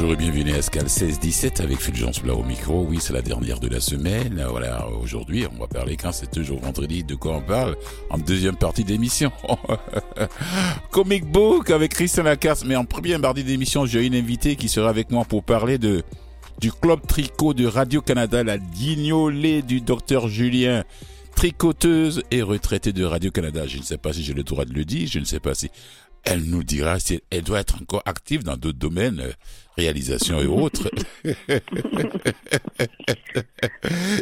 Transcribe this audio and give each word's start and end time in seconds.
Bonjour 0.00 0.14
et 0.14 0.16
bienvenue 0.16 0.54
à 0.54 0.56
Escal 0.56 0.86
16-17 0.86 1.60
avec 1.60 1.78
Fulgence 1.78 2.22
Blau 2.22 2.38
au 2.38 2.42
micro. 2.42 2.86
Oui, 2.88 2.96
c'est 3.02 3.12
la 3.12 3.20
dernière 3.20 3.60
de 3.60 3.68
la 3.68 3.80
semaine. 3.80 4.42
Voilà, 4.48 4.88
aujourd'hui, 4.88 5.44
on 5.54 5.60
va 5.60 5.66
parler 5.66 5.98
quand 5.98 6.10
c'est 6.10 6.30
toujours 6.30 6.58
vendredi. 6.58 7.04
De 7.04 7.16
quoi 7.16 7.32
on 7.32 7.42
parle 7.42 7.76
En 8.08 8.16
deuxième 8.16 8.56
partie 8.56 8.82
d'émission. 8.82 9.30
Comic 10.90 11.26
Book 11.26 11.68
avec 11.68 11.92
Christian 11.92 12.22
Lacasse. 12.22 12.64
Mais 12.64 12.76
en 12.76 12.86
première 12.86 13.20
partie 13.20 13.44
d'émission, 13.44 13.84
j'ai 13.84 14.06
une 14.06 14.14
invitée 14.14 14.56
qui 14.56 14.70
sera 14.70 14.88
avec 14.88 15.10
moi 15.10 15.26
pour 15.26 15.44
parler 15.44 15.76
de 15.76 16.02
du 16.58 16.72
club 16.72 17.00
tricot 17.06 17.52
de 17.52 17.66
Radio-Canada, 17.66 18.42
la 18.42 18.56
guignolée 18.56 19.60
du 19.60 19.82
docteur 19.82 20.28
Julien 20.28 20.82
tricoteuse 21.36 22.22
et 22.30 22.40
retraitée 22.40 22.94
de 22.94 23.04
Radio-Canada. 23.04 23.66
Je 23.66 23.76
ne 23.76 23.82
sais 23.82 23.98
pas 23.98 24.14
si 24.14 24.22
j'ai 24.22 24.32
le 24.32 24.44
droit 24.44 24.64
de 24.64 24.72
le 24.72 24.86
dire, 24.86 25.08
je 25.10 25.18
ne 25.18 25.24
sais 25.26 25.40
pas 25.40 25.54
si 25.54 25.70
elle 26.24 26.44
nous 26.44 26.62
dira 26.62 26.98
si 26.98 27.20
elle 27.30 27.42
doit 27.42 27.60
être 27.60 27.80
encore 27.80 28.02
active 28.04 28.42
dans 28.42 28.56
d'autres 28.56 28.78
domaines, 28.78 29.20
euh, 29.20 29.32
réalisation 29.76 30.40
et 30.40 30.46
autres. 30.46 30.90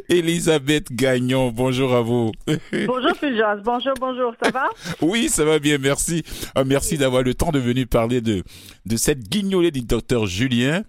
Elisabeth 0.08 0.92
Gagnon, 0.92 1.50
bonjour 1.50 1.94
à 1.94 2.02
vous. 2.02 2.32
bonjour 2.46 3.16
Fulgence, 3.18 3.60
bonjour, 3.64 3.94
bonjour, 4.00 4.34
ça 4.42 4.50
va? 4.50 4.68
Oui, 5.00 5.28
ça 5.28 5.44
va 5.44 5.58
bien, 5.58 5.78
merci. 5.78 6.22
Ah, 6.54 6.64
merci 6.64 6.98
d'avoir 6.98 7.22
le 7.22 7.34
temps 7.34 7.50
de 7.50 7.58
venir 7.58 7.86
parler 7.88 8.20
de, 8.20 8.42
de 8.86 8.96
cette 8.96 9.28
guignolée 9.28 9.70
du 9.70 9.82
docteur 9.82 10.26
Julien. 10.26 10.82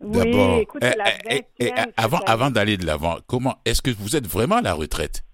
D'abord, 0.00 0.60
eh, 0.82 0.92
eh, 1.30 1.42
eh, 1.58 1.70
avant, 1.96 2.20
avant 2.26 2.50
d'aller 2.50 2.76
de 2.76 2.84
l'avant, 2.84 3.16
comment 3.26 3.56
est-ce 3.64 3.80
que 3.80 3.90
vous 3.90 4.14
êtes 4.14 4.26
vraiment 4.26 4.56
à 4.56 4.62
la 4.62 4.74
retraite? 4.74 5.25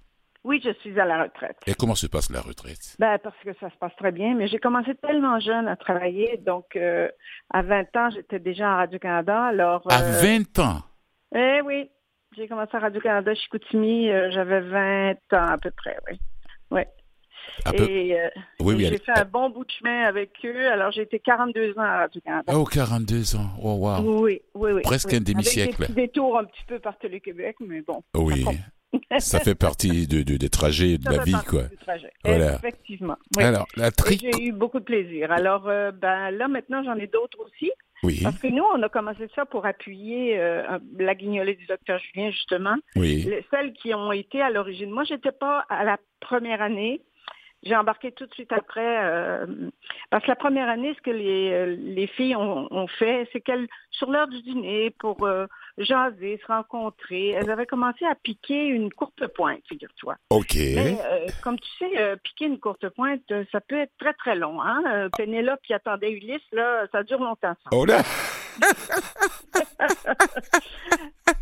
Oui, 0.44 0.60
je 0.64 0.72
suis 0.80 0.98
à 0.98 1.04
la 1.04 1.22
retraite. 1.22 1.56
Et 1.66 1.74
comment 1.74 1.94
se 1.94 2.08
passe 2.08 2.30
la 2.30 2.40
retraite? 2.40 2.96
Ben, 2.98 3.18
parce 3.18 3.36
que 3.44 3.52
ça 3.60 3.70
se 3.70 3.76
passe 3.76 3.94
très 3.96 4.10
bien, 4.10 4.34
mais 4.34 4.48
j'ai 4.48 4.58
commencé 4.58 4.94
tellement 4.96 5.38
jeune 5.38 5.68
à 5.68 5.76
travailler, 5.76 6.36
donc 6.44 6.74
euh, 6.74 7.08
à 7.50 7.62
20 7.62 7.96
ans, 7.96 8.10
j'étais 8.10 8.40
déjà 8.40 8.72
à 8.72 8.76
Radio-Canada, 8.78 9.44
alors... 9.44 9.82
À 9.88 10.02
20 10.02 10.58
euh, 10.58 10.62
ans? 10.62 10.78
Eh 11.34 11.60
oui, 11.64 11.88
j'ai 12.36 12.48
commencé 12.48 12.76
à 12.76 12.80
Radio-Canada, 12.80 13.34
Chicoutimi, 13.34 14.10
euh, 14.10 14.30
j'avais 14.32 14.60
20 14.60 15.12
ans 15.32 15.52
à 15.52 15.58
peu 15.58 15.70
près, 15.70 15.96
oui. 16.10 16.18
Ouais. 16.72 16.88
Et 17.74 18.16
oui, 18.60 18.74
oui, 18.74 18.86
j'ai 18.86 18.98
fait 18.98 19.18
un 19.18 19.24
bon 19.24 19.50
bout 19.50 19.64
de 19.64 19.70
chemin 19.70 20.04
avec 20.04 20.30
eux. 20.44 20.70
Alors, 20.70 20.90
j'ai 20.90 21.02
été 21.02 21.18
42 21.18 21.72
ans 21.76 21.82
à 21.82 21.96
Radio-Canada. 21.98 22.52
Oh, 22.56 22.64
42 22.64 23.36
ans. 23.36 23.50
Oh, 23.62 23.74
wow. 23.74 24.22
Oui, 24.22 24.40
oui, 24.54 24.72
oui. 24.72 24.82
Presque 24.82 25.12
un 25.12 25.20
demi-siècle. 25.20 25.84
Avec 25.84 25.94
des 25.94 26.08
tours 26.08 26.38
un 26.38 26.44
petit 26.44 26.62
peu 26.66 26.78
par 26.78 26.96
Télé-Québec, 26.98 27.56
mais 27.60 27.82
bon. 27.82 28.02
Oui 28.14 28.44
ça 29.18 29.40
fait 29.40 29.54
partie 29.54 30.06
de, 30.06 30.22
de, 30.22 30.36
des 30.36 30.48
trajets 30.48 30.98
de 30.98 31.10
la 31.10 31.22
vie, 31.24 31.34
quoi. 31.48 31.62
Voilà. 32.24 32.54
Effectivement. 32.54 33.16
Alors, 33.38 33.66
la 33.76 33.90
J'ai 34.08 34.44
eu 34.44 34.52
beaucoup 34.52 34.80
de 34.80 34.84
plaisir. 34.84 35.32
Alors, 35.32 35.68
euh, 35.68 35.90
ben 35.92 36.30
là, 36.30 36.48
maintenant, 36.48 36.82
j'en 36.84 36.96
ai 36.96 37.06
d'autres 37.06 37.38
aussi. 37.40 37.70
Oui. 38.02 38.20
Parce 38.22 38.38
que 38.38 38.48
nous, 38.48 38.64
on 38.74 38.82
a 38.82 38.88
commencé 38.88 39.28
ça 39.34 39.46
pour 39.46 39.64
appuyer 39.64 40.38
euh, 40.38 40.78
la 40.98 41.14
guignolée 41.14 41.54
du 41.54 41.66
docteur 41.66 42.00
Julien, 42.00 42.30
justement. 42.30 42.76
Oui. 42.96 43.28
celles 43.50 43.72
qui 43.72 43.94
ont 43.94 44.12
été 44.12 44.42
à 44.42 44.50
l'origine. 44.50 44.90
Moi, 44.90 45.04
j'étais 45.04 45.32
pas 45.32 45.64
à 45.68 45.84
la 45.84 45.98
première 46.20 46.60
année. 46.62 47.00
J'ai 47.62 47.76
embarqué 47.76 48.10
tout 48.10 48.26
de 48.26 48.34
suite 48.34 48.52
après, 48.52 49.04
euh, 49.04 49.46
parce 50.10 50.24
que 50.24 50.30
la 50.30 50.36
première 50.36 50.68
année, 50.68 50.94
ce 50.96 51.00
que 51.00 51.12
les, 51.12 51.76
les 51.76 52.08
filles 52.08 52.34
ont, 52.34 52.66
ont 52.72 52.88
fait, 52.88 53.28
c'est 53.32 53.40
qu'elles, 53.40 53.68
sur 53.92 54.10
l'heure 54.10 54.26
du 54.26 54.42
dîner, 54.42 54.90
pour 54.98 55.28
jaser, 55.78 56.38
se 56.40 56.46
rencontrer, 56.46 57.30
elles 57.30 57.50
avaient 57.50 57.66
commencé 57.66 58.04
à 58.04 58.14
piquer 58.14 58.66
une 58.66 58.92
courte 58.92 59.26
pointe, 59.28 59.62
figure-toi. 59.68 60.16
OK. 60.30 60.54
Mais, 60.54 60.98
euh, 61.04 61.26
comme 61.42 61.58
tu 61.58 61.70
sais, 61.78 62.16
piquer 62.22 62.46
une 62.46 62.58
courte 62.58 62.88
pointe, 62.90 63.22
ça 63.50 63.60
peut 63.60 63.80
être 63.80 63.92
très, 63.98 64.12
très 64.14 64.34
long. 64.34 64.60
Hein? 64.62 65.08
Pénélope 65.16 65.60
qui 65.62 65.74
attendait 65.74 66.10
Ulysse, 66.10 66.40
là, 66.52 66.86
ça 66.92 67.02
dure 67.02 67.20
longtemps. 67.20 67.54
Ça. 67.64 67.70
Oh 67.72 67.84
là! 67.84 68.02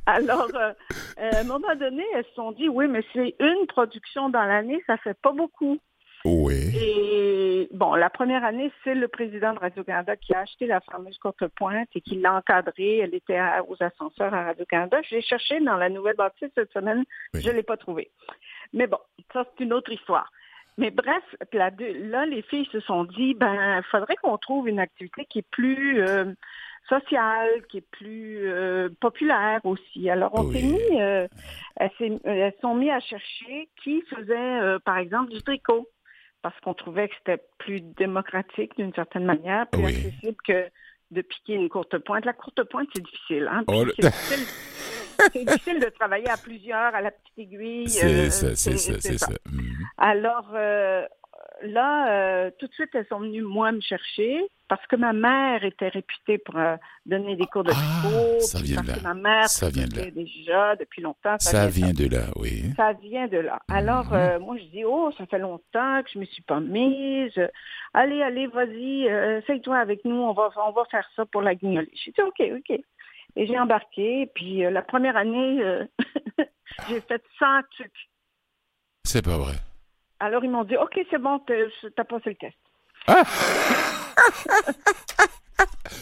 Alors, 0.07 0.49
à 0.57 1.39
un 1.39 1.45
moment 1.45 1.75
donné, 1.77 2.05
elles 2.15 2.25
se 2.25 2.35
sont 2.35 2.53
dit, 2.53 2.69
oui, 2.69 2.89
mais 2.89 3.05
c'est 3.13 3.35
une 3.39 3.67
production 3.67 4.29
dans 4.29 4.45
l'année, 4.45 4.83
ça 4.87 4.97
fait 4.99 5.17
pas 5.21 5.33
beaucoup. 5.33 5.79
Oui. 6.25 6.71
Et 6.75 7.69
bon, 7.73 7.95
la 7.95 8.11
première 8.11 8.45
année, 8.45 8.71
c'est 8.85 8.95
le 8.95 9.09
président 9.09 9.55
de 9.55 9.59
Radio-Canada 9.59 10.17
qui 10.17 10.35
a 10.35 10.41
acheté 10.41 10.67
la 10.67 10.81
fameuse 10.81 11.19
courte 11.19 11.47
pointe 11.57 11.89
et 11.95 12.01
qui 12.01 12.17
l'a 12.17 12.35
encadrée. 12.35 12.99
Elle 12.99 13.15
était 13.15 13.41
aux 13.69 13.83
ascenseurs 13.83 14.35
à 14.35 14.45
Radio-Canada. 14.45 14.99
Je 15.09 15.17
l'ai 15.17 15.23
cherchée 15.23 15.61
dans 15.61 15.77
la 15.77 15.89
nouvelle 15.89 16.17
bâtisse 16.17 16.51
cette 16.55 16.73
semaine. 16.73 17.05
Je 17.35 17.49
ne 17.49 17.55
l'ai 17.55 17.63
pas 17.63 17.79
trouvée. 17.79 18.11
Mais 18.73 18.87
bon, 18.87 18.99
ça, 19.33 19.45
c'est 19.45 19.65
une 19.65 19.73
autre 19.73 19.93
histoire. 19.93 20.31
Mais 20.77 20.91
bref, 20.91 21.23
là, 21.53 22.27
les 22.27 22.43
filles 22.43 22.69
se 22.71 22.81
sont 22.81 23.05
dit, 23.05 23.35
ben, 23.35 23.79
il 23.79 23.85
faudrait 23.91 24.17
qu'on 24.17 24.39
trouve 24.39 24.69
une 24.69 24.79
activité 24.79 25.25
qui 25.25 25.41
est 25.41 25.51
plus 25.51 26.03
euh, 26.03 26.33
sociale, 26.89 27.63
qui 27.69 27.79
est 27.79 27.91
plus 27.91 28.49
euh, 28.49 28.89
populaire 29.01 29.61
aussi. 29.65 30.09
Alors, 30.09 30.31
on 30.35 30.51
s'est 30.53 30.63
mis, 30.63 31.01
euh, 31.01 31.27
elles, 31.77 32.21
elles, 32.25 32.55
sont 32.61 32.75
mis 32.75 32.91
à 32.91 33.01
chercher 33.01 33.69
qui 33.83 34.03
faisait, 34.03 34.79
par 34.85 34.99
exemple, 34.99 35.31
du 35.33 35.43
tricot 35.43 35.87
parce 36.43 36.59
qu'on 36.61 36.75
trouvait 36.75 37.09
que 37.09 37.15
c'était 37.19 37.43
plus 37.59 37.81
démocratique 37.81 38.77
d'une 38.77 38.95
certaine 38.95 39.25
manière, 39.25 39.67
plus 39.69 39.85
accessible 39.85 40.37
que 40.47 40.71
de 41.11 41.23
piquer 41.23 41.55
une 41.55 41.69
courte 41.69 41.99
pointe. 41.99 42.25
La 42.25 42.33
courte 42.33 42.63
pointe, 42.65 42.89
c'est 42.95 43.03
difficile. 43.03 43.49
Hein? 43.51 43.65
Oh, 43.67 43.85
c'est 45.33 45.45
difficile, 45.45 45.81
de 45.81 45.91
travailler 45.91 46.29
à 46.29 46.37
plusieurs, 46.37 46.95
à 46.95 47.01
la 47.01 47.11
petite 47.11 47.39
aiguille. 47.39 47.89
C'est 47.89 48.27
euh, 48.27 48.31
ça, 48.31 48.57
c'est 48.57 48.77
ça, 48.77 49.01
c'est 49.01 49.19
ça. 49.19 49.33
Mhm. 49.51 49.63
Alors, 49.99 50.51
euh, 50.55 51.05
là, 51.63 52.13
euh, 52.13 52.51
tout 52.59 52.67
de 52.67 52.73
suite, 52.73 52.91
elles 52.95 53.07
sont 53.09 53.21
venues, 53.21 53.43
moi, 53.43 53.73
me 53.73 53.81
chercher 53.81 54.41
parce 54.71 54.87
que 54.87 54.95
ma 54.95 55.13
mère 55.13 55.65
était 55.65 55.89
réputée 55.89 56.39
pour 56.39 56.57
euh, 56.57 56.77
donner 57.05 57.35
des 57.35 57.47
cours 57.47 57.65
de. 57.65 57.73
Ah, 57.75 58.39
ça 58.39 58.61
vient 58.61 58.77
parce 58.77 58.87
de 58.87 58.93
là. 58.93 58.99
Que 58.99 59.03
ma 59.03 59.15
mère 59.15 59.49
ça 59.49 59.69
vient 59.69 59.89
de 59.89 59.97
là. 59.97 60.11
déjà 60.13 60.77
depuis 60.77 61.03
longtemps. 61.03 61.35
Ça, 61.41 61.67
vient, 61.67 61.93
de 61.93 62.07
là, 62.07 62.27
oui. 62.37 62.71
Ça 62.77 62.93
vient 62.93 63.27
de 63.27 63.39
là. 63.39 63.61
Alors, 63.69 64.07
mhm. 64.07 64.15
euh, 64.15 64.39
moi, 64.39 64.57
je 64.59 64.63
dis, 64.67 64.85
oh, 64.85 65.11
ça 65.19 65.27
fait 65.27 65.41
longtemps 65.41 66.03
que 66.05 66.11
je 66.15 66.21
me 66.21 66.25
suis 66.25 66.43
pas 66.43 66.61
mise. 66.61 67.35
Allez, 67.95 68.23
allez, 68.23 68.47
vas-y, 68.47 69.07
essaye-toi 69.07 69.77
avec 69.77 70.05
nous, 70.05 70.15
on 70.15 70.33
va, 70.35 70.51
on 70.65 70.71
va 70.71 70.85
faire 70.89 71.09
ça 71.17 71.27
pour 71.27 71.43
la 71.43 71.57
guignolée. 71.57 71.91
J'ai 71.93 72.13
dit, 72.13 72.23
OK, 72.23 72.41
OK. 72.41 72.81
Et 73.35 73.47
j'ai 73.49 73.59
embarqué, 73.59 74.31
puis 74.37 74.59
la 74.61 74.83
première 74.83 75.17
année, 75.17 75.61
j'ai 76.89 77.01
fait 77.01 77.23
100 77.41 77.47
trucs. 77.73 78.09
C'est 79.03 79.25
pas 79.25 79.37
vrai. 79.37 79.55
Alors, 80.21 80.45
ils 80.45 80.51
m'ont 80.51 80.63
dit, 80.63 80.77
OK, 80.77 81.01
c'est 81.11 81.19
bon, 81.19 81.41
t'as 81.97 82.05
passé 82.05 82.31
le 82.31 82.37
test. 82.37 82.57
Ah! 83.09 83.25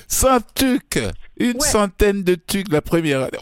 100 0.09 0.55
tucs 0.55 1.01
Une 1.39 1.61
centaine 1.61 2.23
de 2.23 2.34
tucs 2.34 2.71
la 2.71 2.83
première 2.83 3.23
année. 3.23 3.39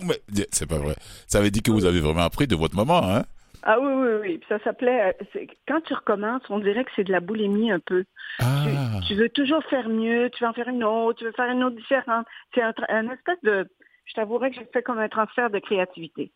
C'est 0.51 0.69
pas 0.69 0.79
vrai. 0.79 0.95
Ça 1.27 1.41
veut 1.41 1.51
dire 1.51 1.63
que 1.63 1.71
vous 1.71 1.85
avez 1.85 2.01
vraiment 2.01 2.23
appris 2.23 2.47
de 2.47 2.57
votre 2.57 2.77
maman, 2.77 3.03
hein? 3.03 3.25
Ah 3.69 3.81
oui, 3.81 3.93
oui, 3.93 4.13
oui. 4.21 4.41
Ça 4.49 4.61
s'appelait. 4.63 5.15
Euh, 5.35 5.41
quand 5.67 5.81
tu 5.81 5.93
recommences, 5.93 6.43
on 6.51 6.61
dirait 6.61 6.85
que 6.85 6.91
c'est 6.95 7.03
de 7.03 7.11
la 7.11 7.19
boulimie 7.19 7.73
un 7.73 7.81
peu. 7.81 8.05
Ah. 8.39 8.65
Tu, 9.09 9.17
veux 9.17 9.29
toujours 9.29 9.63
faire 9.65 9.89
mieux, 9.89 10.31
tu 10.31 10.45
veux 10.45 10.51
en 10.51 10.53
faire 10.53 10.69
une 10.69 10.85
autre, 10.85 11.19
tu 11.19 11.25
veux 11.25 11.33
faire 11.33 11.51
une 11.51 11.65
autre 11.65 11.75
différente. 11.75 12.27
C'est 12.55 12.63
un, 12.63 12.73
un 12.89 13.11
espèce 13.11 13.39
de. 13.43 13.69
Je 14.05 14.15
t'avouerais 14.15 14.51
que 14.51 14.57
j'ai 14.57 14.69
fait 14.73 14.83
comme 14.83 15.01
un 15.01 15.09
transfert 15.09 15.51
de 15.51 15.59
créativité 15.59 16.31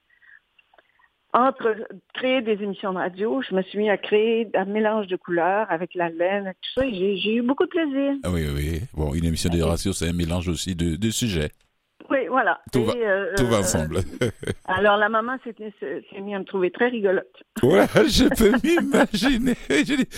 entre 1.33 1.77
créer 2.15 2.43
des 2.43 2.63
émissions 2.63 2.93
de 2.93 2.99
radio, 2.99 3.41
je 3.49 3.55
me 3.55 3.63
suis 3.63 3.79
mis 3.79 3.91
à 3.91 3.97
créer 3.97 4.49
un 4.55 4.65
mélange 4.65 5.07
de 5.07 5.17
couleurs 5.17 5.67
avec 5.71 5.95
la 5.95 6.09
laine, 6.09 6.53
tout 6.61 6.81
ça, 6.81 6.89
j'ai 6.89 7.35
eu 7.35 7.43
beaucoup 7.43 7.65
de 7.65 7.71
plaisir. 7.71 8.15
Ah 8.25 8.31
oui, 8.31 8.47
oui. 8.55 8.81
Bon, 8.95 9.15
une 9.15 9.25
émission 9.25 9.51
de 9.51 9.63
radio, 9.63 9.93
c'est 9.93 10.09
un 10.09 10.13
mélange 10.13 10.49
aussi 10.49 10.75
de 10.75 11.11
sujets. 11.11 11.51
Oui, 12.09 12.27
voilà. 12.28 12.61
Tout, 12.72 12.84
va, 12.84 12.93
euh, 12.97 13.34
tout 13.37 13.47
va 13.47 13.56
euh, 13.56 13.61
ensemble. 13.61 14.00
alors, 14.67 14.97
la 14.97 15.08
maman 15.08 15.37
s'est 15.44 15.55
mise 15.58 16.35
à 16.35 16.38
me 16.38 16.44
trouver 16.44 16.70
très 16.70 16.88
rigolote. 16.88 17.26
Ouais, 17.62 17.87
je 18.08 18.25
peux 18.25 18.52
m'imaginer. 18.64 19.55
J'ai 19.69 19.97
dit, 19.99 20.08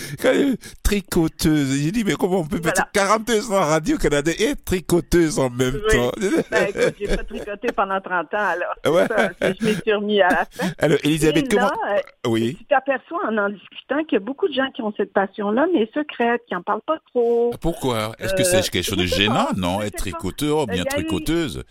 tricoteuse. 0.81 1.77
J'ai 1.77 1.91
dit, 1.91 2.05
mais 2.05 2.13
comment 2.13 2.39
on 2.39 2.45
peut 2.45 2.61
mettre 2.63 2.89
42 2.93 3.51
ans 3.51 3.55
en 3.55 3.65
Radio-Canada 3.65 4.31
et 4.39 4.55
tricoteuse 4.55 5.39
en 5.39 5.49
même 5.49 5.77
temps? 5.91 6.11
ben, 6.49 6.67
écoute, 6.69 6.95
j'ai 6.97 7.07
pas 7.07 7.23
tricoté 7.25 7.67
pendant 7.75 7.99
30 7.99 8.33
ans, 8.33 8.37
alors. 8.37 8.75
Ouais. 8.85 9.07
Ça, 9.07 9.31
je 9.41 9.65
me 9.65 9.73
suis 9.73 9.93
remis 9.93 10.21
à 10.21 10.29
la 10.29 10.45
fin. 10.45 10.71
Alors, 10.79 10.99
Elisabeth, 11.03 11.49
comment. 11.49 11.65
Euh, 11.65 11.99
oui. 12.27 12.55
Tu 12.59 12.65
t'aperçois 12.65 13.19
en 13.27 13.37
en 13.37 13.49
discutant 13.49 14.03
qu'il 14.05 14.13
y 14.13 14.21
a 14.21 14.25
beaucoup 14.25 14.47
de 14.47 14.53
gens 14.53 14.69
qui 14.73 14.81
ont 14.81 14.93
cette 14.95 15.11
passion-là, 15.11 15.67
mais 15.73 15.89
secrète, 15.93 16.43
qui 16.47 16.53
n'en 16.53 16.61
parlent 16.61 16.81
pas 16.81 16.99
trop. 17.11 17.51
Pourquoi? 17.61 18.13
Est-ce 18.19 18.33
que 18.35 18.43
c'est 18.43 18.61
quelque 18.69 18.85
chose 18.85 18.97
de 18.97 19.05
gênant? 19.05 19.47
Non, 19.57 19.81
être 19.81 19.97
tricoteur, 19.97 20.65
bien 20.67 20.85
tricoteuse. 20.85 21.63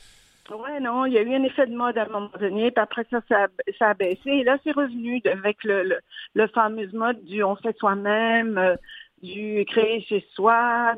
Oui, 0.54 0.81
non, 0.81 1.06
il 1.06 1.14
y 1.14 1.19
a 1.19 1.22
eu 1.22 1.34
un 1.34 1.43
effet 1.44 1.66
de 1.66 1.75
mode 1.75 1.96
à 1.99 2.04
un 2.04 2.08
moment 2.08 2.31
donné, 2.38 2.70
puis 2.70 2.82
après 2.82 3.06
ça, 3.10 3.20
ça, 3.28 3.88
a 3.88 3.94
baissé. 3.94 4.31
Et 4.31 4.44
là, 4.44 4.58
c'est 4.64 4.72
revenu 4.72 5.20
avec 5.25 5.64
le, 5.64 5.99
le, 6.34 6.46
fameux 6.49 6.88
mode 6.93 7.22
du 7.25 7.43
on 7.43 7.56
fait 7.56 7.76
soi-même, 7.78 8.58
euh, 8.58 8.76
du 9.22 9.64
créer 9.66 10.02
chez 10.02 10.25
soi. 10.34 10.94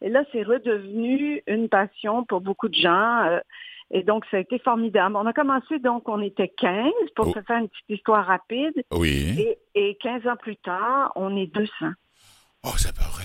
et 0.00 0.08
là, 0.08 0.24
c'est 0.32 0.42
redevenu 0.42 1.42
une 1.46 1.68
passion 1.68 2.24
pour 2.24 2.40
beaucoup 2.40 2.68
de 2.68 2.74
gens. 2.74 3.24
Euh, 3.24 3.40
et 3.90 4.02
donc, 4.02 4.24
ça 4.30 4.36
a 4.36 4.40
été 4.40 4.58
formidable. 4.58 5.16
On 5.16 5.26
a 5.26 5.32
commencé, 5.32 5.78
donc, 5.78 6.08
on 6.08 6.20
était 6.20 6.48
15 6.48 6.92
pour 7.14 7.28
oh. 7.28 7.32
se 7.32 7.40
faire 7.42 7.58
une 7.58 7.68
petite 7.68 7.90
histoire 7.90 8.26
rapide. 8.26 8.84
Oui. 8.92 9.36
Et, 9.38 9.58
et 9.74 9.96
15 10.02 10.26
ans 10.26 10.36
plus 10.36 10.56
tard, 10.56 11.12
on 11.14 11.36
est 11.36 11.46
200. 11.46 11.70
Oh, 12.64 12.70
c'est 12.76 12.94
pas 12.94 13.08
vrai. 13.12 13.24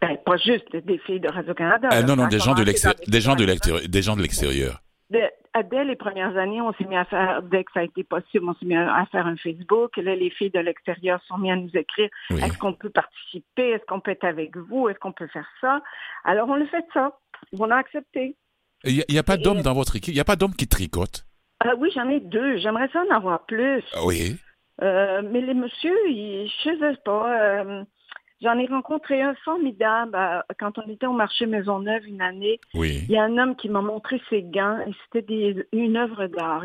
Ben, 0.00 0.16
pas 0.24 0.36
juste 0.36 0.74
des 0.76 0.98
filles 0.98 1.20
de 1.20 1.28
Radio-Canada. 1.28 1.88
Ah, 1.90 2.02
non, 2.02 2.14
non, 2.14 2.28
des 2.28 2.38
gens, 2.38 2.54
de 2.54 2.62
des 2.62 3.20
gens 3.20 3.34
de 3.34 3.44
l'extérieur. 3.44 3.88
Des 3.88 4.02
gens 4.02 4.16
de 4.16 4.22
l'extérieur. 4.22 4.80
Dès 5.10 5.84
les 5.84 5.96
premières 5.96 6.36
années, 6.36 6.60
on 6.60 6.72
s'est 6.74 6.84
mis 6.84 6.96
à 6.96 7.04
faire, 7.04 7.42
dès 7.42 7.64
que 7.64 7.72
ça 7.72 7.80
a 7.80 7.82
été 7.82 8.04
possible, 8.04 8.48
on 8.48 8.54
s'est 8.54 8.66
mis 8.66 8.76
à 8.76 9.04
faire 9.10 9.26
un 9.26 9.36
Facebook. 9.36 9.96
Là, 9.96 10.14
les 10.14 10.30
filles 10.30 10.50
de 10.50 10.60
l'extérieur 10.60 11.20
sont 11.26 11.38
mises 11.38 11.52
à 11.52 11.56
nous 11.56 11.70
écrire. 11.74 12.08
Est-ce 12.30 12.58
qu'on 12.58 12.74
peut 12.74 12.90
participer? 12.90 13.70
Est-ce 13.70 13.84
qu'on 13.86 14.00
peut 14.00 14.12
être 14.12 14.24
avec 14.24 14.56
vous? 14.56 14.88
Est-ce 14.88 14.98
qu'on 14.98 15.12
peut 15.12 15.26
faire 15.26 15.48
ça? 15.60 15.80
Alors, 16.24 16.48
on 16.48 16.54
le 16.54 16.66
fait 16.66 16.84
ça. 16.94 17.18
On 17.58 17.70
a 17.70 17.76
accepté. 17.76 18.36
Il 18.84 19.04
n'y 19.08 19.18
a, 19.18 19.22
pas 19.24 19.36
d'hommes 19.36 19.62
dans 19.62 19.74
votre 19.74 19.96
équipe? 19.96 20.14
Il 20.14 20.16
n'y 20.16 20.20
a 20.20 20.24
pas 20.24 20.36
d'hommes 20.36 20.54
qui 20.54 20.68
tricotent? 20.68 21.24
Ah 21.60 21.74
oui, 21.76 21.90
j'en 21.92 22.08
ai 22.08 22.20
deux. 22.20 22.58
J'aimerais 22.58 22.88
ça 22.92 23.02
en 23.10 23.16
avoir 23.16 23.44
plus. 23.46 23.82
Ah 23.94 24.04
oui. 24.04 24.36
Euh, 24.80 25.22
mais 25.24 25.40
les 25.40 25.54
messieurs, 25.54 25.98
ils, 26.08 26.48
je 26.62 26.70
ne 26.70 26.94
sais 26.94 27.00
pas. 27.04 27.84
J'en 28.40 28.56
ai 28.58 28.66
rencontré 28.66 29.20
un 29.20 29.34
formidable 29.44 30.14
euh, 30.14 30.40
quand 30.60 30.78
on 30.78 30.88
était 30.88 31.06
au 31.06 31.12
marché 31.12 31.46
Maisonneuve 31.46 32.06
une 32.06 32.20
année. 32.20 32.60
Oui. 32.74 33.04
Il 33.08 33.12
y 33.12 33.16
a 33.16 33.24
un 33.24 33.36
homme 33.36 33.56
qui 33.56 33.68
m'a 33.68 33.82
montré 33.82 34.20
ses 34.30 34.42
gants 34.42 34.78
et 34.86 34.92
c'était 35.12 35.66
une 35.72 35.96
œuvre 35.96 36.26
d'art. 36.26 36.64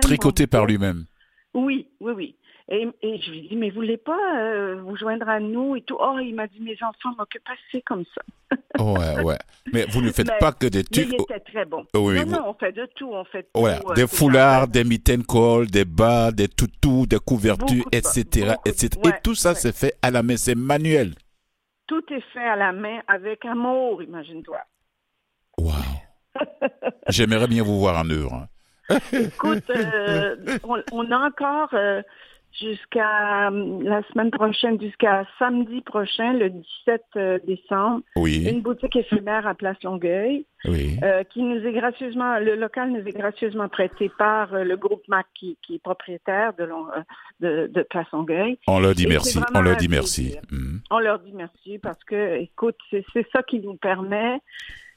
Tricoté 0.00 0.46
par 0.46 0.66
lui-même. 0.66 1.04
Oui, 1.54 1.86
oui, 2.00 2.12
oui. 2.16 2.36
Et, 2.70 2.88
je 3.02 3.30
lui 3.30 3.40
ai 3.40 3.48
dit, 3.48 3.56
mais 3.56 3.68
vous 3.68 3.76
voulez 3.76 3.98
pas 3.98 4.38
euh, 4.38 4.80
vous 4.80 4.96
joindre 4.96 5.28
à 5.28 5.38
nous 5.38 5.76
et 5.76 5.82
tout? 5.82 5.96
Oh, 6.00 6.16
il 6.18 6.34
m'a 6.34 6.46
dit, 6.46 6.60
mes 6.60 6.76
enfants 6.82 7.14
m'occupent 7.18 7.46
assez 7.46 7.82
comme 7.82 8.04
ça. 8.14 8.82
ouais, 8.82 9.22
ouais. 9.22 9.38
Mais 9.72 9.84
vous 9.90 10.00
ne 10.00 10.10
faites 10.10 10.30
pas 10.40 10.52
que 10.52 10.66
des 10.66 10.82
trucs. 10.82 11.08
il 11.08 11.14
était 11.14 11.40
très 11.40 11.66
bon. 11.66 11.84
Oui, 11.94 12.14
non, 12.24 12.26
non, 12.26 12.48
on 12.48 12.54
fait 12.54 12.72
de 12.72 12.88
tout. 12.96 13.10
On 13.12 13.24
fait 13.24 13.48
ouais, 13.54 13.78
euh, 13.90 13.94
des 13.94 14.06
foulards, 14.06 14.68
des 14.68 14.84
mitaines 14.84 15.24
col, 15.24 15.66
des 15.66 15.84
bas, 15.84 16.32
des 16.32 16.48
toutous, 16.48 17.06
des 17.06 17.18
couvertures, 17.18 17.84
etc. 17.92 18.54
etc. 18.64 18.98
et 19.04 19.20
tout 19.22 19.34
ça, 19.34 19.54
c'est 19.54 19.76
fait 19.76 19.94
à 20.00 20.10
la 20.10 20.22
main, 20.22 20.36
c'est 20.36 20.54
manuel. 20.54 21.14
Tout 21.86 22.02
est 22.10 22.22
fait 22.32 22.46
à 22.46 22.56
la 22.56 22.72
main 22.72 23.00
avec 23.08 23.44
amour, 23.44 24.02
imagine-toi. 24.02 24.58
Wow. 25.58 25.72
J'aimerais 27.08 27.46
bien 27.46 27.62
vous 27.62 27.78
voir 27.78 27.98
en 27.98 28.08
œuvre. 28.08 28.34
Hein. 28.34 28.98
Écoute, 29.12 29.68
euh, 29.70 30.36
on, 30.92 31.10
a 31.10 31.18
encore 31.26 31.74
jusqu'à 32.58 33.50
euh, 33.50 33.82
la 33.82 34.02
semaine 34.04 34.30
prochaine, 34.30 34.80
jusqu'à 34.80 35.26
samedi 35.38 35.80
prochain, 35.80 36.32
le 36.34 36.50
17 36.50 37.02
euh, 37.16 37.38
décembre, 37.46 38.02
oui. 38.16 38.48
une 38.48 38.62
boutique 38.62 38.96
éphémère 38.96 39.46
à 39.46 39.54
Place 39.54 39.82
Longueuil, 39.82 40.46
oui. 40.66 40.98
euh, 41.02 41.24
qui 41.24 41.42
nous 41.42 41.64
est 41.66 41.72
gracieusement, 41.72 42.38
le 42.38 42.54
local 42.54 42.90
nous 42.90 43.06
est 43.06 43.16
gracieusement 43.16 43.68
prêté 43.68 44.10
par 44.18 44.54
euh, 44.54 44.64
le 44.64 44.76
groupe 44.76 45.02
MAC 45.08 45.26
qui, 45.34 45.58
qui 45.66 45.76
est 45.76 45.82
propriétaire 45.82 46.52
de, 46.54 46.68
de, 47.40 47.66
de, 47.66 47.82
Place 47.82 48.10
Longueuil. 48.12 48.58
On 48.66 48.80
leur 48.80 48.94
dit 48.94 49.06
merci. 49.06 49.40
On 49.54 49.60
leur 49.60 49.76
dit 49.76 49.88
merci. 49.88 50.36
Mm. 50.50 50.76
On 50.90 50.98
leur 50.98 51.18
dit 51.18 51.32
merci 51.34 51.78
parce 51.78 52.02
que, 52.04 52.36
écoute, 52.36 52.78
c'est 52.90 53.26
ça 53.32 53.42
qui 53.42 53.60
nous 53.60 53.74
permet 53.74 54.40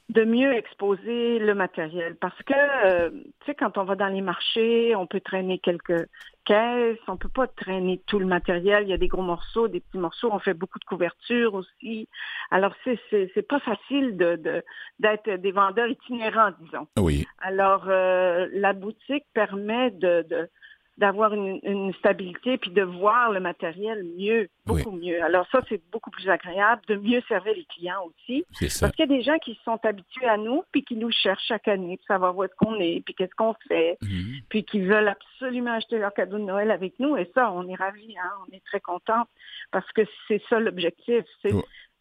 de 0.08 0.24
mieux 0.24 0.54
exposer 0.54 1.38
le 1.38 1.54
matériel. 1.54 2.16
Parce 2.16 2.40
que, 2.44 2.54
euh, 2.54 3.10
tu 3.10 3.46
sais, 3.46 3.54
quand 3.54 3.76
on 3.76 3.84
va 3.84 3.94
dans 3.94 4.08
les 4.08 4.22
marchés, 4.22 4.96
on 4.96 5.06
peut 5.06 5.20
traîner 5.20 5.58
quelques 5.58 6.08
caisses, 6.46 6.98
on 7.08 7.18
peut 7.18 7.28
pas 7.28 7.46
traîner 7.46 8.00
tout 8.06 8.18
le 8.18 8.24
matériel. 8.24 8.84
Il 8.84 8.88
y 8.88 8.94
a 8.94 8.98
des 8.98 9.08
gros 9.08 9.22
morceaux, 9.22 9.68
des 9.68 9.80
petits 9.80 9.98
morceaux. 9.98 10.30
On 10.32 10.38
fait 10.38 10.54
beaucoup 10.54 10.78
de 10.78 10.84
couvertures 10.84 11.52
aussi. 11.54 12.08
Alors, 12.50 12.72
c'est 12.84 12.98
c'est 13.10 13.46
pas 13.46 13.60
facile 13.60 14.16
de 14.16 14.62
d'être 14.98 15.30
des 15.30 15.52
vendeurs 15.52 15.88
itinérants, 15.88 16.52
disons. 16.60 16.86
Oui. 16.98 17.26
Alors, 17.40 17.84
euh, 17.88 18.48
la 18.52 18.72
boutique 18.72 19.26
permet 19.34 19.90
de, 19.90 20.24
de 20.28 20.48
d'avoir 20.98 21.32
une, 21.32 21.92
stabilité 21.94 22.58
puis 22.58 22.70
de 22.70 22.82
voir 22.82 23.30
le 23.30 23.40
matériel 23.40 24.04
mieux, 24.18 24.48
beaucoup 24.66 24.90
mieux. 24.90 25.22
Alors 25.22 25.46
ça, 25.50 25.60
c'est 25.68 25.80
beaucoup 25.90 26.10
plus 26.10 26.28
agréable, 26.28 26.82
de 26.88 26.96
mieux 26.96 27.22
servir 27.28 27.54
les 27.54 27.64
clients 27.64 28.02
aussi. 28.04 28.44
Parce 28.60 28.92
qu'il 28.92 29.08
y 29.08 29.14
a 29.14 29.16
des 29.16 29.22
gens 29.22 29.38
qui 29.38 29.58
sont 29.64 29.78
habitués 29.84 30.26
à 30.26 30.36
nous 30.36 30.64
puis 30.72 30.84
qui 30.84 30.96
nous 30.96 31.10
cherchent 31.12 31.46
chaque 31.46 31.68
année 31.68 31.96
pour 31.96 32.06
savoir 32.06 32.36
où 32.36 32.42
est-ce 32.42 32.54
qu'on 32.56 32.78
est 32.80 33.00
puis 33.04 33.14
qu'est-ce 33.14 33.34
qu'on 33.36 33.54
fait, 33.68 33.96
mhm. 34.02 34.40
puis 34.48 34.64
qui 34.64 34.80
veulent 34.80 35.08
absolument 35.08 35.72
acheter 35.72 35.98
leur 35.98 36.12
cadeau 36.12 36.38
de 36.38 36.44
Noël 36.44 36.70
avec 36.72 36.98
nous. 36.98 37.16
Et 37.16 37.30
ça, 37.34 37.52
on 37.52 37.68
est 37.68 37.76
ravis, 37.76 38.16
hein? 38.18 38.30
on 38.48 38.54
est 38.54 38.64
très 38.64 38.80
contents 38.80 39.24
parce 39.70 39.90
que 39.92 40.02
c'est 40.26 40.42
ça 40.50 40.58
l'objectif. 40.58 41.24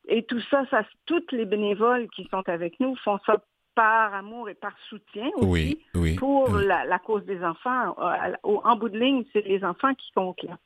Et 0.09 0.23
tout 0.23 0.41
ça, 0.49 0.65
ça, 0.71 0.83
toutes 1.05 1.31
les 1.31 1.45
bénévoles 1.45 2.07
qui 2.15 2.27
sont 2.31 2.47
avec 2.47 2.79
nous 2.79 2.95
font 2.95 3.19
ça 3.25 3.37
par 3.77 4.11
amour 4.15 4.49
et 4.49 4.55
par 4.55 4.73
soutien 4.89 5.29
aussi 5.35 5.77
pour 6.17 6.49
La, 6.49 6.97
cause 6.97 7.23
des 7.25 7.43
enfants. 7.43 7.95
Euh, 7.99 8.33
en 8.43 8.75
bout 8.75 8.89
de 8.89 8.97
ligne, 8.97 9.23
c'est 9.31 9.45
les 9.45 9.63
enfants 9.63 9.93
qui 9.93 10.11
comptent 10.15 10.41
là. 10.41 10.57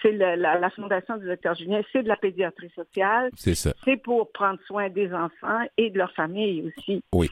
C'est 0.00 0.12
la, 0.12 0.70
fondation 0.70 1.18
du 1.18 1.26
docteur 1.26 1.54
Julien, 1.54 1.82
c'est 1.92 2.02
de 2.02 2.08
la 2.08 2.16
pédiatrie 2.16 2.70
sociale. 2.74 3.28
C'est 3.36 3.54
ça. 3.54 3.74
C'est 3.84 3.98
pour 3.98 4.32
prendre 4.32 4.58
soin 4.66 4.88
des 4.88 5.12
enfants 5.12 5.66
et 5.76 5.90
de 5.90 5.98
leur 5.98 6.10
famille 6.12 6.64
aussi. 6.66 7.02
Oui. 7.12 7.30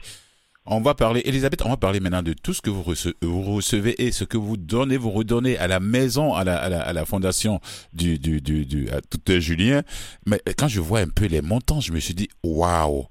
On 0.67 0.81
va 0.81 0.93
parler, 0.93 1.23
Elisabeth, 1.25 1.63
on 1.65 1.69
va 1.69 1.77
parler 1.77 1.99
maintenant 1.99 2.23
de 2.23 2.33
tout 2.33 2.53
ce 2.53 2.61
que 2.61 2.69
vous 2.69 2.83
recevez, 2.83 3.95
et 4.03 4.11
ce 4.11 4.25
que 4.25 4.37
vous 4.37 4.57
donnez, 4.57 4.97
vous 4.97 5.11
redonnez 5.11 5.57
à 5.57 5.67
la 5.67 5.79
maison, 5.79 6.35
à 6.35 6.43
la, 6.43 6.57
à 6.57 6.93
la, 6.93 7.05
fondation 7.05 7.59
du, 7.93 8.19
du, 8.19 8.41
du, 8.41 8.65
du 8.65 8.89
à 8.89 9.01
tout 9.01 9.19
Julien. 9.39 9.81
Mais 10.27 10.39
quand 10.57 10.67
je 10.67 10.81
vois 10.81 10.99
un 10.99 11.09
peu 11.09 11.25
les 11.25 11.41
montants, 11.41 11.81
je 11.81 11.91
me 11.91 11.99
suis 11.99 12.13
dit, 12.13 12.29
waouh! 12.43 13.07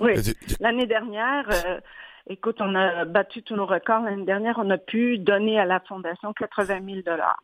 Oui. 0.00 0.14
L'année 0.60 0.86
dernière, 0.86 1.48
euh, 1.50 1.80
écoute, 2.28 2.56
on 2.60 2.74
a 2.74 3.04
battu 3.04 3.42
tous 3.42 3.56
nos 3.56 3.66
records. 3.66 4.02
L'année 4.02 4.24
dernière, 4.24 4.58
on 4.58 4.70
a 4.70 4.78
pu 4.78 5.18
donner 5.18 5.58
à 5.58 5.64
la 5.64 5.80
Fondation 5.80 6.32
80 6.32 6.80
000 6.84 7.00
dollars. 7.04 7.42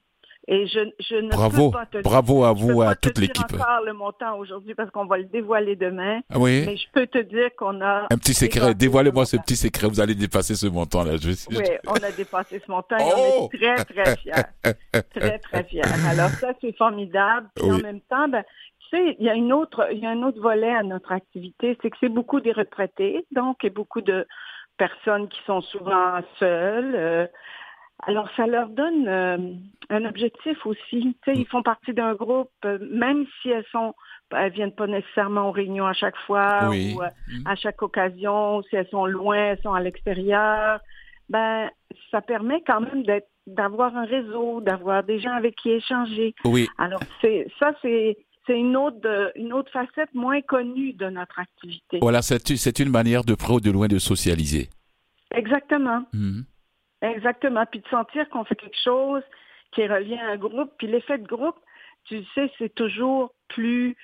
Et 0.49 0.67
je, 0.67 0.81
je 0.99 1.17
ne 1.17 1.29
bravo, 1.29 1.70
peux 1.70 1.79
pas 1.79 1.87
te 1.87 1.99
bravo 1.99 2.44
à 2.44 2.52
vous, 2.52 2.82
à 2.82 2.97
toute 2.97 3.19
l'équipe. 3.19 3.47
Je 3.50 3.55
encore 3.56 3.82
le 3.85 3.93
montant 3.93 4.38
aujourd'hui 4.38 4.75
parce 4.75 4.91
qu'on 4.91 5.05
va 5.05 5.19
le 5.19 5.25
dévoiler 5.25 5.76
demain. 5.76 6.20
Ah 6.31 6.38
oui? 6.38 6.64
Mais 6.67 6.76
je 6.76 6.87
peux 6.93 7.06
te 7.06 7.19
dire 7.19 7.50
qu'on 7.56 7.81
a. 7.82 8.06
Un 8.11 8.17
petit 8.17 8.35
secret. 8.35 8.75
Dévoilez-moi 8.75 9.26
ce 9.26 9.37
petit 9.37 9.55
secret. 9.55 9.87
Vous 9.87 10.00
allez 10.00 10.14
dépasser 10.14 10.56
ce 10.56 10.67
montant-là. 10.67 11.19
Je... 11.19 11.31
Oui, 11.50 11.64
on 11.87 11.93
a 11.93 12.11
dépassé 12.11 12.61
ce 12.64 12.70
montant 12.70 12.96
et 12.96 13.03
on 13.03 13.17
est 13.17 13.32
oh! 13.38 13.50
très, 13.53 13.85
très 13.85 14.17
fiers. 14.17 14.32
très, 15.14 15.38
très 15.38 15.64
fiers. 15.64 15.82
Alors, 16.08 16.31
ça, 16.31 16.49
c'est 16.61 16.76
formidable. 16.76 17.49
Puis 17.55 17.70
en 17.70 17.79
même 17.79 18.00
temps, 18.00 18.29
ben, 18.29 18.43
il 18.98 19.25
y 19.25 19.28
a 19.28 19.34
une 19.34 19.52
autre, 19.52 19.88
il 19.92 19.98
y 19.98 20.06
a 20.06 20.10
un 20.10 20.22
autre 20.22 20.40
volet 20.40 20.75
à 20.75 20.82
notre 20.82 21.12
activité, 21.12 21.76
c'est 21.81 21.90
que 21.90 21.96
c'est 22.00 22.08
beaucoup 22.08 22.40
des 22.40 22.52
retraités, 22.52 23.26
donc 23.31 23.64
et 23.64 23.70
beaucoup 23.70 24.00
de 24.00 24.26
personnes 24.76 25.28
qui 25.28 25.40
sont 25.46 25.60
souvent 25.60 26.20
seules. 26.38 26.94
Euh, 26.94 27.26
alors, 28.06 28.28
ça 28.34 28.46
leur 28.46 28.69
donne 28.70 29.08
euh, 29.08 29.36
un 29.91 30.05
objectif 30.06 30.65
aussi. 30.65 31.15
Ils 31.26 31.46
font 31.46 31.62
partie 31.62 31.93
d'un 31.93 32.15
groupe, 32.15 32.50
euh, 32.65 32.79
même 32.91 33.26
si 33.41 33.50
elles 33.50 33.67
sont, 33.70 33.94
elles 34.34 34.53
viennent 34.53 34.74
pas 34.74 34.86
nécessairement 34.86 35.48
aux 35.48 35.53
réunions 35.53 35.86
à 35.86 35.93
chaque 35.93 36.17
fois 36.26 36.70
ou 36.70 37.03
à 37.44 37.55
chaque 37.56 37.82
occasion, 37.82 38.62
si 38.62 38.76
elles 38.76 38.88
sont 38.88 39.05
loin, 39.05 39.36
elles 39.36 39.60
sont 39.62 39.74
à 39.74 39.81
l'extérieur. 39.81 40.81
Ben, 41.29 41.70
ça 42.10 42.22
permet 42.22 42.62
quand 42.67 42.81
même 42.81 43.03
d'être, 43.03 43.29
d'avoir 43.46 43.94
un 43.96 44.05
réseau, 44.05 44.60
d'avoir 44.60 45.05
des 45.05 45.20
gens 45.20 45.32
avec 45.32 45.56
qui 45.56 45.70
échanger. 45.70 46.34
Oui. 46.44 46.69
Alors, 46.79 47.00
c'est 47.20 47.48
ça, 47.58 47.72
c'est 47.82 48.17
c'est 48.47 48.59
une 48.59 48.77
autre, 48.77 49.32
une 49.37 49.53
autre 49.53 49.70
facette 49.70 50.13
moins 50.15 50.41
connue 50.41 50.93
de 50.94 51.09
notre 51.11 51.39
activité. 51.39 51.99
Voilà, 52.01 52.23
c'est 52.23 52.79
une 52.79 52.91
manière 52.91 53.25
de 53.25 53.35
près 53.35 53.53
ou 53.53 53.61
de 53.61 53.70
loin 53.70 53.89
de 53.89 53.99
socialiser. 53.99 54.69
Exactement. 55.32 56.05
Mhm. 56.13 56.44
Exactement. 57.03 57.65
Puis 57.67 57.81
de 57.81 57.89
sentir 57.89 58.29
qu'on 58.31 58.44
fait 58.44 58.56
quelque 58.56 58.82
chose 58.82 59.23
qui 59.73 59.87
revient 59.87 60.19
à 60.19 60.31
un 60.31 60.37
groupe. 60.37 60.73
Puis 60.79 60.87
l'effet 60.87 61.19
de 61.19 61.27
groupe, 61.27 61.56
tu 62.05 62.25
sais, 62.35 62.51
c'est 62.59 62.75
toujours 62.75 63.32
plus 63.49 63.97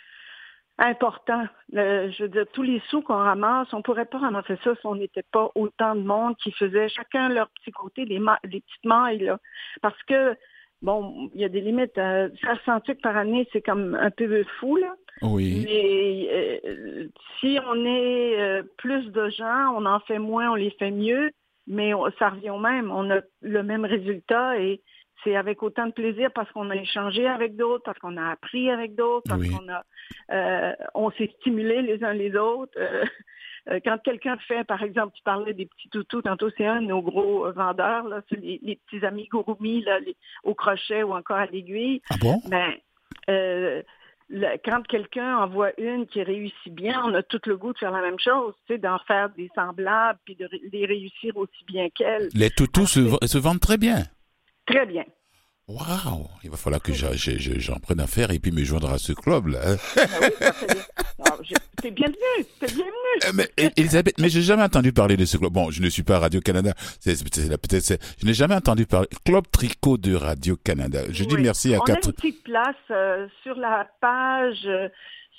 important. 0.79 1.47
je 1.73 2.23
veux 2.23 2.29
dire, 2.29 2.45
tous 2.53 2.63
les 2.63 2.83
sous 2.91 3.01
qu'on 3.01 3.17
ramasse, 3.17 3.73
on 3.73 3.83
pourrait 3.83 4.05
pas 4.05 4.19
ramasser 4.19 4.59
ça 4.63 4.75
si 4.75 4.87
on 4.87 4.95
n'était 4.95 5.25
pas 5.33 5.51
autant 5.55 5.95
de 5.95 6.03
monde 6.03 6.37
qui 6.37 6.53
faisait 6.53 6.89
chacun 6.89 7.31
leur 7.31 7.49
petit 7.49 7.73
côté, 7.73 8.05
les, 8.05 8.19
les 8.45 8.61
petites 8.61 8.85
mailles, 8.85 9.25
là. 9.25 9.39
Parce 9.81 10.01
que 10.05 10.37
bon, 10.83 11.31
il 11.35 11.41
y 11.41 11.45
a 11.45 11.49
des 11.49 11.61
limites. 11.61 11.99
Euh, 11.99 12.29
faire 12.41 12.59
100 12.65 12.81
trucs 12.81 13.03
par 13.03 13.17
année, 13.17 13.49
c'est 13.53 13.63
comme 13.63 13.95
un 13.95 14.11
peu 14.11 14.45
fou, 14.59 14.77
là. 14.77 14.95
Oui. 15.23 15.63
Mais 15.65 16.29
euh, 16.67 17.09
si 17.41 17.59
on 17.67 17.85
est 17.85 18.41
euh, 18.41 18.63
plus 18.77 19.11
de 19.11 19.29
gens, 19.31 19.75
on 19.77 19.87
en 19.87 20.01
fait 20.01 20.19
moins, 20.19 20.51
on 20.51 20.55
les 20.55 20.71
fait 20.71 20.91
mieux, 20.91 21.31
mais 21.67 21.93
ça 22.19 22.31
revient 22.31 22.51
au 22.51 22.59
même. 22.59 22.91
On 22.91 23.11
a 23.11 23.21
le 23.41 23.63
même 23.63 23.85
résultat 23.85 24.59
et 24.61 24.83
c'est 25.25 25.35
avec 25.35 25.63
autant 25.63 25.87
de 25.87 25.93
plaisir 25.93 26.31
parce 26.35 26.51
qu'on 26.53 26.71
a 26.71 26.77
échangé 26.77 27.27
avec 27.27 27.57
d'autres, 27.57 27.83
parce 27.85 27.99
qu'on 27.99 28.19
a 28.19 28.31
appris 28.31 28.71
avec 28.71 28.95
d'autres, 28.95 29.27
parce 29.27 29.43
qu'on 29.49 29.69
a 29.69 29.83
on 30.95 31.11
s'est 31.13 31.33
stimulé 31.41 31.83
les 31.83 32.05
uns 32.05 32.13
les 32.13 32.37
autres. 32.37 32.79
Euh, 33.69 33.81
quand 33.85 33.99
quelqu'un 34.05 34.37
fait, 34.47 34.65
par 34.65 34.83
exemple, 34.83 35.13
tu 35.17 35.23
parlais 35.25 35.53
des 35.53 35.67
petits 35.67 35.89
toutous, 35.89 36.23
tantôt 36.23 36.51
c'est 36.57 36.67
un 36.67 36.81
de 36.81 36.87
nos 36.87 37.03
gros 37.03 37.47
euh, 37.47 37.53
vendeurs, 37.53 38.07
là, 38.09 38.23
c'est 38.29 38.41
les, 38.41 38.79
petits 38.87 39.05
amis 39.05 39.27
Gouroumi, 39.27 39.83
là, 39.83 39.99
au 40.45 40.55
crochet 40.55 41.03
ou 41.03 41.15
encore 41.15 41.39
à 41.39 41.47
l'aiguille. 41.47 42.01
Ah 42.11 42.15
bon? 42.21 42.41
Ben, 42.47 42.75
euh, 43.29 43.83
quand 44.65 44.87
quelqu'un 44.87 45.39
envoie 45.39 45.71
une 45.81 46.07
qui 46.07 46.23
réussit 46.23 46.73
bien, 46.73 47.03
on 47.05 47.15
a 47.15 47.23
tout 47.23 47.41
le 47.47 47.57
goût 47.57 47.73
de 47.73 47.79
faire 47.79 47.91
la 47.91 48.03
même 48.03 48.19
chose, 48.19 48.55
tu 48.67 48.75
sais, 48.75 48.79
d'en 48.79 48.99
faire 49.01 49.31
des 49.31 49.51
semblables 49.55 50.19
puis 50.25 50.37
de 50.37 50.49
les 50.73 50.87
réussir 50.87 51.37
aussi 51.37 51.65
bien 51.67 51.89
qu'elle. 51.91 52.29
Les 52.35 52.51
toutous 52.51 52.87
se, 52.87 53.01
se, 53.27 53.39
vendent 53.39 53.61
très 53.61 53.79
bien. 53.79 54.05
Très 54.67 54.87
bien. 54.87 55.05
Waouh 55.69 56.29
Il 56.45 56.51
va 56.51 56.57
falloir 56.57 56.81
que 56.81 56.93
j'en 56.93 57.75
prenne 57.81 57.99
affaire 57.99 58.31
et 58.31 58.39
puis 58.39 58.53
me 58.53 58.63
joindre 58.63 58.89
à 58.93 58.99
ce 58.99 59.13
club-là. 59.13 59.59
Hein. 59.67 59.77
Ah 61.25 61.35
oui, 61.41 61.49
t'es 61.83 61.91
bienvenue, 61.91 62.17
t'es 62.61 62.67
bienvenue. 62.67 62.93
Euh, 63.27 63.33
mais, 63.35 63.49
Elisabeth, 63.77 64.17
mais 64.21 64.29
j'ai 64.29 64.43
jamais 64.43 64.63
entendu 64.63 64.93
parler 64.93 65.17
de 65.17 65.25
ce 65.25 65.37
club. 65.39 65.53
Bon, 65.53 65.71
je 65.73 65.83
ne 65.83 65.89
suis 65.89 66.05
pas 66.05 66.17
à 66.17 66.19
Radio-Canada. 66.21 66.73
Peut-être, 67.05 67.99
je 68.21 68.27
n'ai 68.27 68.35
jamais 68.35 68.55
entendu 68.55 68.87
parler. 68.87 69.09
Club 69.25 69.45
Tricot 69.51 69.97
de 69.97 70.15
Radio-Canada. 70.15 71.01
Je 71.11 71.25
dis 71.25 71.37
merci 71.37 71.75
à 71.75 71.79
On 71.79 71.81
quatre. 71.81 72.07
a 72.07 72.11
une 72.11 72.15
petite 72.15 72.45
place 72.45 72.77
euh, 72.93 73.27
sur 73.43 73.57
la 73.57 73.89
page, 74.01 74.67
euh, 74.67 74.89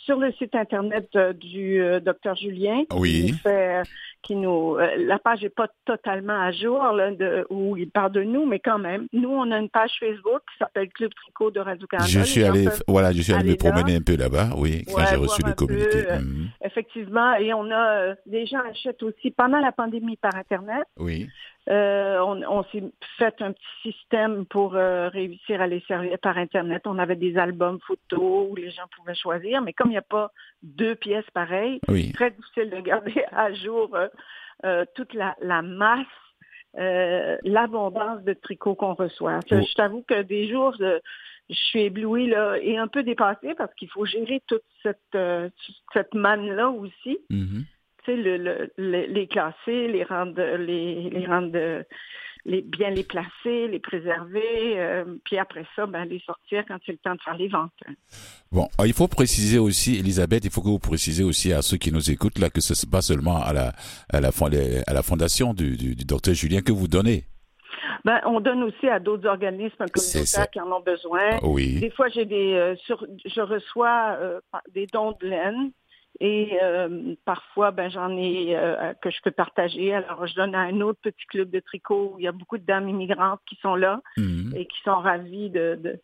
sur 0.06 0.18
le 0.18 0.34
site 0.34 0.56
internet 0.56 1.08
du 1.40 1.80
docteur 2.04 2.36
Julien. 2.36 2.84
Oui. 2.92 3.28
Qui 3.28 3.34
fait, 3.34 3.82
qui 4.22 4.36
nous, 4.36 4.76
euh, 4.76 4.96
la 4.98 5.20
page 5.20 5.42
n'est 5.42 5.50
pas 5.50 5.68
totalement 5.86 6.40
à 6.40 6.52
jour 6.52 6.82
là, 6.92 7.12
de, 7.12 7.46
où 7.50 7.78
il 7.78 7.90
parle 7.90 8.12
de 8.12 8.24
nous, 8.24 8.46
mais 8.46 8.60
quand 8.60 8.80
même, 8.80 9.08
nous 9.14 9.30
on 9.30 9.52
a 9.52 9.58
une 9.58 9.70
page 9.70 9.92
Facebook 10.00 10.42
qui 10.52 10.58
s'appelle 10.60 10.90
Club 10.90 11.12
Tricot 11.14 11.52
de 11.52 11.60
Radio 11.60 11.88
Canada. 11.88 12.10
Je 12.10 12.22
suis 12.22 12.44
allé, 12.44 12.68
voilà, 12.88 13.12
je 13.12 13.22
suis 13.22 13.34
allé 13.34 13.52
me 13.52 13.56
promener 13.56 13.96
un 13.96 14.02
peu 14.02 14.16
là-bas, 14.16 14.50
oui, 14.58 14.84
quand 14.86 15.06
j'ai 15.10 15.16
reçu 15.16 15.42
le 15.46 15.54
communiqué. 15.54 16.10
Euh, 16.10 16.20
mhm. 16.20 16.50
Effectivement, 16.64 17.34
et 17.36 17.54
on 17.54 17.70
a, 17.72 18.02
euh, 18.02 18.16
des 18.26 18.46
gens 18.46 18.62
achètent 18.70 19.04
aussi 19.04 19.32
pendant 19.32 19.60
la 19.60 19.72
pandémie 19.72 20.18
par 20.18 20.36
internet. 20.36 20.84
Oui. 20.98 21.28
Euh, 21.70 22.20
on, 22.20 22.64
s'est 22.72 22.84
fait 23.18 23.42
un 23.42 23.52
petit 23.52 23.92
système 23.92 24.46
pour 24.46 24.76
euh, 24.76 25.10
réussir 25.10 25.62
à 25.62 25.68
les 25.68 25.82
servir 25.82 26.18
par 26.20 26.38
Internet. 26.38 26.84
On 26.86 26.98
avait 26.98 27.18
des 27.18 27.38
albums 27.38 27.80
photos 27.86 28.48
où 28.50 28.56
les 28.56 28.72
gens 28.72 28.88
pouvaient 28.96 29.16
choisir, 29.16 29.62
mais 29.62 29.74
comme 29.74 29.90
il 29.90 29.92
n'y 29.92 29.98
a 29.98 30.02
pas 30.02 30.32
deux 30.64 30.96
pièces 30.96 31.30
pareilles, 31.34 31.80
c'est 31.88 32.14
très 32.14 32.32
difficile 32.32 32.70
de 32.70 32.80
garder 32.80 33.26
à 33.34 33.54
jour 33.54 33.98
euh, 34.64 34.86
toute 34.96 35.14
la, 35.14 35.62
masse, 35.62 36.06
l'abondance 36.74 38.24
de 38.24 38.34
tricots 38.34 38.76
qu'on 38.76 38.94
reçoit. 38.94 39.40
Je 39.50 39.74
t'avoue 39.76 40.04
que 40.08 40.22
des 40.22 40.50
jours, 40.50 40.74
je, 40.80 41.00
suis 41.50 41.82
éblouie 41.82 42.28
là, 42.28 42.56
et 42.62 42.78
un 42.78 42.88
peu 42.88 43.04
dépassée 43.04 43.56
parce 43.58 43.74
qu'il 43.76 43.90
faut 43.90 44.06
gérer 44.06 44.42
toute 44.48 44.64
cette, 44.84 45.18
cette 45.94 46.14
manne-là 46.14 46.70
aussi. 46.70 47.20
Le, 48.16 48.72
les 48.78 49.28
classer, 49.28 49.88
les 49.88 50.04
rendre, 50.04 50.42
les, 50.58 51.10
les 51.10 51.26
rendre 51.26 51.84
les, 52.48 52.62
bien 52.62 52.90
les 52.90 53.04
placer, 53.04 53.68
les 53.68 53.80
préserver, 53.80 54.80
euh, 54.80 55.04
puis 55.26 55.38
après 55.38 55.66
ça, 55.76 55.86
ben, 55.86 56.06
les 56.06 56.20
sortir 56.20 56.64
quand 56.68 56.78
c'est 56.86 56.94
le 56.94 56.98
temps 56.98 57.14
de 57.14 57.22
faire 57.22 57.38
les 57.38 57.50
ventes. 57.50 57.72
Bon, 58.52 58.68
il 58.86 58.94
faut 58.94 59.10
préciser 59.10 59.60
aussi, 59.60 60.00
Elisabeth, 60.00 60.46
il 60.46 60.50
faut 60.52 60.62
que 60.62 60.70
vous 60.70 60.80
précisez 60.80 61.24
aussi 61.24 61.52
à 61.52 61.62
ceux 61.62 61.78
qui 61.78 61.92
nous 61.92 62.10
écoutent 62.10 62.40
là 62.40 62.50
que 62.50 62.62
ce 62.62 62.74
n'est 62.74 62.90
pas 62.90 63.02
seulement 63.02 63.38
à 63.44 63.52
la, 63.52 63.74
à 64.10 64.22
la, 64.22 64.30
à 64.88 64.94
la 64.94 65.02
fondation 65.04 65.54
du, 65.54 65.76
du, 65.76 65.96
docteur 66.06 66.34
Julien 66.34 66.62
que 66.62 66.72
vous 66.72 66.88
donnez. 66.88 67.26
Ben, 68.06 68.22
on 68.26 68.40
donne 68.40 68.64
aussi 68.64 68.88
à 68.88 69.00
d'autres 69.00 69.28
organismes 69.28 69.86
communautaires 69.92 70.50
qui 70.50 70.62
en 70.62 70.72
ont 70.72 70.80
besoin. 70.80 71.40
Oui. 71.44 71.82
Des 71.82 71.92
fois, 71.92 72.08
j'ai 72.08 72.24
des, 72.24 72.54
euh, 72.54 72.76
sur, 72.78 73.06
je 73.26 73.42
reçois 73.42 74.16
euh, 74.22 74.40
des 74.74 74.88
dons 74.88 75.14
de 75.20 75.28
laine 75.28 75.72
et 76.20 76.58
euh, 76.64 77.16
parfois, 77.26 77.72
ben, 77.72 77.90
j'en 77.90 78.16
ai 78.18 78.56
euh, 78.56 78.94
que 79.02 79.12
je 79.12 79.22
peux 79.24 79.32
partager. 79.32 79.94
Alors, 79.94 80.26
je 80.26 80.36
donne 80.36 80.56
à 80.56 80.62
un 80.62 80.82
autre 80.82 81.00
petit 81.02 81.26
club 81.28 81.52
de 81.52 81.60
tricot 81.60 82.14
où 82.14 82.20
il 82.20 82.24
y 82.24 82.28
a 82.28 82.32
beaucoup 82.32 82.58
de 82.58 82.66
dames 82.66 82.90
immigrantes 82.90 83.42
qui 83.46 83.56
sont 83.58 83.76
là 83.76 84.02
mhm. 84.18 84.54
et 84.56 84.66
qui 84.66 84.82
sont 84.84 84.96
ravies 84.96 85.52
de, 85.52 85.78
de, 85.82 86.02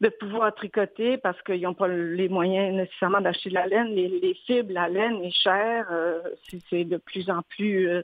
de 0.00 0.08
pouvoir 0.08 0.52
tricoter 0.54 1.18
parce 1.18 1.40
qu'ils 1.42 1.62
n'ont 1.62 1.74
pas 1.74 1.86
les 1.86 2.28
moyens 2.28 2.74
nécessairement 2.74 3.20
d'acheter 3.20 3.50
de 3.50 3.54
la 3.54 3.66
laine. 3.66 3.94
Les, 3.94 4.34
fibres, 4.46 4.72
la 4.72 4.88
laine 4.88 5.22
est 5.22 5.42
chère. 5.42 5.86
Euh, 5.92 6.20
c'est 6.68 6.84
de 6.84 6.96
plus 6.96 7.30
en 7.30 7.42
plus... 7.42 8.02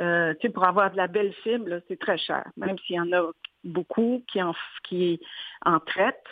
Euh, 0.00 0.32
tu 0.34 0.46
sais, 0.46 0.52
pour 0.52 0.64
avoir 0.64 0.92
de 0.92 0.96
la 0.96 1.08
belle 1.08 1.32
fibre, 1.42 1.80
c'est 1.88 1.98
très 1.98 2.18
cher. 2.18 2.44
Même 2.56 2.78
s'il 2.86 2.94
y 2.94 3.00
en 3.00 3.12
a 3.12 3.32
beaucoup 3.64 4.22
qui 4.30 4.40
en, 4.40 4.54
qui 4.84 5.20
en 5.64 5.80
traitent, 5.80 6.22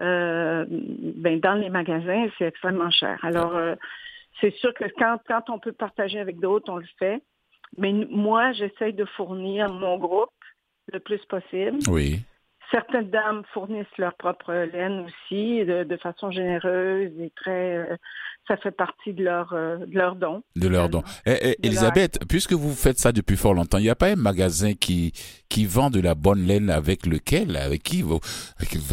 euh, 0.00 0.64
ben, 0.68 1.40
dans 1.40 1.54
les 1.54 1.70
magasins, 1.70 2.28
c'est 2.38 2.46
extrêmement 2.46 2.90
cher. 2.90 3.18
Alors, 3.22 3.56
euh, 3.56 3.74
c'est 4.40 4.54
sûr 4.54 4.72
que 4.74 4.84
quand, 4.98 5.18
quand 5.26 5.50
on 5.50 5.58
peut 5.58 5.72
partager 5.72 6.18
avec 6.18 6.38
d'autres, 6.38 6.72
on 6.72 6.76
le 6.76 6.86
fait. 6.98 7.22
Mais 7.78 7.92
moi, 7.92 8.52
j'essaye 8.52 8.92
de 8.92 9.04
fournir 9.04 9.72
mon 9.72 9.98
groupe 9.98 10.30
le 10.92 10.98
plus 11.00 11.24
possible. 11.26 11.78
Oui. 11.88 12.20
Certaines 12.70 13.10
dames 13.10 13.42
fournissent 13.52 13.98
leur 13.98 14.14
propre 14.14 14.52
laine 14.52 15.00
aussi, 15.00 15.64
de, 15.64 15.96
façon 15.96 16.30
généreuse 16.30 17.12
et 17.20 17.30
très. 17.36 17.76
Euh, 17.76 17.96
ça 18.50 18.56
fait 18.56 18.72
partie 18.72 19.12
de 19.12 19.22
leur, 19.22 19.52
euh, 19.52 19.76
de 19.76 19.96
leur 19.96 20.16
don. 20.16 20.42
De 20.56 20.66
leur 20.66 20.88
don. 20.88 21.04
Eh, 21.24 21.36
eh, 21.40 21.66
Elisabeth, 21.66 22.18
puisque 22.28 22.52
vous 22.52 22.72
faites 22.72 22.98
ça 22.98 23.12
depuis 23.12 23.36
fort 23.36 23.54
longtemps, 23.54 23.78
il 23.78 23.84
n'y 23.84 23.90
a 23.90 23.94
pas 23.94 24.08
un 24.08 24.16
magasin 24.16 24.74
qui, 24.74 25.12
qui 25.48 25.66
vend 25.66 25.88
de 25.88 26.00
la 26.00 26.16
bonne 26.16 26.44
laine 26.44 26.68
avec 26.68 27.06
lequel, 27.06 27.56
avec 27.56 27.84
qui 27.84 28.02
vous, 28.02 28.18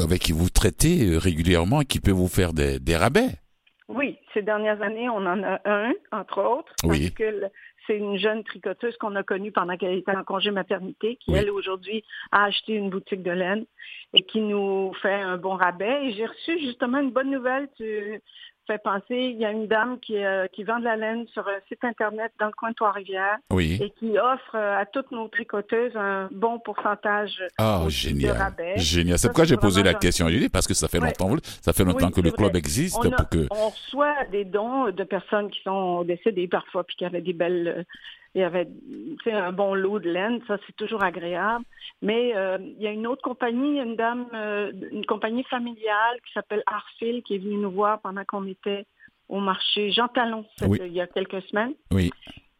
avec 0.03 0.21
qui 0.21 0.31
vous 0.31 0.51
traitez 0.51 1.07
euh, 1.07 1.17
régulièrement 1.17 1.81
et 1.81 1.85
qui 1.85 1.99
peut 1.99 2.11
vous 2.11 2.27
faire 2.27 2.53
des, 2.53 2.79
des 2.79 2.95
rabais? 2.95 3.29
Oui, 3.89 4.17
ces 4.35 4.43
dernières 4.43 4.79
années, 4.83 5.09
on 5.09 5.25
en 5.25 5.41
a 5.41 5.59
un, 5.65 5.91
entre 6.11 6.43
autres. 6.43 6.71
Oui. 6.83 7.09
Parce 7.09 7.15
que 7.15 7.45
c'est 7.87 7.97
une 7.97 8.17
jeune 8.19 8.43
tricoteuse 8.43 8.95
qu'on 8.97 9.15
a 9.15 9.23
connue 9.23 9.51
pendant 9.51 9.75
qu'elle 9.75 9.97
était 9.97 10.15
en 10.15 10.23
congé 10.23 10.51
maternité, 10.51 11.17
qui, 11.19 11.33
elle, 11.33 11.49
aujourd'hui, 11.49 12.03
a 12.31 12.43
acheté 12.43 12.73
une 12.73 12.91
boutique 12.91 13.23
de 13.23 13.31
laine 13.31 13.65
et 14.13 14.21
qui 14.23 14.41
nous 14.41 14.93
fait 15.01 15.13
un 15.13 15.37
bon 15.37 15.55
rabais. 15.55 16.05
Et 16.05 16.11
j'ai 16.11 16.25
reçu 16.27 16.59
justement 16.59 16.99
une 16.99 17.11
bonne 17.11 17.31
nouvelle. 17.31 17.69
Fait 18.67 18.77
penser, 18.83 19.15
il 19.15 19.37
y 19.37 19.45
a 19.45 19.51
une 19.51 19.67
dame 19.67 19.99
qui, 19.99 20.23
euh, 20.23 20.47
qui 20.53 20.63
vend 20.63 20.79
de 20.79 20.83
la 20.83 20.95
laine 20.95 21.25
sur 21.33 21.47
un 21.47 21.59
site 21.67 21.83
Internet 21.83 22.31
dans 22.39 22.47
le 22.47 22.51
coin 22.51 22.69
de 22.71 22.75
Trois-Rivières 22.75 23.37
et 23.57 23.91
qui 23.97 24.19
offre 24.19 24.55
euh, 24.55 24.79
à 24.79 24.85
toutes 24.85 25.11
nos 25.11 25.27
tricoteuses 25.29 25.95
un 25.95 26.27
bon 26.31 26.59
pourcentage 26.59 27.43
oh, 27.59 27.85
génial. 27.87 28.33
de 28.33 28.39
rabais. 28.39 28.77
Génial. 28.77 29.17
C'est 29.17 29.29
pourquoi 29.29 29.45
j'ai 29.45 29.57
posé 29.57 29.81
la 29.83 29.93
question, 29.93 30.27
Julie, 30.27 30.49
parce 30.49 30.67
que 30.67 30.73
ça 30.73 30.87
fait 30.87 30.99
longtemps, 30.99 31.35
ça 31.61 31.73
fait 31.73 31.85
longtemps 31.85 32.11
que 32.11 32.21
le 32.21 32.31
club 32.31 32.55
existe. 32.55 32.97
On, 32.97 33.09
pour 33.09 33.29
que... 33.29 33.47
on 33.49 33.69
reçoit 33.69 34.25
des 34.31 34.43
dons 34.45 34.91
de 34.91 35.03
personnes 35.03 35.49
qui 35.49 35.61
sont 35.63 36.03
décédées 36.03 36.47
parfois 36.47 36.83
puis 36.83 36.95
qui 36.97 37.05
avaient 37.05 37.21
des 37.21 37.33
belles 37.33 37.85
il 38.37 38.41
y 38.41 38.43
avait 38.43 38.67
un 39.25 39.51
bon 39.51 39.73
lot 39.73 39.97
de 39.99 40.11
laine, 40.11 40.39
ça 40.47 40.57
c'est 40.67 40.75
toujours 40.75 41.03
agréable. 41.03 41.65
Mais 42.03 42.35
euh, 42.35 42.59
il 42.61 42.83
y 42.83 42.85
a 42.85 42.91
une 42.91 43.07
autre 43.07 43.23
compagnie, 43.23 43.79
une 43.79 43.95
dame, 43.95 44.27
euh, 44.35 44.71
une 44.91 45.07
compagnie 45.07 45.43
familiale 45.45 46.17
qui 46.23 46.33
s'appelle 46.33 46.61
Arfil, 46.67 47.23
qui 47.23 47.35
est 47.35 47.39
venue 47.39 47.57
nous 47.57 47.71
voir 47.71 47.99
pendant 47.99 48.23
qu'on 48.25 48.45
était 48.45 48.85
au 49.27 49.39
marché 49.39 49.91
Jean 49.91 50.07
Talon 50.07 50.45
il 50.61 50.93
y 50.93 51.01
a 51.01 51.07
quelques 51.07 51.41
semaines. 51.47 51.73
Oui. 51.91 52.11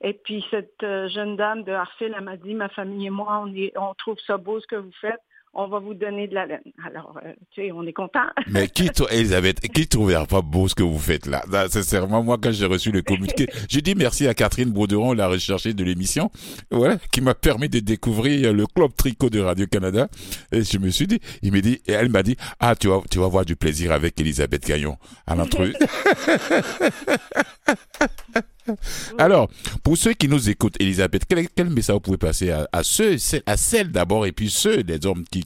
Et 0.02 0.14
puis 0.14 0.44
cette 0.50 0.82
euh, 0.82 1.10
jeune 1.10 1.36
dame 1.36 1.64
de 1.64 1.72
Arfil, 1.72 2.14
elle 2.18 2.24
m'a 2.24 2.38
dit, 2.38 2.56
ma 2.56 2.70
famille 2.70 3.06
et 3.06 3.12
moi, 3.12 3.44
on, 3.44 3.54
est, 3.54 3.72
on 3.78 3.94
trouve 3.94 4.18
ça 4.26 4.38
beau 4.38 4.60
ce 4.60 4.66
que 4.66 4.76
vous 4.78 4.94
faites 5.00 5.22
on 5.58 5.68
va 5.68 5.80
vous 5.80 5.96
donner 5.96 6.28
de 6.28 6.36
la 6.36 6.46
laine. 6.46 6.62
Alors, 6.86 7.20
euh, 7.26 7.34
tu 7.52 7.64
sais, 7.64 7.72
on 7.72 7.82
est 7.84 7.94
content. 7.94 8.28
Mais 8.48 8.68
qui, 8.68 8.92
Elisabeth, 9.10 9.60
qui 9.60 9.88
trouvera 9.88 10.28
pas 10.28 10.42
beau 10.42 10.68
ce 10.68 10.76
que 10.76 10.84
vous 10.84 11.00
faites 11.00 11.26
là? 11.26 11.44
Sincèrement, 11.68 12.24
moi, 12.24 12.38
quand 12.42 12.52
j'ai 12.52 12.68
reçu 12.68 12.92
le 12.92 13.02
communiqué, 13.02 13.48
j'ai 13.70 13.82
dit 13.82 13.96
merci 13.96 14.28
à 14.28 14.36
Catherine 14.36 14.70
Bauderon, 14.70 15.14
la 15.14 15.28
recherchée 15.28 15.74
de 15.74 15.84
l'émission, 15.84 16.30
voilà, 16.70 16.98
qui 17.12 17.22
m'a 17.22 17.34
permis 17.34 17.70
de 17.70 17.80
découvrir 17.80 18.54
le 18.54 18.68
club 18.68 18.92
tricot 18.96 19.32
de 19.32 19.40
Radio-Canada. 19.40 20.08
Et 20.52 20.64
je 20.64 20.78
me 20.78 20.90
suis 20.90 21.08
dit, 21.08 21.20
il 21.42 21.52
m'a 21.52 21.62
dit, 21.62 21.82
et 21.88 21.94
elle 21.94 22.10
m'a 22.10 22.22
dit, 22.22 22.38
ah, 22.60 22.76
tu 22.76 22.88
vas, 22.88 23.02
tu 23.10 23.18
vas 23.18 23.26
avoir 23.26 23.44
du 23.44 23.56
plaisir 23.56 23.92
avec 23.92 24.20
Elisabeth 24.22 24.66
Gagnon 24.66 24.98
à 25.26 25.36
l'entrevue. 25.36 25.74
Alors, 29.18 29.50
pour 29.84 29.98
ceux 29.98 30.14
qui 30.14 30.28
nous 30.28 30.50
écoutent, 30.50 30.76
Elisabeth, 30.80 31.24
quel, 31.56 31.70
message 31.70 31.96
vous 31.96 32.02
pouvez 32.02 32.18
passer 32.18 32.52
à, 32.52 32.68
à 32.72 32.84
ceux, 32.84 33.18
à 33.46 33.58
celles 33.58 33.92
d'abord, 33.92 34.26
et 34.26 34.32
puis 34.32 34.50
ceux 34.50 34.84
des 34.84 35.06
hommes 35.06 35.24
qui 35.32 35.46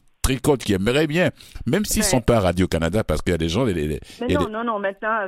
qui 0.59 0.73
aimeraient 0.73 1.07
bien, 1.07 1.29
même 1.65 1.85
s'ils 1.85 2.01
ne 2.01 2.07
sont 2.07 2.21
pas 2.21 2.37
à 2.37 2.39
Radio-Canada, 2.39 3.03
parce 3.03 3.21
qu'il 3.21 3.31
y 3.31 3.35
a 3.35 3.37
des 3.37 3.49
gens... 3.49 3.65
mais 3.65 3.99
non, 4.33 4.49
non, 4.49 4.63
non, 4.63 4.79
maintenant, 4.79 5.27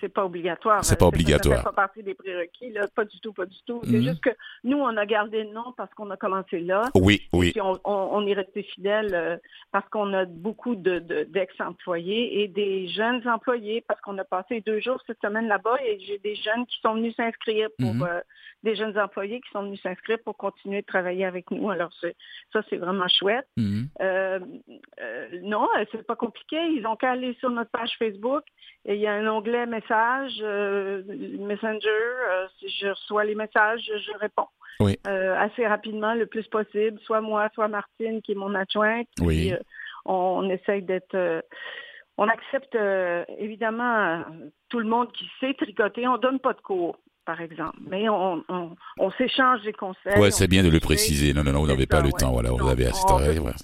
c'est 0.00 0.08
pas 0.08 0.24
obligatoire. 0.24 0.84
C'est 0.84 0.98
pas 0.98 1.06
obligatoire. 1.06 1.58
Ça 1.58 1.62
fait 1.62 1.68
pas 1.68 1.72
partie 1.72 2.02
des 2.02 2.14
prérequis, 2.14 2.70
là. 2.72 2.86
Pas 2.94 3.04
du 3.04 3.18
tout, 3.20 3.32
pas 3.32 3.46
du 3.46 3.56
tout. 3.66 3.80
C'est 3.84 3.98
mhm. 3.98 4.02
juste 4.02 4.20
que 4.20 4.30
nous, 4.64 4.78
on 4.78 4.96
a 4.96 5.06
gardé 5.06 5.44
le 5.44 5.52
nom 5.52 5.72
parce 5.76 5.92
qu'on 5.94 6.10
a 6.10 6.16
commencé 6.16 6.60
là. 6.60 6.82
Oui, 6.94 7.22
oui. 7.32 7.48
Et 7.48 7.52
puis 7.52 7.60
on, 7.60 7.78
on, 7.84 8.26
est 8.26 8.34
resté 8.34 8.62
fidèle 8.62 9.10
euh, 9.12 9.36
parce 9.70 9.88
qu'on 9.88 10.12
a 10.14 10.24
beaucoup 10.24 10.76
d'ex-employés 10.76 12.30
de, 12.30 12.40
et 12.40 12.48
des 12.48 12.88
jeunes 12.88 13.26
employés 13.28 13.84
parce 13.86 14.00
qu'on 14.00 14.18
a 14.18 14.24
passé 14.24 14.62
deux 14.64 14.80
jours 14.80 15.00
cette 15.06 15.20
semaine 15.20 15.48
là-bas 15.48 15.76
et 15.84 15.98
j'ai 16.06 16.18
des 16.18 16.34
jeunes 16.36 16.66
qui 16.66 16.78
sont 16.82 16.94
venus 16.94 17.14
s'inscrire 17.16 17.68
pour... 17.78 17.94
Mhm. 17.94 18.02
Euh, 18.02 18.20
des 18.62 18.76
jeunes 18.76 18.96
employés 18.98 19.40
qui 19.40 19.50
sont 19.50 19.64
venus 19.64 19.80
s'inscrire 19.82 20.18
pour 20.24 20.36
continuer 20.36 20.82
de 20.82 20.86
travailler 20.86 21.24
avec 21.24 21.50
nous. 21.50 21.68
Alors, 21.70 21.90
ça, 22.52 22.62
c'est 22.70 22.76
vraiment 22.76 23.08
chouette. 23.08 23.46
Mhm. 23.56 23.88
Euh, 24.00 24.11
euh, 24.12 25.40
non, 25.42 25.68
c'est 25.90 26.06
pas 26.06 26.16
compliqué. 26.16 26.56
Ils 26.76 26.86
ont 26.86 26.96
qu'à 26.96 27.12
aller 27.12 27.34
sur 27.40 27.50
notre 27.50 27.70
page 27.70 27.92
Facebook 27.98 28.44
et 28.84 28.94
il 28.94 29.00
y 29.00 29.06
a 29.06 29.12
un 29.12 29.26
onglet 29.26 29.66
message, 29.66 30.34
euh, 30.42 31.02
Messenger. 31.38 32.48
si 32.58 32.68
je 32.68 32.88
reçois 32.88 33.24
les 33.24 33.34
messages, 33.34 33.82
je 33.84 34.18
réponds. 34.18 34.48
assez 35.04 35.66
rapidement, 35.66 36.14
le 36.14 36.26
plus 36.26 36.46
possible, 36.48 36.98
soit 37.00 37.20
moi, 37.20 37.48
soit 37.54 37.68
Martine, 37.68 38.22
qui 38.22 38.32
est 38.32 38.36
mon 38.36 38.54
adjointe. 38.54 39.08
Oui. 39.20 39.52
on, 40.04 40.48
essaye 40.50 40.82
d'être 40.82 41.42
on 42.18 42.28
accepte 42.28 42.76
évidemment 43.38 44.24
tout 44.68 44.80
le 44.80 44.86
monde 44.86 45.10
qui 45.12 45.28
sait 45.40 45.54
tricoter. 45.54 46.06
On 46.06 46.18
donne 46.18 46.40
pas 46.40 46.52
de 46.52 46.60
cours. 46.60 46.98
Par 47.24 47.40
exemple. 47.40 47.76
Mais 47.88 48.08
on, 48.08 48.42
on, 48.98 49.10
s'échange 49.12 49.62
des 49.62 49.72
conseils. 49.72 50.18
Oui, 50.18 50.32
c'est 50.32 50.48
bien 50.48 50.62
de 50.62 50.68
le 50.68 50.80
préciser. 50.80 51.32
Non, 51.32 51.44
non, 51.44 51.52
non, 51.52 51.60
vous 51.60 51.66
n'avez 51.68 51.86
pas 51.86 52.00
le 52.00 52.12
temps. 52.12 52.32
Voilà, 52.32 52.50
vous 52.50 52.68
avez 52.68 52.88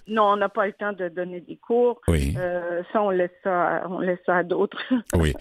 Non, 0.06 0.22
on 0.22 0.36
n'a 0.36 0.48
pas 0.48 0.66
le 0.66 0.72
temps 0.72 0.92
de 0.92 1.08
donner 1.08 1.40
des 1.40 1.56
cours. 1.56 2.00
Oui. 2.08 2.34
Euh, 2.38 2.82
ça, 2.92 3.02
on 3.02 3.10
laisse 3.10 3.30
ça, 3.42 3.84
on 3.88 4.00
laisse 4.00 4.20
ça 4.26 4.36
à 4.36 4.42
d'autres. 4.44 4.78
oui. 5.14 5.34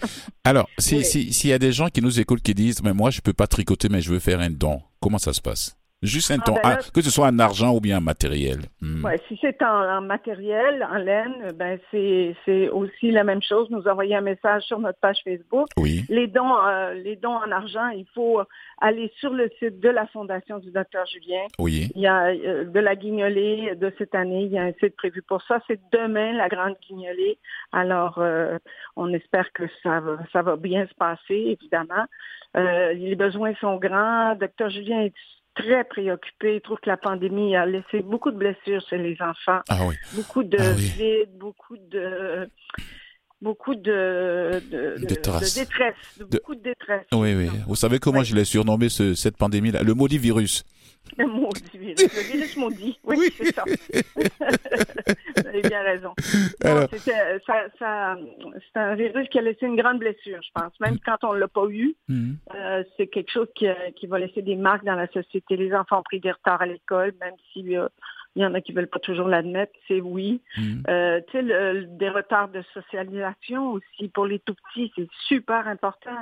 Alors, 0.44 0.68
s'il 0.78 1.04
si, 1.04 1.48
y 1.48 1.52
a 1.52 1.58
des 1.58 1.72
gens 1.72 1.88
qui 1.88 2.02
nous 2.02 2.20
écoutent 2.20 2.42
qui 2.42 2.54
disent, 2.54 2.82
mais 2.82 2.92
moi, 2.92 3.10
je 3.10 3.20
peux 3.20 3.32
pas 3.32 3.46
tricoter, 3.46 3.88
mais 3.88 4.00
je 4.00 4.10
veux 4.10 4.18
faire 4.18 4.40
un 4.40 4.50
don, 4.50 4.82
comment 5.00 5.18
ça 5.18 5.32
se 5.32 5.40
passe? 5.40 5.76
Juste 6.00 6.30
un 6.30 6.36
ah, 6.40 6.44
ton, 6.44 6.54
ben 6.54 6.60
ah, 6.64 6.78
que 6.94 7.02
ce 7.02 7.10
soit 7.10 7.26
en 7.26 7.38
argent 7.40 7.74
ou 7.74 7.80
bien 7.80 7.98
en 7.98 8.00
matériel. 8.00 8.58
Hmm. 8.80 9.04
Ouais, 9.04 9.20
si 9.26 9.36
c'est 9.40 9.60
en, 9.62 10.00
matériel, 10.00 10.86
en 10.88 10.96
laine, 10.98 11.52
ben 11.56 11.76
c'est 11.90 12.68
aussi 12.68 13.10
la 13.10 13.24
même 13.24 13.42
chose. 13.42 13.68
Nous 13.70 13.88
envoyer 13.88 14.14
un 14.14 14.20
message 14.20 14.62
sur 14.62 14.78
notre 14.78 15.00
page 15.00 15.18
Facebook. 15.24 15.66
Oui. 15.76 16.04
Les 16.08 16.28
dons, 16.28 16.56
euh, 16.66 16.94
les 16.94 17.16
dons 17.16 17.34
en 17.34 17.50
argent, 17.50 17.88
il 17.88 18.06
faut 18.14 18.40
aller 18.80 19.12
sur 19.18 19.32
le 19.32 19.50
site 19.58 19.80
de 19.80 19.88
la 19.88 20.06
Fondation 20.06 20.60
du 20.60 20.70
Docteur 20.70 21.04
Julien. 21.06 21.44
Oui. 21.58 21.90
Il 21.96 22.02
y 22.02 22.06
a 22.06 22.26
euh, 22.26 22.64
de 22.64 22.78
la 22.78 22.94
guignolée 22.94 23.74
de 23.74 23.92
cette 23.98 24.14
année. 24.14 24.42
Il 24.42 24.52
y 24.52 24.58
a 24.58 24.62
un 24.62 24.72
site 24.74 24.94
prévu 24.94 25.22
pour 25.22 25.42
ça. 25.42 25.60
C'est 25.66 25.80
demain 25.90 26.32
la 26.32 26.48
grande 26.48 26.76
guignolée. 26.88 27.38
Alors, 27.72 28.18
euh, 28.18 28.56
on 28.94 29.12
espère 29.12 29.52
que 29.52 29.64
ça 29.82 29.98
va, 29.98 30.18
ça 30.32 30.42
va 30.42 30.54
bien 30.54 30.86
se 30.86 30.94
passer, 30.94 31.58
évidemment. 31.60 32.04
les 32.54 33.16
besoins 33.16 33.54
sont 33.60 33.78
grands. 33.78 34.36
Docteur 34.36 34.70
Julien 34.70 35.00
est 35.00 35.14
très 35.58 35.84
préoccupé. 35.84 36.56
Il 36.56 36.60
trouve 36.60 36.78
que 36.78 36.88
la 36.88 36.96
pandémie 36.96 37.56
a 37.56 37.66
laissé 37.66 38.00
beaucoup 38.02 38.30
de 38.30 38.36
blessures 38.36 38.82
chez 38.88 38.98
les 38.98 39.16
enfants. 39.20 39.60
Ah 39.68 39.80
oui. 39.86 39.94
Beaucoup 40.14 40.44
de 40.44 40.58
ah 40.58 40.72
vide, 40.72 41.30
beaucoup 41.38 41.76
de 41.76 42.48
beaucoup 43.40 43.74
de, 43.74 44.60
de, 44.70 44.96
de, 44.98 45.06
détresse, 45.06 46.18
beaucoup 46.30 46.54
de 46.54 46.62
détresse. 46.62 47.06
Oui, 47.12 47.34
oui. 47.34 47.48
Vous 47.66 47.76
savez 47.76 47.98
comment 47.98 48.24
je 48.24 48.34
l'ai 48.34 48.44
surnommé 48.44 48.88
ce, 48.88 49.14
cette 49.14 49.36
pandémie-là 49.36 49.82
Le 49.82 49.94
maudit 49.94 50.18
virus. 50.18 50.64
Le 51.16 51.26
maudit 51.26 51.78
virus. 51.78 51.96
Le 52.16 52.32
virus 52.32 52.56
maudit. 52.56 52.98
Oui, 53.04 53.16
oui. 53.18 53.34
c'est 53.36 53.54
ça. 53.54 53.64
Vous 55.36 55.46
avez 55.46 55.62
bien 55.62 55.82
raison. 55.82 56.14
c'est 56.60 57.12
un 58.74 58.94
virus 58.94 59.28
qui 59.28 59.38
a 59.38 59.42
laissé 59.42 59.66
une 59.66 59.76
grande 59.76 59.98
blessure, 59.98 60.40
je 60.42 60.50
pense. 60.54 60.72
Même 60.80 60.98
quand 61.04 61.18
on 61.22 61.34
ne 61.34 61.38
l'a 61.38 61.48
pas 61.48 61.66
eu, 61.68 61.94
mm-hmm. 62.08 62.34
euh, 62.54 62.84
c'est 62.96 63.06
quelque 63.06 63.30
chose 63.30 63.48
qui, 63.54 63.66
qui, 63.96 64.06
va 64.06 64.18
laisser 64.18 64.42
des 64.42 64.56
marques 64.56 64.84
dans 64.84 64.94
la 64.94 65.08
société. 65.08 65.56
Les 65.56 65.72
enfants 65.74 66.00
ont 66.00 66.02
pris 66.02 66.20
des 66.20 66.32
retards 66.32 66.62
à 66.62 66.66
l'école, 66.66 67.14
même 67.20 67.34
si 67.52 67.76
euh, 67.76 67.88
il 68.38 68.42
y 68.42 68.46
en 68.46 68.54
a 68.54 68.60
qui 68.60 68.72
veulent 68.72 68.86
pas 68.86 69.00
toujours 69.00 69.26
l'admettre, 69.26 69.72
c'est 69.88 70.00
oui. 70.00 70.40
Mm. 70.56 70.82
Euh, 70.88 71.20
tu 71.28 71.38
sais, 71.38 71.86
des 71.88 72.08
retards 72.08 72.50
de 72.50 72.62
socialisation 72.72 73.72
aussi 73.72 74.08
pour 74.14 74.26
les 74.26 74.38
tout 74.38 74.54
petits, 74.54 74.92
c'est 74.94 75.08
super 75.26 75.66
important. 75.66 76.16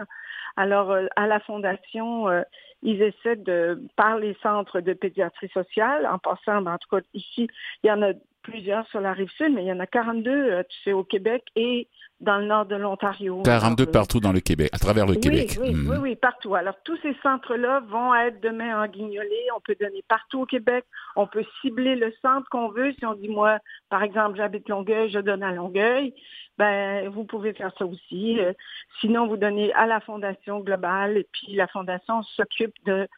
Alors, 0.57 0.93
euh, 0.93 1.07
à 1.17 1.27
la 1.27 1.41
Fondation, 1.41 2.31
euh, 2.31 2.41
ils 2.83 3.03
essaient 3.03 3.37
de, 3.37 3.83
par 3.97 4.17
les 4.17 4.35
centres 4.43 4.81
de 4.81 4.95
pédiatrie 4.95 5.51
sociale, 5.51 6.07
en 6.07 6.19
passant, 6.19 6.63
ben, 6.63 6.73
en 6.73 6.79
tout 6.79 6.89
cas 6.89 7.03
ici, 7.13 7.49
il 7.83 7.89
y 7.89 7.93
en 7.93 8.01
a 8.01 8.13
plusieurs 8.47 8.87
sur 8.89 9.01
la 9.01 9.13
rive 9.13 9.31
sud, 9.37 9.53
mais 9.53 9.65
il 9.65 9.69
y 9.69 9.73
en 9.73 9.81
a 9.81 9.87
42, 9.87 10.63
tu 10.69 10.83
sais, 10.85 10.93
au 10.93 11.05
Québec 11.05 11.45
et 11.57 11.89
dans 12.21 12.39
le 12.39 12.47
nord 12.47 12.65
de 12.65 12.77
l'Ontario. 12.77 13.43
42 13.43 13.83
euh, 13.83 13.87
partout 13.87 14.21
dans 14.21 14.33
le 14.33 14.41
Québec, 14.41 14.71
à 14.73 14.79
travers 14.79 15.07
le 15.07 15.17
Québec. 15.17 15.59
Oui, 15.61 15.75
hmm. 15.75 15.91
oui, 15.91 15.97
oui, 16.01 16.17
partout. 16.17 16.55
Alors, 16.55 16.75
tous 16.85 16.97
ces 17.03 17.15
centres-là 17.23 17.81
vont 17.89 18.15
être 18.15 18.41
demain 18.41 18.83
en 18.83 18.87
guignolé. 18.87 19.37
On 19.55 19.61
peut 19.61 19.77
donner 19.79 20.03
partout 20.09 20.41
au 20.43 20.47
Québec. 20.47 20.85
On 21.15 21.27
peut 21.27 21.45
cibler 21.61 21.95
le 21.95 22.13
centre 22.23 22.49
qu'on 22.51 22.69
veut. 22.69 22.93
Si 22.99 23.05
on 23.05 23.15
dit, 23.15 23.29
moi, 23.29 23.59
par 23.91 24.03
exemple, 24.03 24.37
j'habite 24.37 24.69
Longueuil, 24.69 25.11
je 25.11 25.19
donne 25.19 25.43
à 25.43 25.53
Longueuil, 25.53 26.15
ben, 26.57 27.09
vous 27.11 27.25
pouvez 27.25 27.53
faire 27.53 27.73
ça 27.79 27.85
aussi. 27.85 28.41
Euh, 28.41 28.53
sinon, 29.01 29.27
vous 29.27 29.37
donnez 29.37 29.73
à 29.75 29.87
la 29.87 30.01
Fondation 30.01 30.61
globale 30.61 31.19
et 31.19 31.27
puis 31.31 31.55
la 31.55 31.67
Fondation 31.67 32.23
s'occupe 32.23 32.75
de 32.87 33.09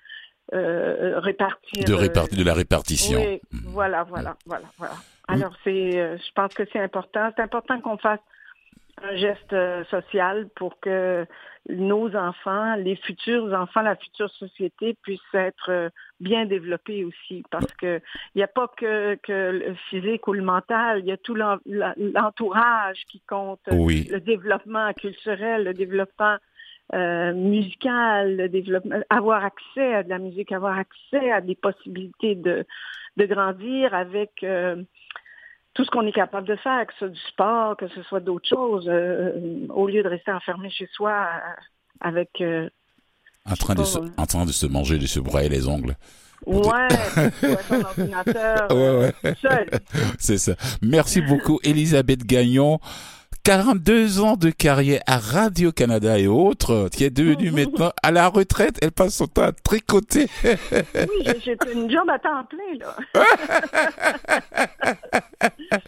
euh, 0.54 1.18
répartir. 1.20 1.84
De 1.84 1.94
répartir, 1.94 2.38
de 2.38 2.44
la 2.44 2.54
répartition. 2.54 3.20
Oui, 3.20 3.40
hmm. 3.52 3.58
voilà, 3.66 4.04
voilà, 4.04 4.36
voilà, 4.46 4.66
voilà. 4.78 4.94
Alors, 5.28 5.52
c'est, 5.62 5.92
je 5.92 6.32
pense 6.34 6.54
que 6.54 6.62
c'est 6.72 6.80
important. 6.80 7.30
C'est 7.36 7.42
important 7.42 7.80
qu'on 7.80 7.98
fasse 7.98 8.20
un 9.02 9.16
geste 9.16 9.52
euh, 9.52 9.84
social 9.84 10.48
pour 10.54 10.78
que 10.80 11.26
nos 11.68 12.14
enfants, 12.16 12.76
les 12.76 12.96
futurs 12.96 13.52
enfants, 13.52 13.82
la 13.82 13.96
future 13.96 14.30
société 14.30 14.96
puissent 15.02 15.20
être 15.34 15.70
euh, 15.70 15.90
bien 16.20 16.46
développés 16.46 17.04
aussi. 17.04 17.44
Parce 17.50 17.72
que 17.74 18.00
il 18.34 18.38
n'y 18.38 18.42
a 18.42 18.48
pas 18.48 18.68
que, 18.76 19.16
que, 19.16 19.50
le 19.50 19.74
physique 19.90 20.26
ou 20.28 20.32
le 20.32 20.42
mental, 20.42 21.00
il 21.00 21.06
y 21.06 21.12
a 21.12 21.16
tout 21.16 21.34
l'entourage 21.34 23.04
qui 23.08 23.20
compte. 23.20 23.60
Le 23.66 24.18
développement 24.18 24.92
culturel, 24.94 25.64
le 25.64 25.74
développement 25.74 26.36
euh, 26.94 27.32
musical, 27.34 28.36
le 28.36 28.48
développement, 28.48 29.00
avoir 29.10 29.44
accès 29.44 29.94
à 29.94 30.02
de 30.02 30.08
la 30.08 30.18
musique, 30.18 30.52
avoir 30.52 30.78
accès 30.78 31.30
à 31.30 31.40
des 31.40 31.54
possibilités 31.54 32.34
de, 32.34 32.66
de 33.16 33.26
grandir 33.26 33.94
avec 33.94 34.44
tout 35.78 35.84
ce 35.84 35.90
qu'on 35.90 36.04
est 36.08 36.12
capable 36.12 36.48
de 36.48 36.56
faire, 36.56 36.84
que 36.88 36.92
ce 36.94 36.98
soit 36.98 37.08
du 37.08 37.20
sport, 37.28 37.76
que 37.76 37.86
ce 37.86 38.02
soit 38.02 38.18
d'autres 38.18 38.48
choses, 38.48 38.86
euh, 38.88 39.64
au 39.68 39.86
lieu 39.86 40.02
de 40.02 40.08
rester 40.08 40.32
enfermé 40.32 40.70
chez 40.70 40.88
soi 40.92 41.12
euh, 41.12 41.60
avec... 42.00 42.30
Euh, 42.40 42.68
en, 43.48 43.54
train 43.54 43.76
de 43.76 43.84
se, 43.84 43.98
en 44.16 44.26
train 44.26 44.44
de 44.44 44.50
se 44.50 44.66
manger, 44.66 44.98
de 44.98 45.06
se 45.06 45.20
broyer 45.20 45.48
les 45.48 45.68
ongles. 45.68 45.94
Ouais, 46.46 46.88
ouais, 48.70 49.12
ouais. 49.22 49.34
seul. 49.40 49.68
C'est 50.18 50.38
ça. 50.38 50.54
Merci 50.82 51.20
beaucoup, 51.20 51.60
Elisabeth 51.62 52.24
Gagnon. 52.24 52.80
42 53.48 54.20
ans 54.20 54.36
de 54.36 54.50
carrière 54.50 55.00
à 55.06 55.16
Radio-Canada 55.16 56.18
et 56.18 56.26
autres, 56.26 56.90
qui 56.92 57.04
est 57.04 57.08
devenue 57.08 57.50
maintenant 57.66 57.92
à 58.02 58.10
la 58.10 58.28
retraite. 58.28 58.76
Elle 58.82 58.92
passe 58.92 59.14
son 59.14 59.26
temps 59.26 59.40
à 59.40 59.52
tricoter. 59.52 60.26
oui, 60.44 61.32
j'ai 61.42 61.56
une 61.72 61.90
jambe 61.90 62.10
à 62.10 62.18
temps 62.18 62.44
plein, 62.44 62.76
là. 62.78 62.94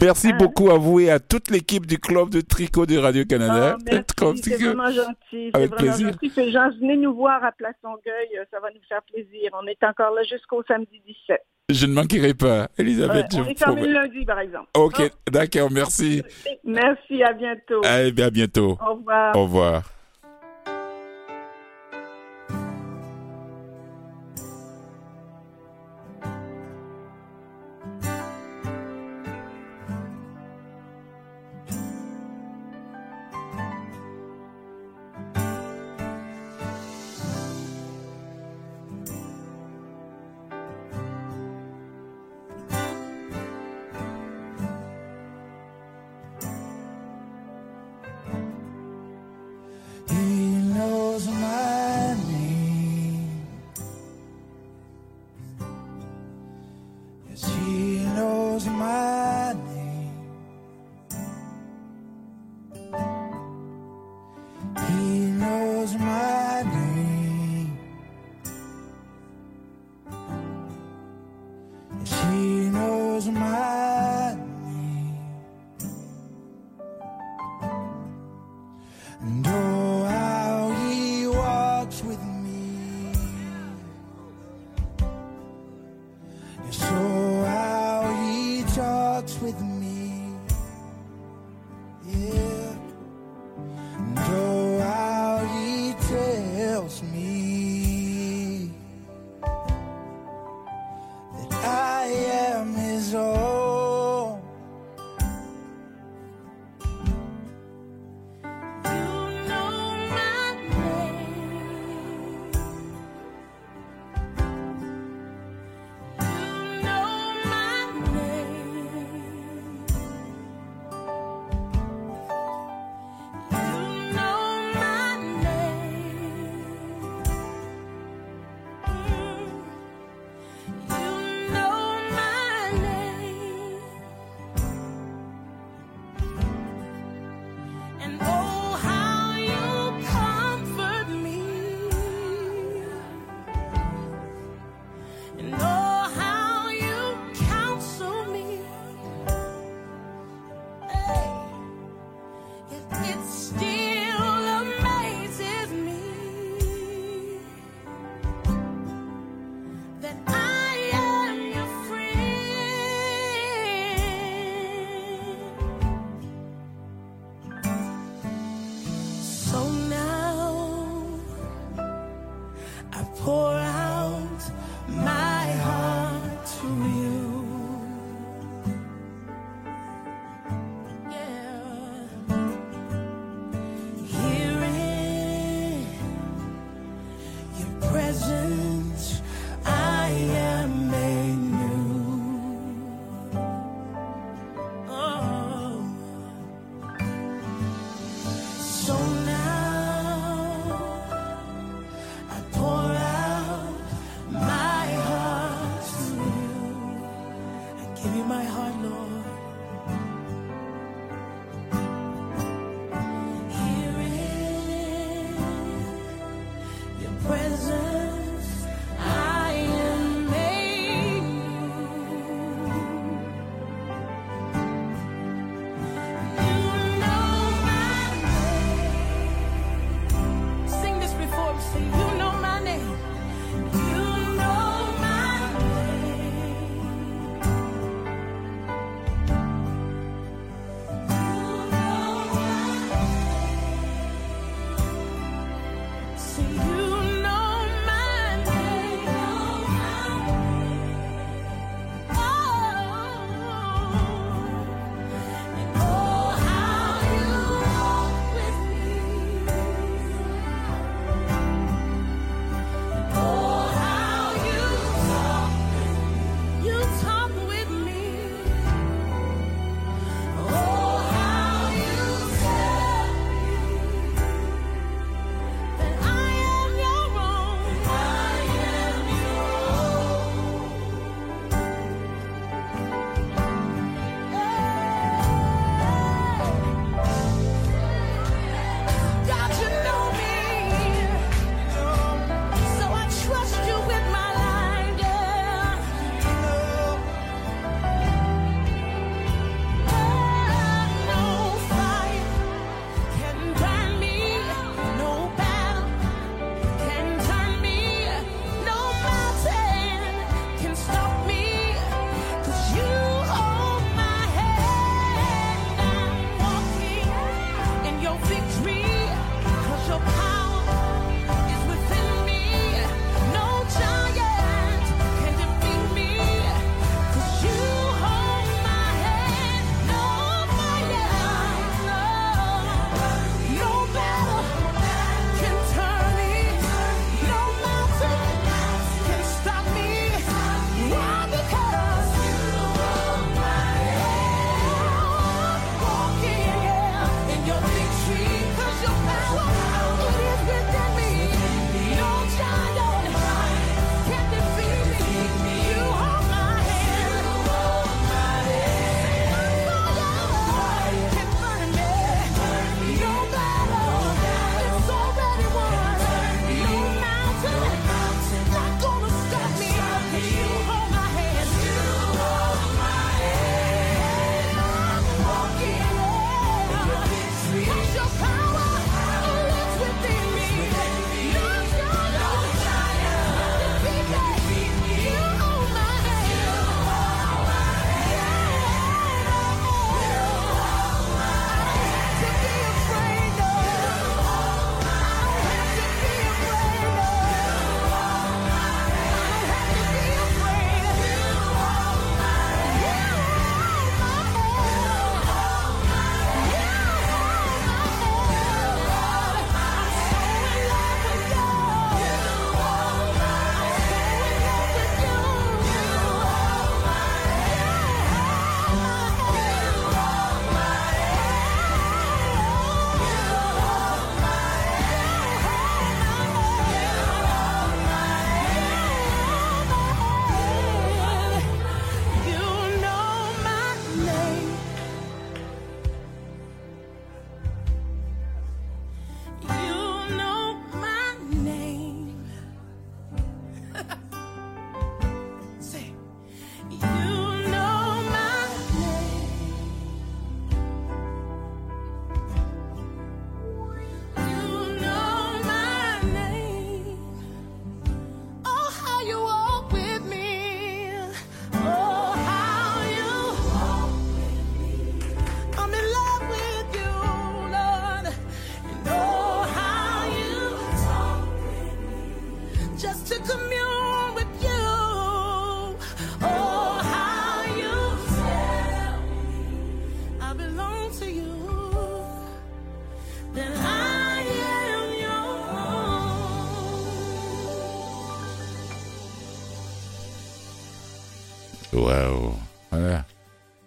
merci 0.00 0.32
beaucoup 0.34 0.70
à 0.70 0.78
vous 0.78 1.00
et 1.00 1.10
à 1.10 1.18
toute 1.18 1.50
l'équipe 1.50 1.86
du 1.86 1.98
club 1.98 2.30
de 2.30 2.40
tricot 2.40 2.86
de 2.86 2.96
Radio-Canada. 2.96 3.76
Oh, 4.22 4.34
c'est 4.40 4.62
vraiment 4.62 4.92
gentil. 4.92 5.50
Avec 5.54 5.70
vraiment 5.70 5.76
plaisir. 5.76 6.12
gentil. 6.22 6.52
gens, 6.52 6.70
venez 6.80 6.98
nous 6.98 7.16
voir 7.16 7.42
à 7.42 7.50
Place 7.50 7.74
Longueuil, 7.82 8.28
ça 8.52 8.60
va 8.60 8.70
nous 8.70 8.78
faire 8.88 9.02
plaisir. 9.12 9.50
On 9.60 9.66
est 9.66 9.82
encore 9.82 10.14
là 10.14 10.22
jusqu'au 10.22 10.62
samedi 10.68 11.02
17. 11.04 11.44
Je 11.70 11.84
ne 11.84 11.92
manquerai 11.92 12.32
pas, 12.32 12.68
Elisabeth. 12.78 13.26
on 13.34 13.44
est 13.44 13.58
fermé 13.58 13.82
le 13.82 13.92
lundi, 13.92 14.24
par 14.24 14.40
exemple. 14.40 14.68
Ok, 14.74 15.02
d'accord, 15.30 15.70
merci. 15.70 16.22
Merci, 16.64 17.22
à 17.22 17.34
bientôt. 17.34 17.82
Allez, 17.84 18.22
à 18.22 18.30
bientôt. 18.30 18.78
Au 18.80 18.94
revoir. 18.94 19.36
Au 19.36 19.42
revoir. 19.42 19.82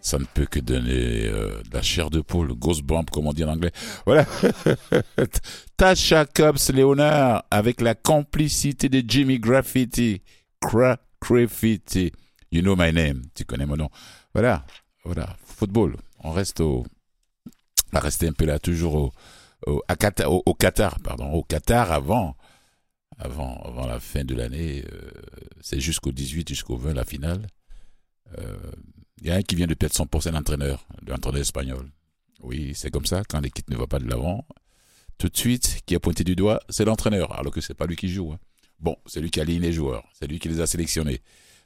Ça 0.02 0.18
ne 0.18 0.26
peut 0.26 0.46
que 0.46 0.60
donner 0.60 1.28
euh, 1.28 1.62
de 1.62 1.74
la 1.74 1.82
chair 1.82 2.10
de 2.10 2.22
poule, 2.22 2.54
ghost 2.54 2.82
bump 2.84 3.10
comme 3.12 3.28
on 3.28 3.34
dit 3.34 3.44
en 3.44 3.50
anglais. 3.50 3.72
Voilà. 4.06 4.26
Tasha 5.78 6.26
Cobbs 6.26 6.72
Léonard 6.74 7.46
avec 7.52 7.82
la 7.82 7.94
complicité 7.96 8.90
de 8.90 9.04
Jimmy 9.08 9.40
Graffiti, 9.40 10.22
Cra 10.60 10.98
Graffiti. 11.22 12.12
You 12.52 12.62
know 12.62 12.76
my 12.76 12.92
name. 12.92 13.24
Tu 13.36 13.46
connais 13.46 13.66
mon 13.66 13.78
nom. 13.78 13.90
Voilà. 14.34 14.66
Voilà. 15.06 15.36
Football. 15.46 15.96
On 16.24 16.32
reste 16.32 16.62
au, 16.62 16.84
on 17.94 17.98
va 17.98 18.00
rester 18.00 18.28
un 18.28 18.34
peu 18.34 18.46
là, 18.46 18.60
toujours 18.60 18.96
au, 18.96 19.12
au, 19.68 19.82
Qatar, 20.00 20.32
au, 20.32 20.54
Qatar, 20.54 21.00
pardon, 21.02 21.32
au 21.32 21.44
Qatar 21.44 21.92
avant, 21.92 22.36
avant, 23.20 23.62
avant 23.66 23.86
la 23.86 24.00
fin 24.00 24.24
de 24.24 24.34
l'année. 24.34 24.84
Euh, 24.92 25.12
c'est 25.62 25.80
jusqu'au 25.80 26.12
18, 26.12 26.48
jusqu'au 26.48 26.78
20 26.78 26.94
la 26.94 27.06
finale. 27.06 27.48
Euh, 28.38 28.72
il 29.22 29.28
y 29.28 29.32
a 29.32 29.36
un 29.36 29.42
qui 29.42 29.56
vient 29.56 29.68
de 29.68 29.74
perdre 29.74 29.96
100% 29.96 30.32
d'entraîneur, 30.32 30.86
l'entraîneur 31.08 31.42
espagnol. 31.42 31.90
Oui, 32.42 32.72
c'est 32.76 32.90
comme 32.90 33.06
ça, 33.06 33.22
quand 33.28 33.40
l'équipe 33.40 33.70
ne 33.70 33.76
va 33.76 33.88
pas 33.88 34.00
de 34.00 34.10
l'avant, 34.10 34.46
tout 35.18 35.30
de 35.30 35.38
suite, 35.38 35.82
qui 35.86 35.96
a 35.96 36.00
pointé 36.00 36.24
du 36.24 36.36
doigt, 36.36 36.60
c'est 36.70 36.86
l'entraîneur, 36.86 37.38
alors 37.38 37.54
que 37.54 37.62
c'est 37.62 37.76
pas 37.76 37.86
lui 37.86 37.96
qui 37.96 38.10
joue. 38.10 38.32
Hein. 38.32 38.40
Bon, 38.80 38.96
c'est 39.06 39.22
lui 39.22 39.30
qui 39.30 39.40
a 39.40 39.44
aligné 39.44 39.60
les 39.60 39.74
joueurs, 39.74 40.04
c'est 40.14 40.26
lui 40.26 40.40
qui 40.40 40.50
les 40.50 40.60
a 40.60 40.66
sélectionnés. 40.66 41.22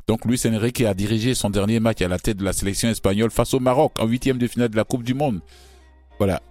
Donc 0.08 0.26
Luis 0.26 0.42
Enrique 0.46 0.82
a 0.82 0.94
dirigé 0.94 1.34
son 1.34 1.50
dernier 1.50 1.80
match 1.80 2.02
à 2.02 2.08
la 2.08 2.20
tête 2.20 2.38
de 2.38 2.44
la 2.44 2.54
sélection 2.54 2.90
espagnole 2.90 3.32
face 3.32 3.54
au 3.54 3.60
Maroc 3.60 3.94
en 4.00 4.06
huitième 4.06 4.38
de 4.38 4.48
finale 4.48 4.70
de 4.70 4.76
la 4.76 4.84
Coupe 4.84 5.04
du 5.04 5.14
Monde. 5.14 5.40
Voilà, 6.20 6.42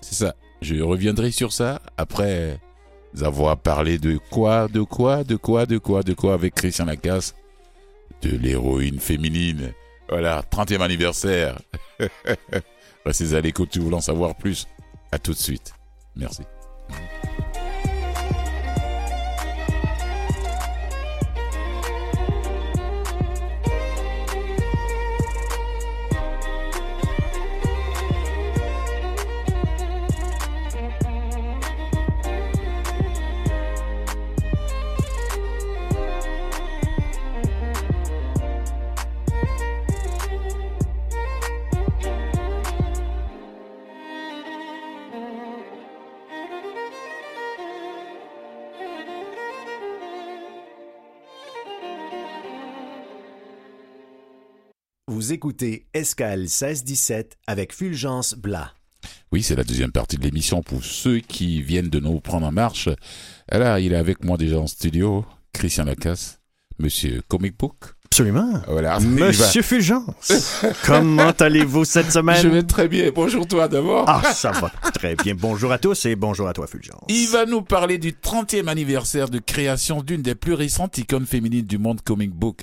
c'est 0.00 0.14
ça. 0.14 0.34
Je 0.62 0.76
reviendrai 0.76 1.32
sur 1.32 1.52
ça 1.52 1.82
après 1.96 2.60
avoir 3.20 3.58
parlé 3.58 3.98
de 3.98 4.18
quoi, 4.30 4.68
de 4.68 4.82
quoi, 4.82 5.24
de 5.24 5.36
quoi, 5.36 5.66
de 5.66 5.78
quoi, 5.78 6.02
de 6.02 6.14
quoi 6.14 6.34
avec 6.34 6.54
Christian 6.54 6.86
Lacasse, 6.86 7.34
de 8.22 8.36
l'héroïne 8.36 8.98
féminine. 8.98 9.72
Voilà, 10.08 10.42
30e 10.50 10.80
anniversaire. 10.80 11.60
Restez 13.04 13.34
à 13.34 13.40
l'écoute 13.40 13.70
si 13.72 13.78
vous 13.78 13.86
voulez 13.86 13.96
en 13.96 14.00
savoir 14.00 14.34
plus. 14.36 14.66
À 15.10 15.18
tout 15.18 15.32
de 15.32 15.38
suite. 15.38 15.74
Merci. 16.16 16.42
Vous 55.32 55.36
écoutez 55.36 55.86
Escale 55.94 56.40
1617 56.40 57.38
avec 57.46 57.72
Fulgence 57.72 58.34
Blas. 58.34 58.72
Oui, 59.32 59.42
c'est 59.42 59.56
la 59.56 59.64
deuxième 59.64 59.90
partie 59.90 60.18
de 60.18 60.22
l'émission 60.22 60.62
pour 60.62 60.84
ceux 60.84 61.20
qui 61.20 61.62
viennent 61.62 61.88
de 61.88 62.00
nous 62.00 62.20
prendre 62.20 62.46
en 62.46 62.52
marche. 62.52 62.90
Alors, 63.48 63.78
il 63.78 63.94
est 63.94 63.96
avec 63.96 64.22
moi 64.22 64.36
déjà 64.36 64.58
en 64.58 64.66
studio, 64.66 65.24
Christian 65.54 65.84
Lacasse, 65.84 66.38
Monsieur 66.78 67.22
Comic 67.28 67.56
Book. 67.58 67.76
Absolument. 68.04 68.60
Voilà, 68.68 69.00
Monsieur 69.00 69.62
Fulgence, 69.62 70.62
comment 70.84 71.30
allez-vous 71.30 71.86
cette 71.86 72.12
semaine? 72.12 72.42
Je 72.42 72.48
vais 72.48 72.62
très 72.62 72.86
bien. 72.86 73.10
Bonjour 73.10 73.48
toi 73.48 73.68
d'abord. 73.68 74.04
Ah, 74.06 74.34
ça 74.34 74.50
va 74.50 74.70
très 74.92 75.14
bien. 75.16 75.34
Bonjour 75.34 75.72
à 75.72 75.78
tous 75.78 76.04
et 76.04 76.14
bonjour 76.14 76.46
à 76.46 76.52
toi 76.52 76.66
Fulgence. 76.66 77.06
Il 77.08 77.28
va 77.28 77.46
nous 77.46 77.62
parler 77.62 77.96
du 77.96 78.12
30e 78.12 78.68
anniversaire 78.68 79.30
de 79.30 79.38
création 79.38 80.02
d'une 80.02 80.20
des 80.20 80.34
plus 80.34 80.52
récentes 80.52 80.98
icônes 80.98 81.24
féminines 81.24 81.64
du 81.64 81.78
monde 81.78 82.02
comic 82.02 82.32
book, 82.32 82.60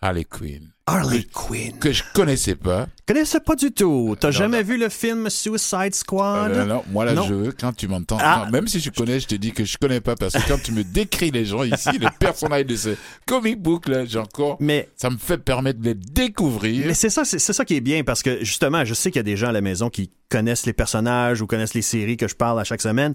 Harley 0.00 0.24
Quinn. 0.24 0.72
Harley 0.90 1.24
Quinn. 1.32 1.78
Que 1.78 1.92
je 1.92 2.02
connaissais 2.12 2.56
pas. 2.56 2.88
Connaissais 3.06 3.38
pas 3.38 3.54
du 3.54 3.70
tout. 3.70 4.16
T'as 4.18 4.32
jamais 4.32 4.64
vu 4.64 4.76
le 4.76 4.88
film 4.88 5.30
Suicide 5.30 5.94
Squad? 5.94 6.50
Euh, 6.50 6.64
non, 6.64 6.82
moi 6.90 7.04
là, 7.04 7.14
je, 7.28 7.50
quand 7.52 7.72
tu 7.72 7.86
m'entends, 7.86 8.18
ah. 8.20 8.48
même 8.50 8.66
si 8.66 8.80
je 8.80 8.90
connais, 8.90 9.20
je 9.20 9.28
te 9.28 9.36
dis 9.36 9.52
que 9.52 9.64
je 9.64 9.78
connais 9.78 10.00
pas 10.00 10.16
parce 10.16 10.34
que 10.34 10.48
quand 10.48 10.60
tu 10.60 10.72
me 10.72 10.82
décris 10.82 11.30
les 11.30 11.44
gens 11.44 11.62
ici, 11.62 11.90
les 12.00 12.08
personnages 12.18 12.66
de 12.66 12.74
ce 12.74 12.96
comic 13.24 13.62
book 13.62 13.88
là, 13.88 14.04
j'ai 14.04 14.18
encore, 14.18 14.56
mais 14.58 14.88
ça 14.96 15.10
me 15.10 15.16
fait 15.16 15.38
permettre 15.38 15.78
de 15.78 15.90
les 15.90 15.94
découvrir. 15.94 16.86
Mais 16.86 16.94
c'est 16.94 17.10
ça, 17.10 17.24
c'est 17.24 17.38
ça 17.38 17.64
qui 17.64 17.76
est 17.76 17.80
bien 17.80 18.02
parce 18.02 18.22
que 18.24 18.44
justement, 18.44 18.84
je 18.84 18.94
sais 18.94 19.12
qu'il 19.12 19.18
y 19.18 19.20
a 19.20 19.24
des 19.24 19.36
gens 19.36 19.48
à 19.48 19.52
la 19.52 19.60
maison 19.60 19.90
qui 19.90 20.10
connaissent 20.30 20.64
les 20.64 20.72
personnages 20.72 21.42
ou 21.42 21.46
connaissent 21.46 21.74
les 21.74 21.82
séries 21.82 22.16
que 22.16 22.28
je 22.28 22.34
parle 22.34 22.58
à 22.60 22.64
chaque 22.64 22.80
semaine. 22.80 23.14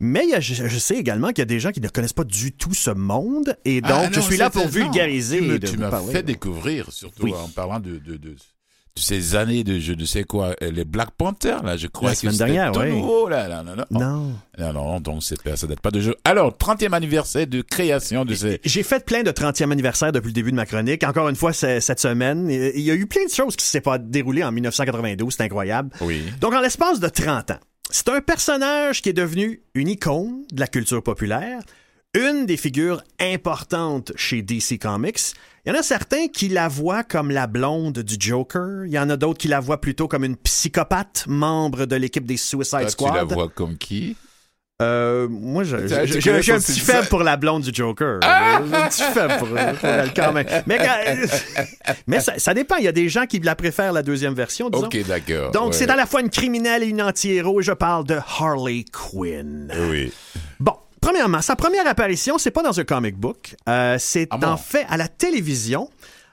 Mais 0.00 0.24
je, 0.40 0.78
sais 0.78 0.96
également 0.96 1.28
qu'il 1.28 1.38
y 1.38 1.42
a 1.42 1.46
des 1.46 1.60
gens 1.60 1.70
qui 1.70 1.80
ne 1.80 1.88
connaissent 1.88 2.12
pas 2.12 2.24
du 2.24 2.52
tout 2.52 2.74
ce 2.74 2.90
monde. 2.90 3.56
Et 3.64 3.80
ah, 3.84 3.88
donc, 3.88 4.12
je 4.12 4.20
suis 4.20 4.36
là 4.36 4.50
pour 4.50 4.66
vulgariser. 4.66 5.60
Tu, 5.60 5.78
m'as 5.78 6.02
fait 6.02 6.24
découvrir, 6.24 6.92
surtout 6.92 7.15
en 7.22 7.48
parlant 7.48 7.80
de, 7.80 7.98
de, 7.98 8.16
de, 8.16 8.36
ces 8.96 9.36
années 9.36 9.62
de 9.62 9.78
je 9.78 9.92
ne 9.92 10.04
sais 10.04 10.24
quoi, 10.24 10.54
euh, 10.62 10.70
les 10.70 10.84
Black 10.84 11.10
Panthers, 11.12 11.62
là, 11.62 11.76
je 11.76 11.86
crois 11.86 12.10
que 12.10 12.16
c'était 12.16 12.36
dernière, 12.36 12.72
tout 12.72 12.82
nouveau, 12.82 13.28
là, 13.28 13.46
là, 13.46 13.62
non, 13.62 13.76
non. 13.90 14.34
Non. 14.58 14.72
non, 14.72 15.00
donc 15.00 15.22
ça 15.22 15.66
date 15.66 15.80
pas 15.80 15.90
de 15.90 16.00
jeu. 16.00 16.14
Alors, 16.24 16.56
30e 16.56 16.92
anniversaire 16.92 17.46
de 17.46 17.60
création 17.62 18.24
de 18.24 18.34
ces... 18.34 18.60
J'ai 18.64 18.82
fait 18.82 19.04
plein 19.04 19.22
de 19.22 19.30
30e 19.30 19.70
anniversaire 19.70 20.12
depuis 20.12 20.28
le 20.28 20.32
début 20.32 20.50
de 20.50 20.56
ma 20.56 20.66
chronique. 20.66 21.04
Encore 21.04 21.28
une 21.28 21.36
fois, 21.36 21.52
cette 21.52 22.00
semaine, 22.00 22.48
il 22.50 22.80
y 22.80 22.90
a 22.90 22.94
eu 22.94 23.06
plein 23.06 23.24
de 23.24 23.30
choses 23.30 23.56
qui 23.56 23.64
ne 23.64 23.68
s'est 23.68 23.80
pas 23.80 23.98
déroulées 23.98 24.44
en 24.44 24.52
1992, 24.52 25.34
c'est 25.34 25.42
incroyable. 25.44 25.90
Oui. 26.00 26.22
Donc, 26.40 26.54
en 26.54 26.60
l'espace 26.60 27.00
de 27.00 27.08
30 27.08 27.52
ans, 27.52 27.60
c'est 27.90 28.08
un 28.08 28.20
personnage 28.20 29.02
qui 29.02 29.10
est 29.10 29.14
devenu 29.14 29.62
une 29.74 29.88
icône 29.88 30.44
de 30.52 30.60
la 30.60 30.66
culture 30.66 31.02
populaire, 31.02 31.60
une 32.16 32.46
des 32.46 32.56
figures 32.56 33.02
importantes 33.20 34.12
chez 34.16 34.40
DC 34.40 34.78
Comics. 34.80 35.34
Il 35.64 35.72
y 35.72 35.76
en 35.76 35.78
a 35.78 35.82
certains 35.82 36.28
qui 36.28 36.48
la 36.48 36.66
voient 36.66 37.04
comme 37.04 37.30
la 37.30 37.46
blonde 37.46 37.98
du 37.98 38.16
Joker. 38.18 38.86
Il 38.86 38.92
y 38.92 38.98
en 38.98 39.10
a 39.10 39.16
d'autres 39.16 39.38
qui 39.38 39.48
la 39.48 39.60
voient 39.60 39.80
plutôt 39.80 40.08
comme 40.08 40.24
une 40.24 40.36
psychopathe, 40.36 41.24
membre 41.28 41.84
de 41.84 41.96
l'équipe 41.96 42.24
des 42.24 42.38
Suicide 42.38 42.88
Squad. 42.88 43.12
Tu 43.12 43.16
la 43.16 43.24
vois 43.24 43.48
comme 43.48 43.76
qui? 43.76 44.16
Euh, 44.80 45.26
moi, 45.28 45.64
j'ai 45.64 45.74
un 45.74 46.58
petit 46.58 46.80
faible 46.80 47.08
pour 47.08 47.22
la 47.22 47.36
blonde 47.36 47.62
du 47.62 47.70
Joker. 47.72 48.20
Ah! 48.22 48.60
J'ai 48.66 48.74
un 48.74 48.88
petit 48.88 49.02
faible 49.02 49.36
pour, 49.38 49.48
elle 49.58 50.14
quand 50.14 50.32
même. 50.32 50.46
Mais, 50.66 50.78
mais 52.06 52.20
ça, 52.20 52.54
dépend. 52.54 52.76
Il 52.76 52.84
y 52.84 52.88
a 52.88 52.92
des 52.92 53.08
gens 53.08 53.26
qui 53.26 53.40
la 53.40 53.56
préfèrent 53.56 53.92
la 53.92 54.02
deuxième 54.02 54.34
version, 54.34 54.70
disons. 54.70 54.86
OK, 54.86 55.06
d'accord. 55.06 55.50
Donc, 55.50 55.74
c'est 55.74 55.90
à 55.90 55.96
la 55.96 56.06
fois 56.06 56.20
une 56.20 56.30
criminelle 56.30 56.82
et 56.82 56.86
une 56.86 57.02
anti-héros. 57.02 57.60
Et 57.60 57.64
je 57.64 57.72
parle 57.72 58.04
de 58.04 58.18
Harley 58.38 58.84
Quinn. 58.92 59.70
Oui. 59.90 60.12
Premièrement, 61.06 61.40
sa 61.40 61.54
première 61.54 61.86
apparition, 61.86 62.36
c'est 62.36 62.50
pas 62.50 62.64
dans 62.64 62.80
un 62.80 62.82
comic 62.82 63.16
book. 63.16 63.54
Euh, 63.68 63.94
c'est 63.96 64.26
ah 64.32 64.40
en 64.42 64.56
fait 64.56 64.84
à 64.88 64.96
la 64.96 65.06
télévision. 65.06 65.88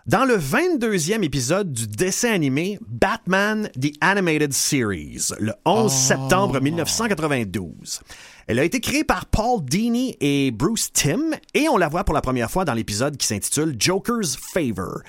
Dans 0.08 0.26
le 0.26 0.36
22e 0.36 1.22
épisode 1.22 1.72
du 1.72 1.86
dessin 1.86 2.32
animé 2.32 2.80
Batman 2.88 3.70
The 3.80 3.92
Animated 4.02 4.52
Series, 4.52 5.28
le 5.40 5.54
11 5.66 5.94
septembre 5.94 6.60
1992. 6.60 8.02
Elle 8.48 8.58
a 8.58 8.64
été 8.64 8.80
créée 8.80 9.04
par 9.04 9.28
Paul 9.28 9.64
Dini 9.64 10.18
et 10.20 10.50
Bruce 10.50 10.92
Timm 10.92 11.36
et 11.54 11.70
on 11.70 11.78
la 11.78 11.88
voit 11.88 12.04
pour 12.04 12.16
la 12.16 12.22
première 12.22 12.50
fois 12.50 12.66
dans 12.66 12.74
l'épisode 12.74 13.16
qui 13.16 13.28
s'intitule 13.28 13.76
Joker's 13.78 14.36
Favor. 14.36 15.02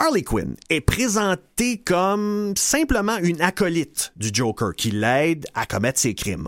Harley 0.00 0.22
Quinn 0.22 0.54
est 0.68 0.82
présentée 0.82 1.78
comme 1.78 2.54
simplement 2.56 3.18
une 3.18 3.40
acolyte 3.40 4.12
du 4.14 4.30
Joker 4.32 4.72
qui 4.72 4.92
l'aide 4.92 5.46
à 5.54 5.66
commettre 5.66 5.98
ses 5.98 6.14
crimes. 6.14 6.46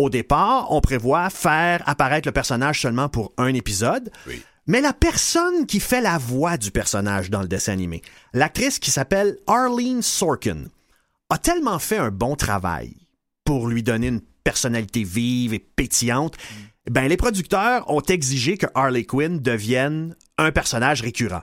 Au 0.00 0.08
départ, 0.08 0.72
on 0.72 0.80
prévoit 0.80 1.28
faire 1.28 1.86
apparaître 1.86 2.26
le 2.26 2.32
personnage 2.32 2.80
seulement 2.80 3.10
pour 3.10 3.34
un 3.36 3.52
épisode. 3.52 4.10
Mais 4.66 4.80
la 4.80 4.94
personne 4.94 5.66
qui 5.66 5.78
fait 5.78 6.00
la 6.00 6.16
voix 6.16 6.56
du 6.56 6.70
personnage 6.70 7.28
dans 7.28 7.42
le 7.42 7.48
dessin 7.48 7.74
animé, 7.74 8.00
l'actrice 8.32 8.78
qui 8.78 8.90
s'appelle 8.90 9.36
Arlene 9.46 10.00
Sorkin, 10.00 10.64
a 11.28 11.36
tellement 11.36 11.78
fait 11.78 11.98
un 11.98 12.10
bon 12.10 12.34
travail 12.34 12.96
pour 13.44 13.68
lui 13.68 13.82
donner 13.82 14.06
une 14.06 14.22
personnalité 14.42 15.04
vive 15.04 15.52
et 15.52 15.58
pétillante, 15.58 16.38
ben 16.90 17.06
les 17.06 17.18
producteurs 17.18 17.90
ont 17.90 18.00
exigé 18.00 18.56
que 18.56 18.68
Harley 18.74 19.04
Quinn 19.04 19.38
devienne 19.38 20.16
un 20.38 20.50
personnage 20.50 21.02
récurrent. 21.02 21.42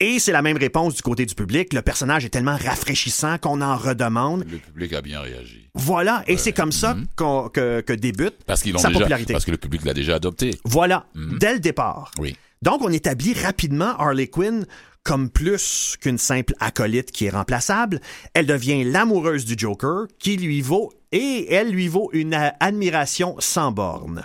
Et 0.00 0.18
c'est 0.18 0.32
la 0.32 0.42
même 0.42 0.56
réponse 0.56 0.94
du 0.94 1.02
côté 1.02 1.24
du 1.24 1.34
public. 1.34 1.72
Le 1.72 1.80
personnage 1.80 2.24
est 2.24 2.30
tellement 2.30 2.56
rafraîchissant 2.56 3.38
qu'on 3.38 3.60
en 3.60 3.76
redemande. 3.76 4.44
Le 4.50 4.58
public 4.58 4.92
a 4.92 5.02
bien 5.02 5.20
réagi. 5.20 5.68
Voilà, 5.74 6.24
et 6.26 6.36
c'est 6.36 6.52
comme 6.52 6.72
ça 6.72 6.94
mhm. 6.94 7.06
que, 7.16 7.94
débute 7.94 8.34
parce 8.44 8.64
sa 8.76 8.90
popularité. 8.90 9.32
Parce 9.32 9.44
que 9.44 9.52
le 9.52 9.56
public 9.56 9.84
l'a 9.84 9.94
déjà 9.94 10.16
adopté. 10.16 10.58
Voilà, 10.64 11.06
mhm. 11.14 11.38
dès 11.38 11.54
le 11.54 11.60
départ. 11.60 12.10
Oui. 12.18 12.36
Donc, 12.62 12.82
on 12.82 12.90
établit 12.90 13.34
rapidement 13.34 13.96
Harley 13.98 14.26
Quinn 14.26 14.66
comme 15.04 15.28
plus 15.28 15.96
qu'une 16.00 16.18
simple 16.18 16.54
acolyte 16.60 17.12
qui 17.12 17.26
est 17.26 17.30
remplaçable. 17.30 18.00
Elle 18.32 18.46
devient 18.46 18.84
l'amoureuse 18.84 19.44
du 19.44 19.54
Joker, 19.56 20.06
qui 20.18 20.38
lui 20.38 20.62
vaut, 20.62 20.92
et 21.12 21.52
elle 21.52 21.70
lui 21.70 21.88
vaut 21.88 22.10
une 22.12 22.34
admiration 22.58 23.36
sans 23.38 23.70
borne. 23.70 24.24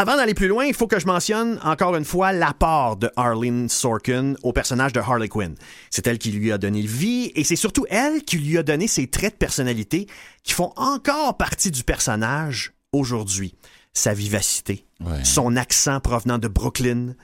Avant 0.00 0.14
d'aller 0.14 0.34
plus 0.34 0.46
loin, 0.46 0.64
il 0.64 0.74
faut 0.74 0.86
que 0.86 1.00
je 1.00 1.06
mentionne 1.06 1.58
encore 1.64 1.96
une 1.96 2.04
fois 2.04 2.30
l'apport 2.30 2.94
de 2.94 3.10
Arlene 3.16 3.68
Sorkin 3.68 4.34
au 4.44 4.52
personnage 4.52 4.92
de 4.92 5.00
Harley 5.00 5.26
Quinn. 5.26 5.56
C'est 5.90 6.06
elle 6.06 6.18
qui 6.18 6.30
lui 6.30 6.52
a 6.52 6.58
donné 6.58 6.82
vie 6.82 7.32
et 7.34 7.42
c'est 7.42 7.56
surtout 7.56 7.84
elle 7.90 8.22
qui 8.22 8.38
lui 8.38 8.56
a 8.58 8.62
donné 8.62 8.86
ses 8.86 9.08
traits 9.08 9.32
de 9.32 9.38
personnalité 9.38 10.06
qui 10.44 10.52
font 10.52 10.72
encore 10.76 11.36
partie 11.36 11.72
du 11.72 11.82
personnage 11.82 12.74
aujourd'hui. 12.92 13.56
Sa 13.92 14.14
vivacité, 14.14 14.86
son 15.24 15.56
accent 15.56 15.98
provenant 15.98 16.38
de 16.38 16.46
Brooklyn, 16.46 17.14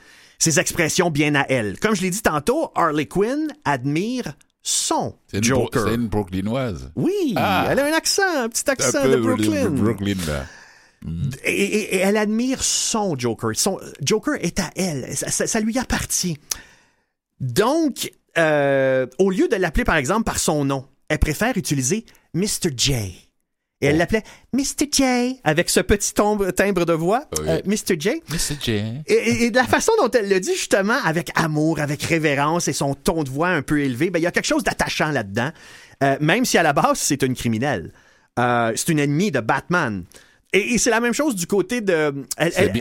ses 0.41 0.59
expressions 0.59 1.13
bien 1.13 1.37
à 1.37 1.45
elle. 1.49 1.79
Comme 1.79 1.95
je 1.95 2.03
l'ai 2.03 2.11
dit 2.11 2.23
tantôt, 2.23 2.73
Harley 2.75 3.07
Quinn 3.07 3.53
admire 3.65 4.35
son 4.65 5.15
Joker. 5.33 5.85
C'est 5.87 5.95
une 5.95 6.09
Brooklynoise. 6.09 6.91
Oui, 6.97 7.35
ah. 7.37 7.69
elle 7.71 7.79
a 7.79 7.87
un 7.87 7.93
accent, 7.93 8.23
un 8.37 8.49
petit 8.49 8.69
accent 8.69 9.09
de 9.09 9.15
Brooklyn. 9.15 9.71
Brooklyn 9.71 10.17
là. 10.27 10.45
Et, 11.45 11.97
elle 11.97 12.17
admire 12.17 12.63
son 12.63 13.19
Joker. 13.19 13.51
Son 13.55 13.79
Joker 14.01 14.35
est 14.41 14.59
à 14.61 14.71
elle. 14.77 15.15
Ça, 15.15 15.61
lui 15.61 15.79
appartient. 15.79 16.39
Donc, 17.41 18.13
euh, 18.39 19.07
au 19.19 19.31
lieu 19.31 19.49
de 19.49 19.57
l'appeler 19.57 19.85
par 19.85 19.97
exemple 19.97 20.25
par 20.25 20.39
son 20.39 20.65
nom, 20.65 20.87
elle 21.09 21.19
préfère 21.19 21.57
utiliser 21.57 22.07
Mr. 22.33 22.71
J. 22.77 22.93
Et 23.81 23.89
elle 23.89 23.97
oh. 23.97 23.99
l'appelait 23.99 24.23
Mr. 24.55 24.89
J 24.91 25.41
avec 25.45 25.69
ce 25.69 25.81
petit 25.81 26.15
timbre 26.15 26.85
de 26.85 26.93
voix, 26.95 27.29
euh, 27.41 27.61
Mr. 27.67 27.99
J. 27.99 28.23
Mr. 28.31 28.57
J. 28.61 28.83
Et, 29.07 29.51
de 29.51 29.57
la 29.57 29.65
façon 29.65 29.93
dont 30.01 30.11
elle 30.11 30.29
le 30.29 30.41
dit 30.41 30.55
justement, 30.55 30.97
avec 31.05 31.31
amour, 31.35 31.81
avec 31.81 32.03
révérence 32.03 32.67
et 32.69 32.73
son 32.73 32.95
ton 32.95 33.25
de 33.25 33.31
voix 33.31 33.49
un 33.49 33.63
peu 33.63 33.81
élevé, 33.81 34.11
ben, 34.11 34.21
il 34.21 34.23
y 34.23 34.27
a 34.27 34.31
quelque 34.31 34.47
chose 34.47 34.65
d'attachant 34.65 35.11
là-dedans. 35.11 35.51
Euh, 36.03 36.17
même 36.21 36.45
si 36.45 36.57
à 36.57 36.63
la 36.63 36.73
base, 36.73 36.99
c'est 36.99 37.23
une 37.23 37.35
criminelle. 37.35 37.93
c'est 38.39 38.89
une 38.89 39.01
ennemie 39.01 39.31
de 39.31 39.41
Batman. 39.41 40.05
Et, 40.55 40.79
c'est 40.79 40.91
la 40.91 41.01
même 41.01 41.13
chose 41.13 41.35
du 41.35 41.47
côté 41.47 41.81
de. 41.81 42.15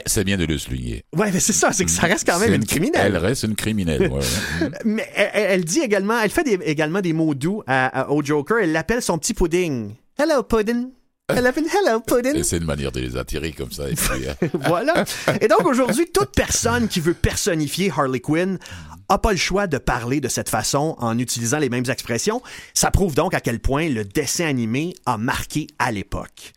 C'est 0.05 0.23
bien, 0.23 0.37
de 0.37 0.45
le 0.45 0.57
souligner. 0.57 1.03
Ouais, 1.15 1.31
mais 1.31 1.39
c'est 1.39 1.53
ça, 1.53 1.73
c'est 1.73 1.85
que 1.85 1.91
ça 1.91 2.03
reste 2.03 2.25
quand 2.25 2.39
même 2.39 2.53
une, 2.53 2.65
criminelle. 2.65 3.01
Elle 3.07 3.17
reste 3.17 3.43
une 3.43 3.55
criminelle, 3.55 4.11
ouais. 4.11 4.21
mais 4.85 5.09
elle, 5.15 5.65
dit 5.65 5.79
également, 5.79 6.19
elle 6.21 6.29
fait 6.29 6.47
également 6.63 7.01
des 7.01 7.13
mots 7.13 7.33
doux 7.33 7.63
au 8.09 8.23
Joker. 8.23 8.59
Elle 8.61 8.71
l'appelle 8.71 9.01
son 9.01 9.17
petit 9.17 9.33
pudding. 9.33 9.95
Hello, 10.17 10.43
pudding. 10.43 10.89
Hello 11.29 11.99
Pudding. 12.01 12.43
C'est 12.43 12.57
une 12.57 12.65
manière 12.65 12.91
de 12.91 12.99
les 12.99 13.17
attirer 13.17 13.53
comme 13.53 13.71
ça. 13.71 13.83
Hein. 13.85 14.47
voilà. 14.67 15.05
Et 15.41 15.47
donc 15.47 15.65
aujourd'hui, 15.65 16.05
toute 16.13 16.31
personne 16.35 16.87
qui 16.87 16.99
veut 16.99 17.13
personnifier 17.13 17.91
Harley 17.95 18.19
Quinn 18.19 18.59
a 19.09 19.17
pas 19.17 19.31
le 19.31 19.37
choix 19.37 19.65
de 19.65 19.77
parler 19.77 20.19
de 20.19 20.27
cette 20.27 20.49
façon 20.49 20.95
en 20.99 21.17
utilisant 21.17 21.59
les 21.59 21.69
mêmes 21.69 21.89
expressions. 21.89 22.41
Ça 22.73 22.91
prouve 22.91 23.15
donc 23.15 23.33
à 23.33 23.39
quel 23.39 23.59
point 23.59 23.89
le 23.89 24.03
dessin 24.03 24.45
animé 24.45 24.93
a 25.05 25.17
marqué 25.17 25.67
à 25.79 25.91
l'époque. 25.91 26.53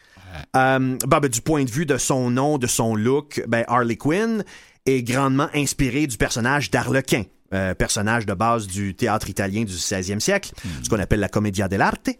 Euh, 0.57 0.97
ben, 1.07 1.21
du 1.21 1.41
point 1.41 1.65
de 1.65 1.71
vue 1.71 1.87
de 1.87 1.97
son 1.97 2.31
nom, 2.31 2.59
de 2.59 2.67
son 2.67 2.95
look, 2.95 3.43
ben, 3.49 3.65
Harley 3.69 3.97
Quinn 3.97 4.45
est 4.87 5.03
grandement 5.03 5.49
inspiré 5.55 6.07
du 6.07 6.17
personnage 6.17 6.71
d'Arlequin. 6.71 7.25
Euh, 7.55 7.75
personnage 7.75 8.27
de 8.27 8.35
base 8.35 8.67
du 8.67 8.97
théâtre 8.97 9.31
italien 9.31 9.63
du 9.63 9.73
16e 9.73 10.19
siècle, 10.19 10.51
hmm. 10.65 10.69
ce 10.83 10.89
qu'on 10.89 10.99
appelle 10.99 11.21
la 11.21 11.29
commedia 11.29 11.69
dell'arte. 11.69 12.11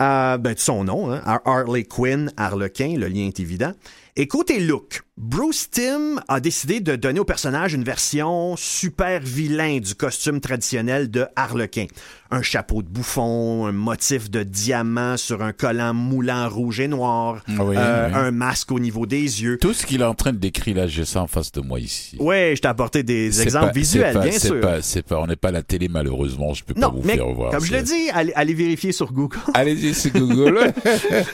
Euh, 0.00 0.38
ben, 0.38 0.54
son 0.56 0.82
nom, 0.82 1.12
hein, 1.12 1.22
Harley 1.44 1.84
Quinn, 1.84 2.32
Arlequin, 2.36 2.96
le 2.98 3.06
lien 3.06 3.26
est 3.26 3.38
évident. 3.38 3.72
Et 4.16 4.26
côté 4.26 4.58
look, 4.58 5.02
Bruce 5.22 5.70
Timm 5.70 6.20
a 6.26 6.40
décidé 6.40 6.80
de 6.80 6.96
donner 6.96 7.20
au 7.20 7.24
personnage 7.24 7.74
une 7.74 7.84
version 7.84 8.56
super 8.56 9.20
vilain 9.20 9.78
du 9.78 9.94
costume 9.94 10.40
traditionnel 10.40 11.12
de 11.12 11.26
Harlequin. 11.36 11.86
Un 12.32 12.42
chapeau 12.42 12.82
de 12.82 12.88
bouffon, 12.88 13.66
un 13.66 13.72
motif 13.72 14.32
de 14.32 14.42
diamant 14.42 15.16
sur 15.16 15.42
un 15.42 15.52
collant 15.52 15.94
moulant 15.94 16.48
rouge 16.48 16.80
et 16.80 16.88
noir, 16.88 17.44
ah 17.46 17.52
euh, 17.60 18.10
un 18.12 18.30
masque 18.32 18.72
au 18.72 18.80
niveau 18.80 19.06
des 19.06 19.20
yeux. 19.20 19.58
Tout 19.58 19.74
ce 19.74 19.86
qu'il 19.86 20.00
est 20.00 20.04
en 20.04 20.14
train 20.14 20.32
de 20.32 20.38
décrire 20.38 20.78
là, 20.78 20.86
j'ai 20.88 21.04
ça 21.04 21.22
en 21.22 21.28
face 21.28 21.52
de 21.52 21.60
moi 21.60 21.78
ici. 21.78 22.16
Oui, 22.18 22.56
je 22.56 22.60
t'ai 22.60 22.66
apporté 22.66 23.04
des 23.04 23.42
exemples 23.42 23.74
visuels, 23.74 24.18
bien 24.18 24.36
sûr. 24.36 24.60
Pas, 24.60 24.82
c'est 24.82 25.02
pas, 25.02 25.20
on 25.20 25.28
n'est 25.28 25.36
pas 25.36 25.48
à 25.48 25.52
la 25.52 25.62
télé 25.62 25.86
malheureusement, 25.86 26.52
je 26.52 26.64
peux 26.64 26.74
pas 26.74 26.88
vous 26.88 27.00
faire 27.00 27.28
voir. 27.28 27.52
Comme 27.52 27.64
je 27.64 27.72
l'ai 27.72 27.82
dit, 27.82 28.10
allez, 28.12 28.54
vérifier 28.54 28.90
sur 28.90 29.12
Google. 29.12 29.38
Allez-y 29.54 29.94
sur 29.94 30.10
Google. 30.10 30.72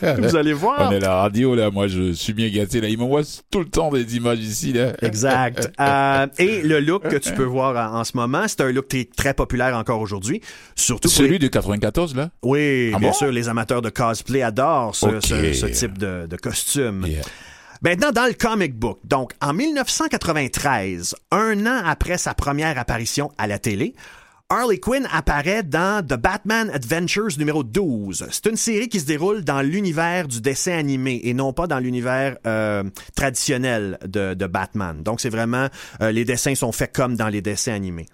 vous 0.19 0.37
allez 0.37 0.53
voir. 0.53 0.91
On 0.91 0.93
est 0.93 0.97
à 0.97 1.01
la 1.01 1.15
radio 1.23 1.55
là, 1.55 1.71
moi 1.71 1.87
je 1.87 2.13
suis 2.13 2.35
bien 2.35 2.51
gâté 2.51 2.83
là, 2.83 2.89
il 2.89 2.99
m'envoie 2.99 3.23
tout 3.51 3.61
le 3.61 3.65
temps 3.65 3.78
des 3.93 4.17
images 4.17 4.41
ici. 4.41 4.73
Là. 4.73 4.93
Exact. 5.03 5.71
Euh, 5.81 6.27
et 6.39 6.63
le 6.63 6.81
look 6.81 7.09
que 7.09 7.17
tu 7.17 7.33
peux 7.33 7.45
voir 7.45 7.95
en, 7.95 8.03
ce 8.03 8.17
moment, 8.17 8.47
c'est 8.49 8.61
un 8.63 8.73
look 8.73 8.89
très, 9.17 9.33
populaire 9.33 9.77
encore 9.77 10.01
aujourd'hui. 10.01 10.41
Surtout 10.75 11.09
Celui 11.09 11.39
de 11.39 11.47
94, 11.47 12.17
là? 12.17 12.31
Oui, 12.43 12.91
ah 12.95 12.99
bien 12.99 13.13
sûr, 13.13 13.31
les 13.31 13.49
amateurs 13.49 13.81
de 13.81 13.91
cosplay 13.91 14.43
adorent 14.43 14.97
ce, 14.97 15.67
type 15.67 15.99
de, 15.99 16.37
costume. 16.37 17.07
Maintenant, 17.83 18.11
dans 18.11 18.27
le 18.27 18.33
comic 18.33 18.75
book, 18.75 18.99
donc 19.05 19.33
en 19.41 19.53
1993, 19.53 21.15
un 21.31 21.67
an 21.67 21.81
après 21.85 22.19
sa 22.19 22.35
première 22.35 22.77
apparition 22.77 23.31
à 23.39 23.47
la 23.47 23.61
télé, 23.61 23.95
Harley 24.51 24.79
Quinn 24.79 25.07
apparaît 25.13 25.63
dans 25.63 26.03
The 26.03 26.15
Batman 26.15 26.71
Adventures 26.73 27.37
numéro 27.37 27.63
12. 27.63 28.29
C'est 28.31 28.47
une 28.47 28.57
série 28.57 28.89
qui 28.89 28.99
se 28.99 29.05
déroule 29.05 29.45
dans 29.45 29.61
l'univers 29.61 30.27
du 30.27 30.41
dessin 30.41 30.73
animé 30.73 31.21
et 31.25 31.35
non 31.35 31.53
pas 31.53 31.67
dans 31.67 31.79
l'univers 31.79 32.39
euh, 32.47 32.83
traditionnel 33.15 33.99
de, 34.07 34.47
Batman. 34.47 35.03
Donc 35.03 35.21
c'est 35.21 35.29
vraiment 35.29 35.69
euh, 36.01 36.13
les 36.13 36.25
dessins 36.25 36.55
sont 36.55 36.73
faits 36.73 36.95
comme 36.95 37.15
dans 37.15 37.29
les 37.29 37.43
dessins 37.43 37.75
animés. 37.75 38.07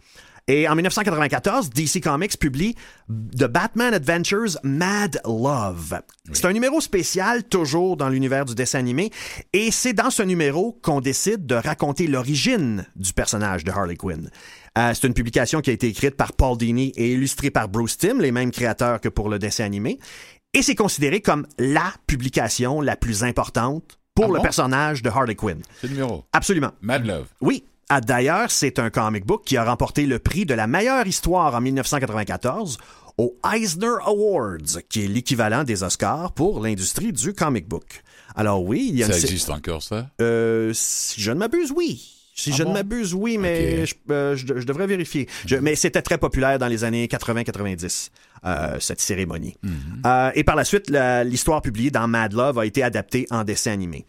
Et 0.46 0.68
en 0.68 0.74
1994, 0.74 1.70
DC 1.70 2.02
Comics 2.02 2.36
publie 2.38 2.74
The 3.08 3.44
Batman 3.44 3.94
Adventures 3.94 4.58
Mad 4.62 5.20
Love. 5.24 6.00
C'est 6.32 6.44
un 6.44 6.52
numéro 6.52 6.82
spécial, 6.82 7.44
toujours 7.44 7.96
dans 7.96 8.10
l'univers 8.10 8.44
du 8.44 8.54
dessin 8.54 8.78
animé, 8.78 9.10
et 9.54 9.70
c'est 9.70 9.94
dans 9.94 10.10
ce 10.10 10.22
numéro 10.22 10.78
qu'on 10.82 11.00
décide 11.00 11.46
de 11.46 11.54
raconter 11.54 12.06
l'origine 12.06 12.84
du 12.94 13.14
personnage 13.14 13.64
de 13.64 13.70
Harley 13.70 13.96
Quinn. 13.96 14.30
Euh, 14.76 14.92
c'est 14.94 15.06
une 15.06 15.14
publication 15.14 15.60
qui 15.60 15.70
a 15.70 15.72
été 15.72 15.86
écrite 15.86 16.16
par 16.16 16.32
Paul 16.32 16.58
Dini 16.58 16.92
et 16.96 17.12
illustrée 17.12 17.50
par 17.50 17.68
Bruce 17.68 17.96
Timm, 17.96 18.20
les 18.20 18.32
mêmes 18.32 18.50
créateurs 18.50 19.00
que 19.00 19.08
pour 19.08 19.28
le 19.28 19.38
dessin 19.38 19.64
animé. 19.64 19.98
Et 20.52 20.62
c'est 20.62 20.74
considéré 20.74 21.20
comme 21.20 21.46
la 21.58 21.92
publication 22.06 22.80
la 22.80 22.96
plus 22.96 23.24
importante 23.24 23.98
pour 24.14 24.26
ah 24.26 24.36
le 24.36 24.40
personnage 24.40 25.02
de 25.02 25.10
Harley 25.10 25.34
Quinn. 25.34 25.62
C'est 25.80 25.88
le 25.88 25.94
numéro. 25.94 26.24
Absolument. 26.32 26.70
Mad 26.80 27.04
Love. 27.06 27.26
Oui, 27.40 27.64
ah, 27.88 28.00
d'ailleurs, 28.00 28.50
c'est 28.50 28.78
un 28.78 28.90
comic 28.90 29.26
book 29.26 29.42
qui 29.44 29.56
a 29.56 29.64
remporté 29.64 30.06
le 30.06 30.18
prix 30.18 30.46
de 30.46 30.54
la 30.54 30.66
meilleure 30.66 31.06
histoire 31.06 31.54
en 31.54 31.60
1994 31.60 32.78
aux 33.18 33.36
Eisner 33.52 33.96
Awards, 34.04 34.80
qui 34.88 35.04
est 35.04 35.06
l'équivalent 35.06 35.64
des 35.64 35.82
Oscars 35.82 36.32
pour 36.32 36.60
l'industrie 36.60 37.12
du 37.12 37.32
comic 37.32 37.68
book. 37.68 38.02
Alors 38.34 38.64
oui, 38.64 38.88
il 38.90 38.98
y 38.98 39.04
a 39.04 39.06
Ça 39.06 39.18
existe 39.18 39.50
encore, 39.50 39.82
ça? 39.82 40.08
Euh, 40.20 40.72
si 40.74 41.20
je 41.20 41.30
ne 41.30 41.36
m'abuse, 41.36 41.72
oui. 41.72 42.13
Si 42.36 42.50
ah 42.52 42.56
je 42.56 42.62
ne 42.64 42.72
m'abuse, 42.72 43.14
oui, 43.14 43.38
mais 43.38 43.84
euh, 44.10 44.36
je, 44.36 44.64
devrais 44.64 44.88
vérifier. 44.88 45.28
mais 45.62 45.76
c'était 45.76 46.02
très 46.02 46.18
populaire 46.18 46.58
dans 46.58 46.66
les 46.66 46.82
années 46.82 47.06
80-90, 47.06 48.10
euh, 48.44 48.76
cette 48.80 49.00
cérémonie. 49.00 49.56
Mhm. 49.62 50.32
et 50.34 50.42
par 50.42 50.56
la 50.56 50.64
suite, 50.64 50.90
l'histoire 51.24 51.62
publiée 51.62 51.92
dans 51.92 52.08
Mad 52.08 52.32
Love 52.32 52.58
a 52.58 52.66
été 52.66 52.82
adaptée 52.82 53.26
en 53.30 53.44
dessin 53.44 53.72
animé. 53.72 54.04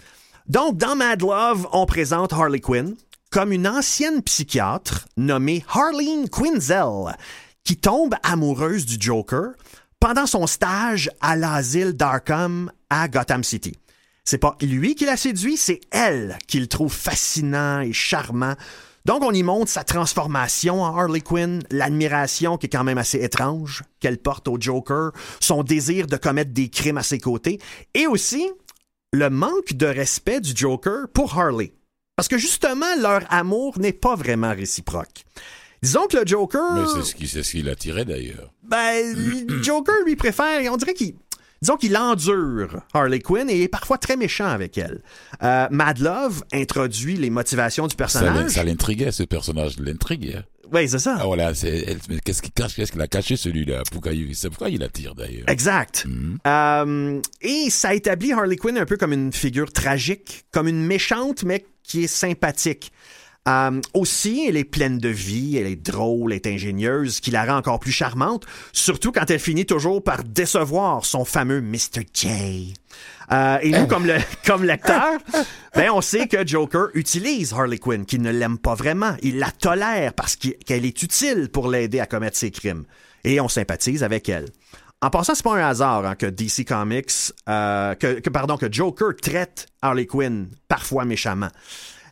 Donc, 0.47 0.77
dans 0.77 0.95
Mad 0.95 1.21
Love, 1.21 1.67
on 1.71 1.85
présente 1.85 2.33
Harley 2.33 2.59
Quinn, 2.59 2.95
comme 3.31 3.51
une 3.51 3.67
ancienne 3.67 4.21
psychiatre 4.21 5.07
nommée 5.17 5.63
Harleen 5.73 6.29
Quinzel, 6.29 7.15
qui 7.63 7.77
tombe 7.77 8.15
amoureuse 8.23 8.85
du 8.85 8.97
Joker 8.99 9.53
pendant 9.99 10.25
son 10.25 10.47
stage 10.47 11.09
à 11.19 11.35
l'asile 11.35 11.93
d'Arkham 11.93 12.71
à 12.89 13.07
Gotham 13.07 13.43
City. 13.43 13.73
C'est 14.25 14.39
pas 14.39 14.57
lui 14.61 14.95
qui 14.95 15.05
la 15.05 15.17
séduit, 15.17 15.55
c'est 15.55 15.81
elle 15.91 16.37
qui 16.47 16.59
le 16.59 16.65
trouve 16.65 16.91
fascinant 16.91 17.81
et 17.81 17.93
charmant. 17.93 18.55
Donc 19.05 19.21
on 19.21 19.31
y 19.31 19.43
montre 19.43 19.69
sa 19.69 19.83
transformation 19.83 20.81
en 20.81 20.97
Harley 20.97 21.21
Quinn, 21.21 21.61
l'admiration 21.69 22.57
qui 22.57 22.65
est 22.65 22.69
quand 22.69 22.83
même 22.83 22.97
assez 22.97 23.23
étrange 23.23 23.83
qu'elle 23.99 24.17
porte 24.17 24.47
au 24.47 24.57
Joker, 24.59 25.11
son 25.39 25.61
désir 25.61 26.07
de 26.07 26.17
commettre 26.17 26.51
des 26.51 26.69
crimes 26.69 26.97
à 26.97 27.03
ses 27.03 27.19
côtés, 27.19 27.59
et 27.93 28.07
aussi 28.07 28.49
le 29.13 29.29
manque 29.29 29.73
de 29.73 29.85
respect 29.85 30.41
du 30.41 30.53
Joker 30.55 31.07
pour 31.13 31.37
Harley. 31.37 31.71
Parce 32.15 32.27
que 32.27 32.39
justement, 32.39 32.95
leur 32.99 33.21
amour 33.31 33.77
n'est 33.77 33.93
pas 33.93 34.15
vraiment 34.15 34.55
réciproque. 34.55 35.23
Disons 35.83 36.07
que 36.07 36.17
le 36.17 36.25
Joker. 36.25 36.73
Mais 36.73 36.87
c'est 36.95 37.07
ce 37.07 37.13
qui, 37.13 37.27
c'est 37.27 37.43
ce 37.43 37.51
qui 37.51 37.61
l'attirait 37.61 38.05
d'ailleurs. 38.05 38.51
Ben, 38.63 39.15
le 39.15 39.61
Joker 39.63 39.95
lui 40.03 40.15
préfère, 40.15 40.73
on 40.73 40.77
dirait 40.77 40.95
qu'il. 40.95 41.13
Disons 41.65 41.77
qu'il 41.77 41.97
endure 41.97 42.83
Harley 42.93 43.17
Quinn 43.21 43.49
et 43.49 43.63
est 43.63 43.67
parfois 43.67 43.97
très 43.97 44.17
méchant 44.17 44.45
avec 44.45 44.77
elle. 44.77 45.01
Euh, 45.41 45.65
Mad 45.71 45.97
Love 45.97 46.43
introduit 46.53 47.17
les 47.17 47.31
motivations 47.31 47.87
du 47.87 47.95
personnage. 47.95 48.51
Ça, 48.51 48.63
l'intriguait, 48.63 49.11
ce 49.11 49.23
personnage 49.23 49.79
l'intriguait. 49.79 50.43
Oui, 50.71 50.87
c'est 50.87 50.99
ça. 50.99 51.17
Ah, 51.19 51.25
voilà, 51.25 51.55
c'est, 51.55 51.97
qu'est-ce 52.23 52.43
qu'il 52.43 52.51
cache, 52.51 52.75
qu'est-ce 52.75 52.91
qu'il 52.91 53.01
a 53.01 53.07
caché 53.07 53.35
celui-là? 53.35 53.81
Pourquoi 53.91 54.13
il, 54.13 54.35
C'est 54.35 54.49
pourquoi 54.49 54.69
il 54.69 54.83
attire 54.83 55.15
d'ailleurs? 55.15 55.49
Exact. 55.49 56.05
Mhm. 56.07 56.37
Euh, 56.45 57.21
et 57.41 57.71
ça 57.71 57.95
établit 57.95 58.31
Harley 58.31 58.57
Quinn 58.57 58.77
un 58.77 58.85
peu 58.85 58.97
comme 58.97 59.13
une 59.13 59.33
figure 59.33 59.73
tragique, 59.73 60.45
comme 60.51 60.67
une 60.67 60.85
méchante, 60.85 61.43
mais 61.45 61.65
qui 61.81 62.03
est 62.03 62.07
sympathique. 62.07 62.91
Euh, 63.47 63.79
aussi, 63.93 64.45
elle 64.47 64.57
est 64.57 64.63
pleine 64.63 64.97
de 64.97 65.09
vie, 65.09 65.57
elle 65.57 65.67
est 65.67 65.75
drôle, 65.75 66.33
elle 66.33 66.37
est 66.37 66.47
ingénieuse, 66.47 67.17
ce 67.17 67.21
qui 67.21 67.29
la 67.29 67.45
rend 67.45 67.57
encore 67.57 67.79
plus 67.79 67.91
charmante, 67.91 68.45
surtout 68.73 69.11
quand 69.11 69.29
elle 69.29 69.39
finit 69.39 69.67
toujours 69.67 70.03
par 70.03 70.23
décevoir 70.23 71.05
son 71.05 71.25
fameux 71.25 71.61
Mr. 71.61 72.01
J. 72.11 72.73
Euh, 73.31 73.57
et 73.61 73.71
nous, 73.71 73.85
comme, 73.85 74.07
le, 74.07 74.17
comme 74.45 74.63
lecteur, 74.63 75.19
ben, 75.75 75.91
on 75.91 76.01
sait 76.01 76.27
que 76.27 76.45
Joker 76.45 76.87
utilise 76.95 77.53
Harley 77.53 77.77
Quinn, 77.77 78.05
qu'il 78.05 78.21
ne 78.21 78.31
l'aime 78.31 78.57
pas 78.57 78.73
vraiment. 78.73 79.15
Il 79.21 79.37
la 79.37 79.51
tolère 79.51 80.13
parce 80.13 80.35
qu'elle 80.35 80.85
est 80.85 81.03
utile 81.03 81.49
pour 81.51 81.69
l'aider 81.69 81.99
à 81.99 82.07
commettre 82.07 82.37
ses 82.37 82.51
crimes. 82.51 82.85
Et 83.23 83.39
on 83.39 83.47
sympathise 83.47 84.03
avec 84.03 84.29
elle. 84.29 84.45
En 85.01 85.09
passant, 85.09 85.35
c'est 85.35 85.43
pas 85.43 85.55
un 85.55 85.67
hasard 85.67 86.05
hein, 86.05 86.15
que 86.15 86.25
DC 86.25 86.65
Comics, 86.67 87.11
euh, 87.49 87.93
que, 87.95 88.19
que, 88.19 88.29
pardon, 88.29 88.57
que 88.57 88.71
Joker 88.71 89.15
traite 89.15 89.67
Harley 89.81 90.05
Quinn 90.05 90.47
parfois 90.67 91.05
méchamment. 91.05 91.49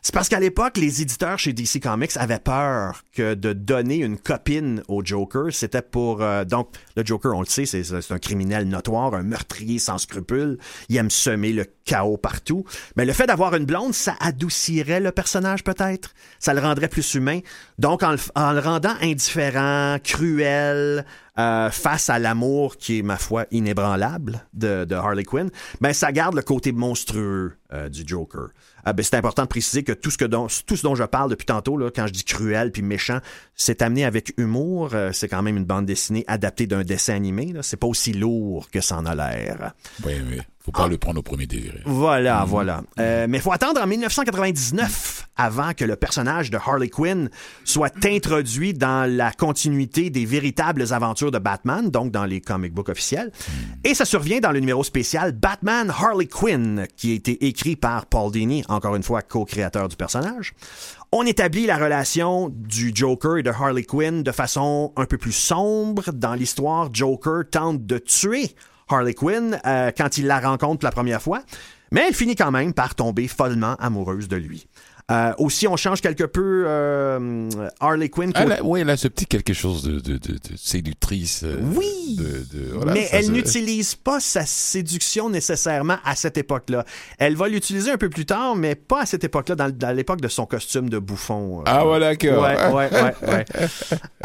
C'est 0.04 0.12
parce 0.12 0.28
qu'à 0.28 0.38
l'époque, 0.38 0.76
les 0.76 1.00
éditeurs 1.00 1.38
chez 1.38 1.54
DC 1.54 1.80
Comics 1.82 2.14
avaient 2.16 2.38
peur 2.38 3.04
que 3.14 3.32
de 3.32 3.54
donner 3.54 3.96
une 3.96 4.18
copine 4.18 4.82
au 4.86 5.02
Joker, 5.02 5.46
c'était 5.50 5.80
pour... 5.80 6.20
Euh, 6.20 6.44
donc, 6.44 6.68
le 6.94 7.02
Joker, 7.06 7.34
on 7.34 7.40
le 7.40 7.46
sait, 7.46 7.64
c'est 7.64 8.12
un 8.12 8.18
criminel 8.18 8.68
notoire, 8.68 9.14
un 9.14 9.22
meurtrier 9.22 9.78
sans 9.78 9.96
scrupules. 9.96 10.58
Il 10.90 10.98
aime 10.98 11.08
semer 11.08 11.54
le 11.54 11.64
chaos 11.86 12.18
partout. 12.18 12.66
Mais 12.96 13.06
le 13.06 13.14
fait 13.14 13.26
d'avoir 13.26 13.54
une 13.54 13.64
blonde, 13.64 13.94
ça 13.94 14.14
adoucirait 14.20 15.00
le 15.00 15.10
personnage 15.10 15.64
peut-être? 15.64 16.10
Ça 16.38 16.52
le 16.52 16.60
rendrait 16.60 16.88
plus 16.88 17.14
humain? 17.14 17.40
Donc, 17.78 18.02
en 18.02 18.12
le, 18.12 18.60
rendant 18.60 18.94
indifférent, 19.00 19.96
cruel, 20.04 21.06
euh, 21.36 21.68
face 21.70 22.10
à 22.10 22.20
l'amour 22.20 22.76
qui 22.76 23.00
est, 23.00 23.02
ma 23.02 23.16
foi, 23.16 23.46
inébranlable 23.50 24.46
de, 24.52 24.94
Harley 24.94 25.24
Quinn, 25.24 25.50
ben 25.80 25.92
ça 25.92 26.12
garde 26.12 26.36
le 26.36 26.42
côté 26.42 26.70
monstrueux 26.70 27.56
euh, 27.74 27.88
du 27.88 28.04
Joker. 28.06 28.48
Euh, 28.86 28.92
ben, 28.92 29.02
c'est 29.02 29.16
important 29.16 29.42
de 29.42 29.48
préciser 29.48 29.82
que 29.82 29.92
tout 29.92 30.10
ce, 30.10 30.18
que 30.18 30.24
dont, 30.24 30.46
tout 30.66 30.76
ce 30.76 30.82
dont 30.82 30.94
je 30.94 31.04
parle 31.04 31.30
depuis 31.30 31.46
tantôt, 31.46 31.76
là, 31.76 31.90
quand 31.94 32.06
je 32.06 32.12
dis 32.12 32.24
cruel 32.24 32.72
puis 32.72 32.82
méchant, 32.82 33.18
c'est 33.54 33.82
amené 33.82 34.04
avec 34.04 34.32
humour. 34.36 34.92
c'est 35.12 35.28
quand 35.28 35.42
même 35.42 35.56
une 35.56 35.64
bande 35.64 35.86
dessinée 35.86 36.24
adaptée 36.26 36.66
d'un 36.66 36.82
dessin 36.82 37.14
animé. 37.14 37.52
C'est 37.62 37.76
pas 37.76 37.86
aussi 37.86 38.12
lourd 38.12 38.70
que 38.70 38.80
ça 38.80 38.96
en 38.96 39.06
a 39.06 39.14
l'air. 39.14 39.72
Oui, 40.04 40.14
oui. 40.30 40.40
Faut 40.64 40.72
pas 40.72 40.88
le 40.88 40.96
prendre 40.96 41.18
au 41.18 41.22
premier 41.22 41.46
degré. 41.46 41.82
Voilà, 41.84 42.40
mhm. 42.40 42.48
voilà. 42.48 42.82
Euh, 42.98 43.26
mais 43.28 43.36
il 43.36 43.40
faut 43.42 43.52
attendre 43.52 43.82
en 43.82 43.86
1999 43.86 45.28
avant 45.36 45.74
que 45.74 45.84
le 45.84 45.94
personnage 45.94 46.50
de 46.50 46.56
Harley 46.56 46.88
Quinn 46.88 47.28
soit 47.64 47.92
introduit 48.06 48.72
dans 48.72 49.10
la 49.10 49.30
continuité 49.32 50.08
des 50.08 50.24
véritables 50.24 50.90
aventures 50.94 51.30
de 51.30 51.38
Batman, 51.38 51.90
donc 51.90 52.12
dans 52.12 52.24
les 52.24 52.40
comic 52.40 52.72
books 52.72 52.88
officiels. 52.88 53.30
Mhm. 53.30 53.54
Et 53.84 53.94
ça 53.94 54.06
survient 54.06 54.40
dans 54.40 54.52
le 54.52 54.60
numéro 54.60 54.82
spécial 54.84 55.32
Batman 55.32 55.90
Harley 55.90 56.28
Quinn, 56.28 56.86
qui 56.96 57.12
a 57.12 57.14
été 57.14 57.44
écrit 57.44 57.63
par 57.74 58.06
Paul 58.06 58.30
Dini, 58.30 58.64
encore 58.68 58.96
une 58.96 59.02
fois 59.02 59.22
co-créateur 59.22 59.88
du 59.88 59.96
personnage. 59.96 60.54
On 61.12 61.24
établit 61.24 61.66
la 61.66 61.76
relation 61.76 62.50
du 62.52 62.92
Joker 62.94 63.38
et 63.38 63.42
de 63.42 63.50
Harley 63.50 63.84
Quinn 63.84 64.22
de 64.22 64.32
façon 64.32 64.92
un 64.96 65.06
peu 65.06 65.16
plus 65.16 65.32
sombre. 65.32 66.12
Dans 66.12 66.34
l'histoire, 66.34 66.90
Joker 66.92 67.44
tente 67.50 67.86
de 67.86 67.98
tuer 67.98 68.54
Harley 68.88 69.14
Quinn 69.14 69.58
euh, 69.64 69.90
quand 69.96 70.18
il 70.18 70.26
la 70.26 70.40
rencontre 70.40 70.84
la 70.84 70.90
première 70.90 71.22
fois, 71.22 71.42
mais 71.90 72.04
elle 72.08 72.14
finit 72.14 72.36
quand 72.36 72.50
même 72.50 72.74
par 72.74 72.94
tomber 72.94 73.28
follement 73.28 73.76
amoureuse 73.76 74.28
de 74.28 74.36
lui. 74.36 74.66
Euh, 75.10 75.34
aussi, 75.36 75.68
on 75.68 75.76
change 75.76 76.00
quelque 76.00 76.24
peu 76.24 76.64
euh, 76.66 77.50
Harley 77.78 78.08
Quinn. 78.08 78.32
oui, 78.62 78.80
elle 78.80 78.88
a 78.88 78.96
ce 78.96 79.08
petit 79.08 79.26
quelque 79.26 79.52
chose 79.52 79.82
de, 79.82 80.00
de, 80.00 80.16
de, 80.16 80.38
séductrice. 80.56 81.42
Euh, 81.44 81.60
oui, 81.76 82.18
mais 82.86 83.08
elle 83.12 83.30
n'utilise 83.30 83.96
pas 83.96 84.18
sa 84.18 84.46
séduction 84.46 85.28
nécessairement 85.28 85.98
à 86.06 86.16
cette 86.16 86.38
époque-là. 86.38 86.86
Elle 87.18 87.36
va 87.36 87.48
l'utiliser 87.48 87.90
un 87.90 87.98
peu 87.98 88.08
plus 88.08 88.24
tard, 88.24 88.56
mais 88.56 88.76
pas 88.76 89.02
à 89.02 89.06
cette 89.06 89.24
époque-là, 89.24 89.56
dans, 89.56 89.94
l'époque 89.94 90.22
de 90.22 90.28
son 90.28 90.46
costume 90.46 90.88
de 90.88 90.98
bouffon. 90.98 91.62
ah, 91.66 91.84
voilà, 91.84 92.16
d'accord. 92.16 92.42
Ouais, 92.42 92.88
ouais, 92.88 92.90
ouais. 93.28 93.44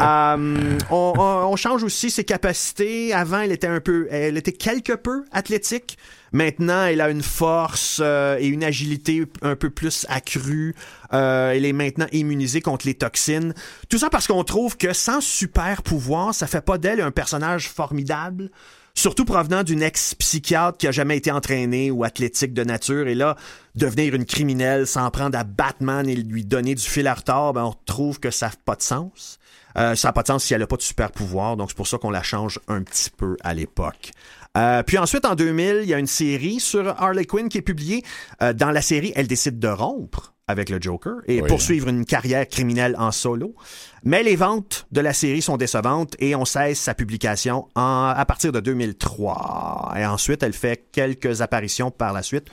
on, 0.00 1.12
on, 1.18 1.56
change 1.56 1.84
aussi 1.84 2.10
ses 2.10 2.24
capacités. 2.24 3.12
Avant, 3.12 3.40
elle 3.40 3.52
était 3.52 3.66
un 3.66 3.80
peu, 3.80 4.08
elle 4.10 4.38
était 4.38 4.52
quelque 4.52 4.94
peu 4.94 5.24
athlétique. 5.30 5.98
Maintenant, 6.32 6.84
elle 6.84 7.00
a 7.00 7.10
une 7.10 7.22
force 7.22 8.00
euh, 8.02 8.36
et 8.38 8.46
une 8.46 8.62
agilité 8.62 9.24
un 9.42 9.56
peu 9.56 9.70
plus 9.70 10.06
accrue. 10.08 10.74
Euh, 11.12 11.50
elle 11.50 11.64
est 11.64 11.72
maintenant 11.72 12.06
immunisée 12.12 12.60
contre 12.60 12.86
les 12.86 12.94
toxines. 12.94 13.52
Tout 13.88 13.98
ça 13.98 14.10
parce 14.10 14.26
qu'on 14.26 14.44
trouve 14.44 14.76
que 14.76 14.92
sans 14.92 15.20
super 15.20 15.82
pouvoir, 15.82 16.34
ça 16.34 16.46
fait 16.46 16.60
pas 16.60 16.78
d'elle 16.78 17.00
un 17.00 17.10
personnage 17.10 17.68
formidable. 17.68 18.50
Surtout 18.94 19.24
provenant 19.24 19.62
d'une 19.62 19.82
ex-psychiatre 19.82 20.76
qui 20.76 20.86
a 20.86 20.92
jamais 20.92 21.16
été 21.16 21.30
entraînée 21.30 21.90
ou 21.90 22.04
athlétique 22.04 22.52
de 22.52 22.64
nature. 22.64 23.08
Et 23.08 23.14
là, 23.14 23.36
devenir 23.74 24.14
une 24.14 24.24
criminelle, 24.24 24.86
s'en 24.86 25.10
prendre 25.10 25.38
à 25.38 25.44
Batman 25.44 26.08
et 26.08 26.14
lui 26.14 26.44
donner 26.44 26.74
du 26.74 26.82
fil 26.82 27.06
à 27.06 27.14
retard, 27.14 27.52
ben 27.52 27.64
on 27.64 27.74
trouve 27.86 28.20
que 28.20 28.30
ça 28.30 28.48
n'a 28.48 28.52
pas 28.64 28.76
de 28.76 28.82
sens. 28.82 29.39
Euh, 29.76 29.94
ça 29.94 30.08
n'a 30.08 30.12
pas 30.12 30.22
de 30.22 30.28
sens 30.28 30.44
si 30.44 30.54
elle 30.54 30.60
n'a 30.60 30.66
pas 30.66 30.76
de 30.76 30.82
super 30.82 31.12
pouvoir, 31.12 31.56
donc 31.56 31.70
c'est 31.70 31.76
pour 31.76 31.86
ça 31.86 31.98
qu'on 31.98 32.10
la 32.10 32.22
change 32.22 32.58
un 32.68 32.82
petit 32.82 33.10
peu 33.10 33.36
à 33.42 33.54
l'époque. 33.54 34.10
Euh, 34.56 34.82
puis 34.82 34.98
ensuite, 34.98 35.24
en 35.24 35.34
2000, 35.34 35.80
il 35.82 35.88
y 35.88 35.94
a 35.94 35.98
une 35.98 36.06
série 36.06 36.58
sur 36.60 36.88
Harley 37.00 37.24
Quinn 37.24 37.48
qui 37.48 37.58
est 37.58 37.62
publiée. 37.62 38.02
Euh, 38.42 38.52
dans 38.52 38.70
la 38.70 38.82
série, 38.82 39.12
elle 39.14 39.28
décide 39.28 39.58
de 39.58 39.68
rompre 39.68 40.34
avec 40.48 40.68
le 40.68 40.80
Joker 40.80 41.18
et 41.28 41.42
poursuivre 41.42 41.88
une 41.88 42.04
carrière 42.04 42.48
criminelle 42.48 42.96
en 42.98 43.12
solo. 43.12 43.54
Mais 44.02 44.24
les 44.24 44.34
ventes 44.34 44.88
de 44.90 45.00
la 45.00 45.12
série 45.12 45.42
sont 45.42 45.56
décevantes 45.56 46.16
et 46.18 46.34
on 46.34 46.44
cesse 46.44 46.80
sa 46.80 46.94
publication 46.94 47.68
à 47.76 48.24
partir 48.26 48.50
de 48.50 48.58
2003. 48.58 49.94
Et 49.96 50.04
ensuite, 50.04 50.42
elle 50.42 50.52
fait 50.52 50.88
quelques 50.90 51.40
apparitions 51.40 51.92
par 51.92 52.12
la 52.12 52.24
suite 52.24 52.48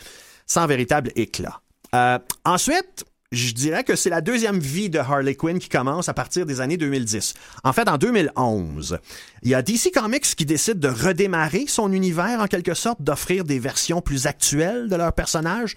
sans 0.45 0.68
véritable 0.68 1.11
éclat. 1.15 1.61
Euh, 1.95 2.20
ensuite, 2.45 3.05
je 3.32 3.51
dirais 3.51 3.84
que 3.84 3.95
c'est 3.95 4.09
la 4.09 4.21
deuxième 4.21 4.59
vie 4.59 4.89
de 4.89 4.99
Harley 4.99 5.36
Quinn 5.36 5.59
qui 5.59 5.67
commence 5.67 6.07
à 6.07 6.13
partir 6.13 6.45
des 6.45 6.61
années 6.61 6.78
2010. 6.78 7.34
En 7.63 7.73
fait, 7.73 7.89
en 7.89 7.97
2011, 7.97 8.99
il 9.43 9.49
y 9.49 9.53
a 9.53 9.61
DC 9.61 9.91
Comics 9.93 10.23
qui 10.36 10.45
décide 10.45 10.80
de 10.80 10.88
redémarrer 10.88 11.65
son 11.67 11.91
univers 11.91 12.39
en 12.39 12.47
quelque 12.47 12.73
sorte, 12.73 13.01
d'offrir 13.01 13.43
des 13.43 13.59
versions 13.59 14.01
plus 14.01 14.28
actuelles 14.28 14.88
de 14.88 14.95
leurs 14.95 15.13
personnages. 15.13 15.75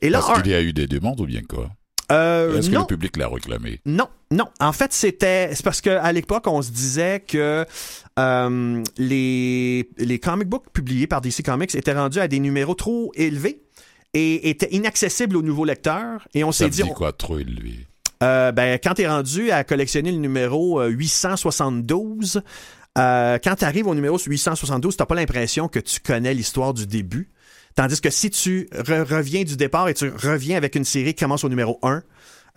Et 0.00 0.10
là, 0.10 0.20
Parce 0.26 0.42
qu'il 0.42 0.50
y 0.50 0.54
a 0.54 0.62
eu 0.62 0.72
des 0.72 0.86
demandes 0.86 1.20
ou 1.20 1.26
bien 1.26 1.42
quoi? 1.42 1.70
Euh, 2.10 2.58
Est-ce 2.58 2.70
que 2.70 2.76
le 2.76 2.86
public 2.86 3.16
l'a 3.16 3.28
réclamé? 3.28 3.80
Non, 3.84 4.08
non. 4.30 4.46
En 4.60 4.72
fait, 4.72 4.92
c'était 4.92 5.50
c'est 5.52 5.62
parce 5.62 5.82
qu'à 5.82 6.10
l'époque, 6.10 6.46
on 6.46 6.62
se 6.62 6.70
disait 6.70 7.20
que 7.20 7.66
euh, 8.18 8.82
les 8.96 9.90
les 9.98 10.18
comic 10.18 10.48
books 10.48 10.70
publiés 10.72 11.06
par 11.06 11.20
DC 11.20 11.42
Comics 11.44 11.74
étaient 11.74 11.92
rendus 11.92 12.20
à 12.20 12.26
des 12.26 12.40
numéros 12.40 12.74
trop 12.74 13.12
élevés 13.14 13.60
et 14.14 14.50
était 14.50 14.68
inaccessible 14.74 15.36
aux 15.36 15.42
nouveaux 15.42 15.64
lecteurs. 15.64 16.26
Et 16.34 16.44
on 16.44 16.52
s'est 16.52 16.68
dit. 16.68 16.82
dit 16.82 16.88
quoi, 16.90 17.12
lui? 17.30 17.86
Euh, 18.22 18.50
ben, 18.50 18.78
quand 18.82 18.94
tu 18.94 19.02
es 19.02 19.08
rendu 19.08 19.50
à 19.50 19.62
collectionner 19.64 20.10
le 20.10 20.18
numéro 20.18 20.82
872, 20.82 22.36
euh, 22.36 22.40
euh, 22.98 23.38
quand 23.42 23.54
tu 23.56 23.64
arrives 23.64 23.86
au 23.86 23.94
numéro 23.94 24.18
872, 24.18 24.96
tu 24.96 25.06
pas 25.06 25.14
l'impression 25.14 25.68
que 25.68 25.78
tu 25.78 26.00
connais 26.00 26.34
l'histoire 26.34 26.74
du 26.74 26.86
début. 26.86 27.30
Tandis 27.76 28.00
que 28.00 28.10
si 28.10 28.30
tu 28.30 28.68
reviens 28.72 29.44
du 29.44 29.56
départ 29.56 29.88
et 29.88 29.94
tu 29.94 30.10
reviens 30.10 30.56
avec 30.56 30.74
une 30.74 30.84
série 30.84 31.14
qui 31.14 31.22
commence 31.22 31.44
au 31.44 31.48
numéro 31.48 31.78
1, 31.82 32.02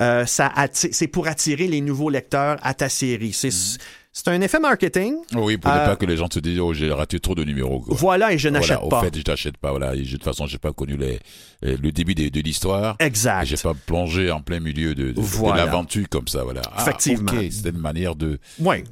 euh, 0.02 0.26
ça 0.26 0.52
c'est 0.74 1.08
pour 1.08 1.28
attirer 1.28 1.68
les 1.68 1.82
nouveaux 1.82 2.10
lecteurs 2.10 2.58
à 2.64 2.74
ta 2.74 2.89
série. 2.89 3.34
C'est 3.34 3.49
mm-hmm. 3.49 3.80
C'est 4.14 4.28
un 4.28 4.41
effet 4.41 4.59
marketing. 4.59 5.16
Oui, 5.36 5.55
pour 5.55 5.72
ne 5.72 5.78
euh, 5.78 5.86
pas 5.86 5.95
que 5.95 6.05
les 6.05 6.18
gens 6.18 6.28
se 6.30 6.39
disent, 6.39 6.59
oh, 6.59 6.74
j'ai 6.74 6.91
raté 6.91 7.22
trop 7.22 7.34
de 7.34 7.45
numéros. 7.45 7.82
Voilà, 7.88 8.34
et 8.34 8.38
je 8.38 8.49
n'achète 8.49 8.80
pas. 8.89 8.99
Au 8.99 9.03
fait, 9.03 9.16
je 9.18 9.24
n'achète 9.26 9.55
pas. 9.55 9.70
Voilà, 9.70 9.95
de 9.95 10.03
toute 10.03 10.26
façon, 10.26 10.47
j'ai 10.47 10.57
pas 10.57 10.74
connu 10.74 10.97
les, 10.97 11.18
le 11.62 11.91
début 11.93 12.14
de, 12.14 12.28
de 12.28 12.41
l'histoire. 12.41 12.97
Exact. 12.99 13.45
J'ai 13.45 13.55
pas 13.55 13.74
plongé 13.74 14.30
en 14.30 14.41
plein 14.41 14.59
milieu 14.59 14.95
de, 14.95 15.12
de, 15.12 15.55
l'aventure 15.55 16.09
comme 16.09 16.28
ça. 16.28 16.43
Voilà. 16.43 16.62
Ah, 16.76 16.82
Effectivement. 16.82 17.32
Okay. 17.32 17.51
C'était 17.51 17.70
une 17.70 17.78
manière 17.78 18.16
de, 18.16 18.38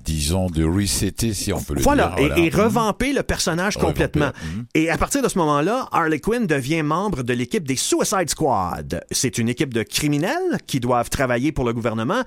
disons, 0.05 0.47
de 0.49 0.63
resetter, 0.63 1.33
si 1.33 1.51
on 1.51 1.61
peut 1.61 1.73
le 1.73 1.81
dire. 1.81 1.83
Voilà, 1.83 2.15
et, 2.37 2.49
revamper 2.49 3.11
le 3.11 3.23
personnage 3.23 3.75
complètement. 3.75 4.31
Mhm. 4.41 4.65
Et 4.73 4.89
à 4.89 4.97
partir 4.97 5.21
de 5.21 5.27
ce 5.27 5.37
moment-là, 5.39 5.89
Harley 5.91 6.21
Quinn 6.21 6.47
devient 6.47 6.81
membre 6.81 7.23
de 7.23 7.33
l'équipe 7.33 7.67
des 7.67 7.75
Suicide 7.75 8.29
Squad. 8.29 9.03
C'est 9.11 9.37
une 9.37 9.49
équipe 9.49 9.73
de 9.73 9.83
criminels 9.83 10.59
qui 10.65 10.79
doivent 10.79 11.09
travailler 11.09 11.51
pour 11.51 11.65
le 11.65 11.73
gouvernement 11.73 12.23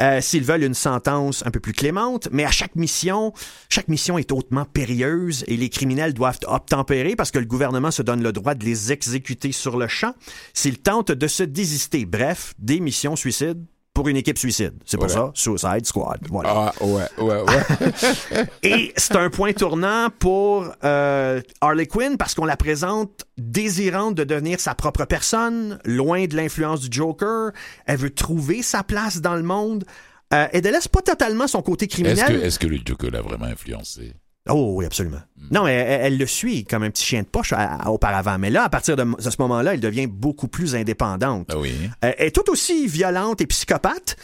euh, 0.00 0.20
s'ils 0.20 0.44
veulent 0.44 0.64
une 0.64 0.74
sentence 0.74 1.44
un 1.46 1.50
peu 1.50 1.60
plus 1.60 1.72
clémente, 1.72 2.28
mais 2.32 2.44
à 2.44 2.50
chaque 2.50 2.76
mission, 2.76 3.32
chaque 3.68 3.88
mission 3.88 4.18
est 4.18 4.32
hautement 4.32 4.64
périlleuse 4.64 5.44
et 5.46 5.56
les 5.56 5.68
criminels 5.68 6.14
doivent 6.14 6.40
obtempérer 6.46 7.16
parce 7.16 7.30
que 7.30 7.38
le 7.38 7.46
gouvernement 7.46 7.90
se 7.90 8.02
donne 8.02 8.22
le 8.22 8.32
droit 8.32 8.54
de 8.54 8.64
les 8.64 8.92
exécuter 8.92 9.52
sur 9.52 9.76
le 9.76 9.88
champ 9.88 10.14
s'ils 10.54 10.78
tentent 10.78 11.12
de 11.12 11.26
se 11.26 11.42
désister. 11.42 12.04
Bref, 12.06 12.54
des 12.58 12.80
missions 12.80 13.16
suicides 13.16 13.64
pour 13.94 14.08
une 14.08 14.16
équipe 14.16 14.38
suicide. 14.38 14.74
C'est 14.86 14.96
pour 14.96 15.10
ça, 15.10 15.30
Suicide 15.34 15.84
Squad. 15.84 16.20
Voilà. 16.28 16.72
Ah, 16.80 16.84
ouais, 16.84 17.06
ouais, 17.18 17.42
ouais. 17.42 18.44
Et 18.62 18.92
c'est 18.96 19.16
un 19.16 19.28
point 19.28 19.52
tournant 19.52 20.08
pour 20.18 20.66
euh, 20.84 21.40
Harley 21.60 21.86
Quinn 21.86 22.16
parce 22.16 22.34
qu'on 22.34 22.46
la 22.46 22.56
présente 22.56 23.24
désirante 23.36 24.14
de 24.14 24.24
devenir 24.24 24.60
sa 24.60 24.74
propre 24.74 25.04
personne, 25.04 25.78
loin 25.84 26.26
de 26.26 26.36
l'influence 26.36 26.80
du 26.80 26.96
Joker. 26.96 27.52
Elle 27.86 27.98
veut 27.98 28.14
trouver 28.14 28.62
sa 28.62 28.82
place 28.82 29.20
dans 29.20 29.36
le 29.36 29.42
monde. 29.42 29.84
Euh, 30.32 30.46
elle 30.52 30.64
ne 30.64 30.70
laisse 30.70 30.88
pas 30.88 31.02
totalement 31.02 31.46
son 31.46 31.60
côté 31.60 31.86
criminel. 31.86 32.18
Est-ce 32.18 32.58
que, 32.58 32.66
est 32.66 32.70
que 32.70 32.74
le 32.74 32.78
Joker 32.84 33.10
l'a 33.10 33.20
vraiment 33.20 33.46
influencé? 33.46 34.14
Oh 34.48 34.72
oui, 34.74 34.84
absolument. 34.84 35.20
Hmm. 35.36 35.48
Non, 35.52 35.66
elle, 35.68 35.86
elle, 35.86 36.18
le 36.18 36.26
suit 36.26 36.64
comme 36.64 36.82
un 36.82 36.90
petit 36.90 37.04
chien 37.04 37.22
de 37.22 37.26
poche 37.26 37.54
auparavant. 37.86 38.38
Mais 38.38 38.50
là, 38.50 38.64
à 38.64 38.68
partir 38.68 38.96
de, 38.96 39.04
ce 39.18 39.36
moment-là, 39.38 39.74
elle 39.74 39.80
devient 39.80 40.08
beaucoup 40.08 40.48
plus 40.48 40.74
indépendante. 40.74 41.48
Ah 41.52 41.58
oui. 41.58 41.72
Euh, 42.04 42.12
elle 42.18 42.26
est 42.26 42.30
tout 42.32 42.50
aussi 42.50 42.88
violente 42.88 43.40
et 43.40 43.46
psychopathe, 43.46 44.16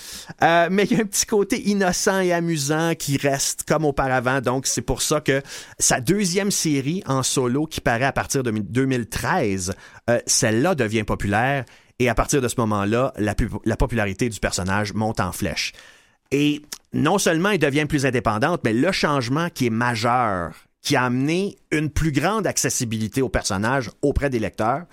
euh, 0.42 0.68
mais 0.72 0.84
il 0.84 0.96
y 0.96 1.00
a 1.00 1.02
un 1.02 1.06
petit 1.06 1.26
côté 1.26 1.68
innocent 1.68 2.18
et 2.20 2.32
amusant 2.32 2.94
qui 2.96 3.16
reste 3.16 3.62
comme 3.62 3.84
auparavant. 3.84 4.40
Donc, 4.40 4.66
c'est 4.66 4.82
pour 4.82 5.02
ça 5.02 5.20
que 5.20 5.40
sa 5.78 6.00
deuxième 6.00 6.50
série 6.50 7.04
en 7.06 7.22
solo, 7.22 7.66
qui 7.66 7.80
paraît 7.80 8.04
à 8.04 8.12
partir 8.12 8.42
de 8.42 8.50
2013, 8.50 9.72
euh, 10.10 10.18
celle-là 10.26 10.74
devient 10.74 11.04
populaire. 11.04 11.64
Et 12.00 12.08
à 12.08 12.14
partir 12.14 12.40
de 12.40 12.48
ce 12.48 12.54
moment-là, 12.58 13.12
la, 13.18 13.34
la 13.64 13.76
popularité 13.76 14.28
du 14.28 14.38
personnage 14.38 14.94
monte 14.94 15.20
en 15.20 15.32
flèche. 15.32 15.72
Et 16.30 16.62
non 16.92 17.18
seulement 17.18 17.50
elle 17.50 17.58
devient 17.58 17.86
plus 17.86 18.06
indépendante, 18.06 18.60
mais 18.64 18.72
le 18.72 18.92
changement 18.92 19.48
qui 19.50 19.66
est 19.66 19.70
majeur, 19.70 20.52
qui 20.82 20.96
a 20.96 21.04
amené 21.04 21.56
une 21.70 21.90
plus 21.90 22.12
grande 22.12 22.46
accessibilité 22.46 23.22
au 23.22 23.28
personnage 23.28 23.90
auprès 24.02 24.30
des 24.30 24.38
lecteurs, 24.38 24.84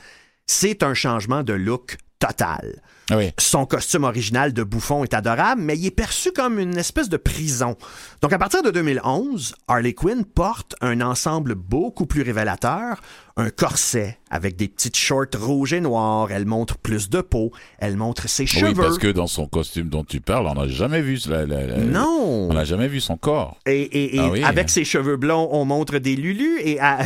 c'est 0.46 0.84
un 0.84 0.94
changement 0.94 1.44
de 1.44 1.54
look 1.54 1.98
total. 2.20 2.82
Oui. 3.12 3.32
Son 3.38 3.66
costume 3.66 4.04
original 4.04 4.52
de 4.52 4.64
bouffon 4.64 5.04
est 5.04 5.14
adorable, 5.14 5.62
mais 5.62 5.78
il 5.78 5.86
est 5.86 5.92
perçu 5.92 6.32
comme 6.32 6.60
une 6.60 6.78
espèce 6.78 7.10
de 7.10 7.18
prison. 7.18 7.76
Donc, 8.22 8.34
à 8.34 8.40
partir 8.40 8.64
de 8.64 8.72
2011, 8.72 9.56
Harley 9.68 9.94
Quinn 9.94 10.26
porte 10.26 10.76
un 10.82 11.02
ensemble 11.02 11.54
beaucoup 11.54 12.08
plus 12.08 12.24
révélateur, 12.24 13.02
un 13.38 13.50
corset 13.50 14.18
avec 14.30 14.56
des 14.56 14.70
petites 14.70 14.96
shorts 14.96 15.26
rouges 15.38 15.74
et 15.74 15.82
noires. 15.82 16.32
Elle 16.32 16.46
montre 16.46 16.78
plus 16.78 17.10
de 17.10 17.20
peau. 17.20 17.52
Elle 17.80 17.98
montre 17.98 18.30
ses 18.30 18.46
cheveux. 18.46 18.68
Oui, 18.70 18.74
parce 18.74 18.98
que 18.98 19.08
dans 19.08 19.28
son 19.28 19.46
costume 19.46 19.90
dont 19.90 20.06
tu 20.06 20.22
parles, 20.22 20.48
on 20.48 20.54
n'a 20.56 20.68
jamais 20.70 21.02
vu 21.02 21.20
la, 21.28 21.46
la- 21.46 21.68
la- 21.68 21.78
Non. 21.80 22.48
on 22.50 22.54
n'a 22.54 22.64
jamais 22.64 22.88
vu 22.88 23.02
son 23.02 23.18
corps. 23.18 23.58
Et, 23.66 23.82
et- 23.82 24.16
et 24.16 24.20
Ah 24.20 24.30
oui. 24.32 24.42
avec 24.44 24.70
ses 24.70 24.86
cheveux 24.86 25.18
blonds, 25.18 25.50
on 25.52 25.66
montre 25.66 25.98
des 26.00 26.16
lulus 26.16 26.60
et 26.64 26.80
à- 26.80 27.00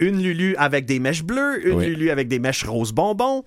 une 0.00 0.22
lulu 0.22 0.56
avec 0.56 0.86
des 0.86 0.98
mèches 1.00 1.22
bleues, 1.22 1.68
une 1.68 1.76
Oui. 1.76 1.86
lulu 1.86 2.10
avec 2.10 2.28
des 2.28 2.38
mèches 2.38 2.64
rose 2.64 2.92
bonbons. 2.92 3.42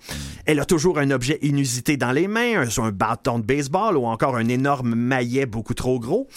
Elle 0.46 0.60
a 0.60 0.64
toujours 0.64 0.98
un 1.00 1.10
objet 1.10 1.38
inusité 1.42 1.96
dans 1.96 2.12
les 2.12 2.28
mains, 2.28 2.62
un, 2.62 2.82
un 2.84 2.90
bâton 2.92 3.40
de 3.40 3.44
baseball 3.44 3.96
ou 3.96 4.06
encore 4.06 4.36
un 4.36 4.48
énorme 4.48 4.94
maillet 4.94 5.46
beaucoup 5.46 5.74
trop 5.74 5.98
gros. 5.98 6.28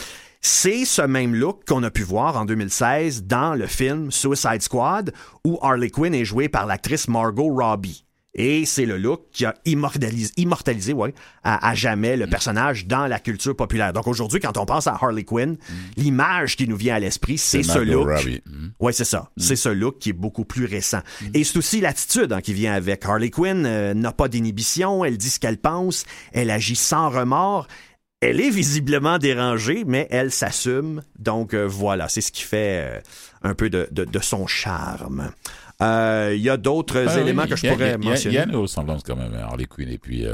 C'est 0.42 0.86
ce 0.86 1.04
même 1.04 1.36
look 1.36 1.66
qu'on 1.68 1.84
a 1.84 1.92
pu 1.92 2.02
voir 2.02 2.36
en 2.36 2.46
2016 2.46 3.26
dans 3.26 3.54
le 3.54 3.68
film 3.68 4.12
Suicide 4.12 4.64
Squad 4.64 5.14
où 5.46 5.60
Harley 5.62 5.92
Quinn 5.92 6.16
est 6.16 6.26
jouée 6.26 6.50
par 6.50 6.66
l'actrice 6.66 7.08
Margot 7.08 7.54
Robbie. 7.54 8.06
Et 8.34 8.66
c'est 8.66 8.86
le 8.86 8.98
look 8.98 9.26
qui 9.34 9.44
a 9.46 9.54
immortalisé, 9.66 10.32
immortalisé 10.38 10.94
ouais, 10.94 11.14
à, 11.44 11.70
à 11.70 11.76
jamais 11.76 12.16
le 12.16 12.28
personnage 12.28 12.88
dans 12.88 13.06
la 13.06 13.20
culture 13.20 13.56
populaire. 13.56 13.92
Donc 13.92 14.08
aujourd'hui, 14.08 14.40
quand 14.40 14.58
on 14.58 14.66
pense 14.66 14.88
à 14.88 14.94
Harley 14.94 15.26
Quinn, 15.26 15.58
l'image 15.98 16.56
qui 16.56 16.66
nous 16.66 16.78
vient 16.78 16.96
à 16.96 17.00
l'esprit, 17.00 17.38
c'est 17.38 17.62
ce 17.62 17.80
look. 17.80 18.10
Robbie. 18.10 18.42
Mhm. 18.46 18.72
Ouais, 18.80 18.94
c'est 18.94 19.04
ça. 19.04 19.30
C'est 19.36 19.58
ce 19.58 19.68
look 19.70 20.00
qui 20.00 20.10
est 20.10 20.14
beaucoup 20.14 20.46
plus 20.46 20.66
récent. 20.66 21.02
Et 21.34 21.44
c'est 21.44 21.58
aussi 21.58 21.82
l'attitude 21.82 22.32
hein, 22.32 22.42
qui 22.42 22.54
vient 22.54 22.74
avec. 22.74 23.06
Harley 23.06 23.30
Quinn 23.30 23.66
euh, 23.66 23.94
n'a 23.94 24.14
pas 24.14 24.30
d'inhibition, 24.30 25.04
elle 25.04 25.18
dit 25.18 25.30
ce 25.30 25.40
qu'elle 25.40 25.58
pense, 25.60 26.06
elle 26.32 26.50
agit 26.50 26.78
sans 26.78 27.10
remords. 27.10 27.68
Elle 28.22 28.40
est 28.40 28.52
visiblement 28.52 29.18
dérangée, 29.18 29.84
mais 29.86 30.08
elle 30.12 30.32
s'assume. 30.32 31.02
Donc 31.18 31.54
euh, 31.56 31.66
voilà, 31.68 32.08
c'est 32.08 32.22
ce 32.22 32.32
qui 32.32 32.44
fait 32.44 32.86
euh, 32.88 33.00
un 33.42 33.56
peu 33.56 33.70
de, 33.70 33.88
de- 33.92 34.06
de 34.06 34.20
son 34.20 34.46
charme. 34.48 35.32
Euh, 35.82 36.32
Il 36.36 36.42
y 36.42 36.50
a 36.50 36.58
d'autres 36.58 37.04
Ah 37.08 37.14
oui, 37.16 37.22
éléments 37.22 37.48
que 37.48 37.56
je 37.56 37.66
a- 37.68 37.72
pourrais 37.72 37.94
a- 37.94 37.98
mentionner. 37.98 38.36
Il 38.36 38.38
y 38.38 38.40
a 38.40 38.46
une 38.46 38.56
ressemblance 38.56 39.02
quand 39.04 39.16
même, 39.16 39.34
hein, 39.34 39.48
Harley 39.50 39.66
Quinn 39.66 39.90
et 39.90 39.98
puis 39.98 40.26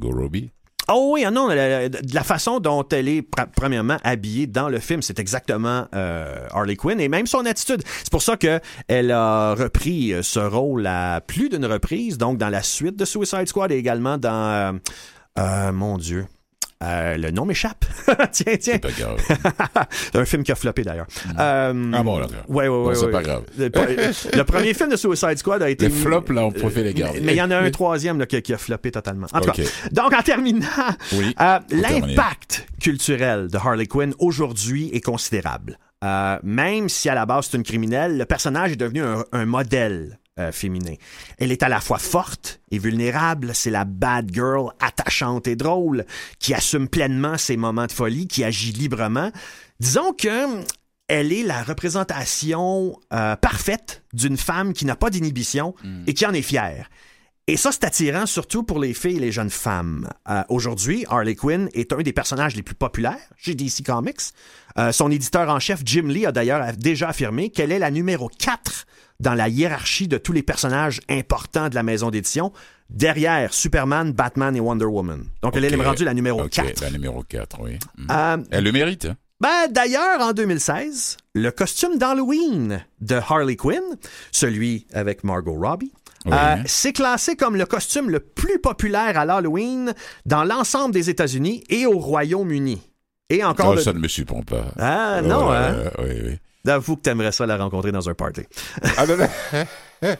Robbie. 0.00 0.50
Oh 0.88 1.12
oui, 1.14 1.24
ah 1.24 1.30
non, 1.32 1.48
la, 1.48 1.54
la- 1.54 1.88
de 1.88 2.14
la 2.14 2.22
façon 2.24 2.58
dont 2.60 2.84
elle 2.90 3.08
est 3.08 3.20
pr- 3.22 3.46
premièrement 3.56 3.96
habillée 4.04 4.46
dans 4.48 4.68
le 4.68 4.78
film, 4.80 5.00
c'est 5.02 5.18
exactement 5.18 5.86
euh, 5.94 6.46
Harley 6.52 6.76
Quinn 6.76 7.00
et 7.00 7.08
même 7.08 7.26
son 7.26 7.44
attitude. 7.46 7.82
C'est 7.86 8.10
pour 8.10 8.22
ça 8.22 8.36
que 8.36 8.60
elle 8.88 9.10
a 9.12 9.54
repris 9.54 10.12
ce 10.22 10.38
rôle 10.40 10.86
à 10.86 11.20
plus 11.20 11.48
d'une 11.48 11.66
reprise, 11.66 12.18
donc 12.18 12.38
dans 12.38 12.48
la 12.50 12.62
suite 12.62 12.96
de 12.96 13.04
Suicide 13.04 13.46
Squad 13.48 13.70
et 13.72 13.76
également 13.76 14.18
dans 14.18 14.30
euh, 14.50 14.72
euh, 15.38 15.72
mon 15.72 15.98
Dieu. 15.98 16.26
Euh, 16.82 17.16
le 17.16 17.30
nom 17.30 17.44
m'échappe. 17.44 17.84
tiens, 18.32 18.56
tiens. 18.58 18.74
C'est 18.74 18.78
pas 18.80 18.90
grave. 18.90 19.18
un 20.14 20.24
film 20.24 20.42
qui 20.42 20.52
a 20.52 20.54
floppé 20.54 20.82
d'ailleurs. 20.82 21.06
Euh, 21.38 21.92
Ah 21.94 22.02
bon, 22.02 22.18
d'accord. 22.18 22.36
Ouais, 22.48 22.68
ouais, 22.68 22.84
ouais. 22.86 22.94
c'est 22.94 23.06
ouais. 23.06 23.12
pas 23.12 23.22
grave. 23.22 23.44
Le, 23.56 23.66
le 24.36 24.42
premier 24.44 24.74
film 24.74 24.90
de 24.90 24.96
Suicide 24.96 25.38
Squad 25.38 25.62
a 25.62 25.70
été. 25.70 25.86
Les 25.88 25.94
flops, 25.94 26.30
là, 26.30 26.44
on 26.44 26.50
préfère 26.50 26.84
les 26.84 26.94
garder. 26.94 27.20
Mais 27.20 27.32
il 27.34 27.38
y 27.38 27.42
en 27.42 27.50
a 27.50 27.58
un 27.58 27.70
troisième 27.70 28.18
là, 28.18 28.26
qui, 28.26 28.40
qui 28.42 28.52
a 28.52 28.58
floppé 28.58 28.90
totalement. 28.90 29.26
En 29.32 29.40
tout 29.40 29.52
cas, 29.52 29.62
donc 29.92 30.12
en 30.12 30.22
terminant, 30.22 30.66
Oui. 31.14 31.34
euh, 31.40 31.58
l'impact 31.70 32.66
culturel 32.80 33.48
de 33.48 33.56
Harley 33.56 33.86
Quinn 33.86 34.14
aujourd'hui 34.18 34.90
est 34.92 35.00
considérable. 35.00 35.78
Euh, 36.04 36.38
même 36.42 36.88
si 36.88 37.08
à 37.08 37.14
la 37.14 37.26
base 37.26 37.46
c'est 37.50 37.56
une 37.56 37.62
criminelle, 37.62 38.18
le 38.18 38.24
personnage 38.24 38.72
est 38.72 38.76
devenu 38.76 39.02
un, 39.02 39.24
un 39.32 39.44
modèle 39.44 40.18
euh, 40.38 40.52
féminin. 40.52 40.94
Elle 41.38 41.52
est 41.52 41.62
à 41.62 41.68
la 41.68 41.80
fois 41.80 41.98
forte 41.98 42.60
et 42.70 42.78
vulnérable. 42.78 43.54
C'est 43.54 43.70
la 43.70 43.84
bad 43.84 44.30
girl 44.32 44.72
attachante 44.80 45.46
et 45.46 45.56
drôle 45.56 46.06
qui 46.38 46.54
assume 46.54 46.88
pleinement 46.88 47.36
ses 47.36 47.56
moments 47.56 47.86
de 47.86 47.92
folie, 47.92 48.26
qui 48.26 48.42
agit 48.44 48.72
librement. 48.72 49.30
Disons 49.80 50.12
que 50.12 50.64
elle 51.08 51.32
est 51.32 51.42
la 51.42 51.62
représentation 51.62 52.98
euh, 53.12 53.36
parfaite 53.36 54.04
d'une 54.14 54.38
femme 54.38 54.72
qui 54.72 54.86
n'a 54.86 54.96
pas 54.96 55.10
d'inhibition 55.10 55.74
et 56.06 56.14
qui 56.14 56.24
en 56.24 56.32
est 56.32 56.40
fière. 56.40 56.88
Et 57.48 57.56
ça, 57.56 57.72
c'est 57.72 57.84
attirant 57.84 58.24
surtout 58.26 58.62
pour 58.62 58.78
les 58.78 58.94
filles 58.94 59.16
et 59.16 59.20
les 59.20 59.32
jeunes 59.32 59.50
femmes. 59.50 60.08
Euh, 60.28 60.42
Aujourd'hui, 60.48 61.04
Harley 61.08 61.34
Quinn 61.34 61.68
est 61.74 61.92
un 61.92 61.98
des 61.98 62.12
personnages 62.12 62.54
les 62.54 62.62
plus 62.62 62.76
populaires 62.76 63.18
chez 63.36 63.54
DC 63.54 63.84
Comics. 63.84 64.20
Euh, 64.78 64.92
son 64.92 65.10
éditeur 65.10 65.48
en 65.48 65.58
chef, 65.60 65.80
Jim 65.84 66.04
Lee, 66.08 66.26
a 66.26 66.32
d'ailleurs 66.32 66.64
déjà 66.78 67.08
affirmé 67.10 67.50
qu'elle 67.50 67.72
est 67.72 67.78
la 67.78 67.90
numéro 67.90 68.28
4 68.28 68.86
dans 69.20 69.34
la 69.34 69.48
hiérarchie 69.48 70.08
de 70.08 70.18
tous 70.18 70.32
les 70.32 70.42
personnages 70.42 71.00
importants 71.08 71.68
de 71.68 71.74
la 71.74 71.82
maison 71.82 72.10
d'édition, 72.10 72.52
derrière 72.90 73.54
Superman, 73.54 74.12
Batman 74.12 74.56
et 74.56 74.60
Wonder 74.60 74.84
Woman. 74.86 75.24
Donc, 75.42 75.56
elle 75.56 75.64
est 75.64 75.74
rendue 75.76 76.04
la 76.04 76.14
numéro 76.14 76.42
Ok, 76.42 76.50
4. 76.50 76.80
La 76.82 76.90
numéro 76.90 77.22
4, 77.22 77.58
oui. 77.62 77.78
Mhm. 77.98 78.06
Euh, 78.10 78.36
Elle 78.50 78.64
le 78.64 78.72
mérite. 78.72 79.04
hein? 79.06 79.16
ben, 79.40 79.68
d'ailleurs, 79.70 80.20
en 80.20 80.32
2016, 80.32 81.16
le 81.34 81.50
costume 81.50 81.98
d'Halloween 81.98 82.84
de 83.00 83.14
Harley 83.16 83.56
Quinn, 83.56 83.82
celui 84.32 84.86
avec 84.92 85.22
Margot 85.24 85.54
Robbie, 85.60 85.92
Oui. 86.26 86.32
euh, 86.34 86.56
c'est 86.66 86.92
classé 86.92 87.36
comme 87.36 87.56
le 87.56 87.66
costume 87.66 88.10
le 88.10 88.20
plus 88.20 88.58
populaire 88.60 89.18
à 89.18 89.24
l'Halloween 89.24 89.94
dans 90.26 90.44
l'ensemble 90.44 90.92
des 90.94 91.10
États-Unis 91.10 91.62
et 91.68 91.86
au 91.86 91.98
Royaume-Uni. 91.98 92.82
Et 93.34 93.44
encore, 93.44 93.74
le- 93.74 93.80
ça 93.80 93.92
ne 93.92 93.98
me 93.98 94.08
surprend 94.08 94.42
pas. 94.42 94.64
Ah, 94.78 95.20
non, 95.22 95.50
hein? 95.50 95.72
euh, 95.74 95.90
oui, 96.00 96.10
oui. 96.64 96.70
Avoue 96.70 96.96
que 96.96 97.02
t'aimerais 97.02 97.32
ça 97.32 97.46
la 97.46 97.56
rencontrer 97.56 97.90
dans 97.92 98.08
un 98.08 98.14
party. 98.14 98.42
Ah, 98.96 99.06
non, 99.06 99.16
non. 99.16 99.28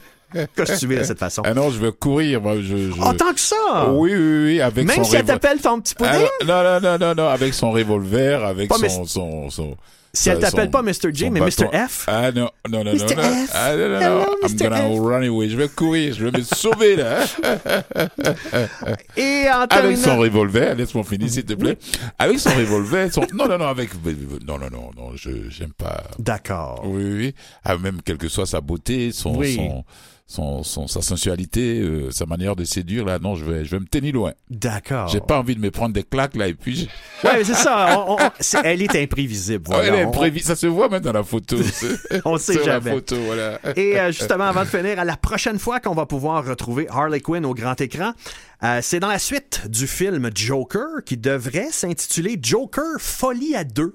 Costumé 0.56 0.96
de 0.96 1.04
cette 1.04 1.18
façon. 1.18 1.42
Ah 1.44 1.52
non, 1.52 1.70
je 1.70 1.78
veux 1.78 1.92
courir. 1.92 2.40
Moi, 2.40 2.56
je, 2.56 2.90
je- 2.90 2.92
Oh, 3.04 3.12
tant 3.12 3.34
que 3.34 3.40
ça! 3.40 3.90
Oui, 3.92 4.14
oui, 4.14 4.44
oui, 4.44 4.60
avec 4.62 4.86
Même 4.86 4.96
son 4.96 5.04
si 5.04 5.16
elle 5.16 5.24
t'appelle 5.26 5.60
ton 5.60 5.78
petit 5.80 5.94
Ah, 6.00 6.04
pudding? 6.08 6.26
non, 6.48 6.62
non, 6.64 6.80
non, 6.80 6.98
non, 6.98 7.14
non, 7.14 7.28
avec 7.28 7.52
son 7.52 7.70
revolver, 7.70 8.42
avec 8.42 8.72
son, 8.72 9.04
son, 9.04 9.50
son, 9.50 9.76
si 10.14 10.28
elle 10.28 10.38
t'appelle 10.38 10.70
pas 10.70 10.82
Mr. 10.82 11.12
J, 11.12 11.30
mais 11.30 11.40
bâton. 11.40 11.70
Mr. 11.72 11.88
F? 11.88 12.04
Ah 12.06 12.30
non, 12.32 12.50
non, 12.70 12.84
non, 12.84 12.84
non, 12.84 12.92
Mr. 12.92 13.16
non. 13.16 13.22
F. 13.46 13.50
Ah 13.54 13.76
non, 13.76 13.88
non, 13.88 14.00
non. 14.00 14.26
I'm 14.42 14.56
gonna 14.56 14.76
F. 14.82 14.98
run 15.00 15.22
away. 15.26 15.48
Je 15.48 15.56
vais 15.56 15.68
courir, 15.68 16.14
je 16.14 16.26
vais 16.26 16.38
me 16.38 16.42
sauver 16.44 16.96
là. 16.96 17.24
Et 19.16 19.46
en 19.50 19.62
Avec 19.70 19.96
son 19.96 20.18
revolver, 20.18 20.74
laisse-moi 20.74 21.04
finir 21.04 21.30
s'il 21.30 21.44
te 21.44 21.54
plaît. 21.54 21.78
Avec 22.18 22.38
son 22.38 22.50
revolver, 22.50 23.12
son... 23.12 23.22
non, 23.32 23.48
non, 23.48 23.58
non, 23.58 23.66
avec, 23.66 23.90
non, 24.46 24.58
non, 24.58 24.70
non, 24.70 24.90
non, 24.96 25.16
je, 25.16 25.48
j'aime 25.48 25.72
pas. 25.72 26.04
D'accord. 26.18 26.82
Oui, 26.84 27.02
oui, 27.04 27.14
oui. 27.14 27.34
Ah, 27.64 27.78
même 27.78 28.02
quelle 28.02 28.18
que 28.18 28.28
soit 28.28 28.46
sa 28.46 28.60
beauté, 28.60 29.12
son, 29.12 29.36
Oui. 29.36 29.54
son, 29.56 29.84
son, 30.32 30.62
son- 30.62 30.86
sa 30.88 31.02
sensualité, 31.02 31.80
euh, 31.80 32.10
sa 32.10 32.24
manière 32.26 32.56
de 32.56 32.64
séduire, 32.64 33.04
là, 33.04 33.18
non, 33.18 33.34
je 33.34 33.44
vais, 33.44 33.64
je 33.64 33.70
vais 33.70 33.80
me 33.80 33.86
tenir 33.86 34.14
loin. 34.14 34.32
D'accord. 34.48 35.08
J'ai 35.08 35.20
pas 35.20 35.38
envie 35.38 35.54
de 35.54 35.60
me 35.60 35.70
prendre 35.70 35.92
des 35.92 36.02
claques, 36.02 36.34
là, 36.36 36.48
et 36.48 36.54
puis, 36.54 36.76
je- 37.22 37.28
Ouais, 37.28 37.44
c'est 37.44 37.54
ça. 37.54 38.04
On- 38.08 38.14
on- 38.14 38.30
c'est- 38.40 38.58
elle 38.64 38.80
est 38.82 38.96
imprévisible. 38.96 39.64
Voilà. 39.66 39.88
elle 39.88 39.94
est 39.94 40.04
On- 40.04 40.08
imprévue. 40.08 40.40
Ça 40.40 40.56
se 40.56 40.66
voit 40.66 40.88
même 40.88 41.02
dans 41.02 41.12
la 41.12 41.22
photo. 41.22 41.56
On 42.24 42.38
sait 42.38 42.54
Sur 42.54 42.66
la 42.66 42.80
jamais. 42.80 42.90
photo, 42.92 43.16
voilà. 43.26 43.60
Et 43.76 44.00
euh, 44.00 44.10
justement, 44.10 44.44
avant 44.44 44.62
de 44.62 44.68
finir, 44.68 44.98
à 44.98 45.04
la 45.04 45.16
prochaine 45.16 45.58
fois 45.58 45.80
qu'on 45.80 45.94
va 45.94 46.06
pouvoir 46.06 46.44
retrouver 46.46 46.86
Harley 46.88 47.20
Quinn 47.20 47.44
au 47.44 47.54
grand 47.54 47.80
écran, 47.80 48.12
euh, 48.64 48.78
c'est 48.82 49.00
dans 49.00 49.08
la 49.08 49.18
suite 49.18 49.62
du 49.68 49.86
film 49.86 50.30
Joker 50.34 51.04
qui 51.04 51.16
devrait 51.16 51.68
s'intituler 51.70 52.38
Joker 52.42 52.84
Folie 52.98 53.54
à 53.54 53.64
deux. 53.64 53.94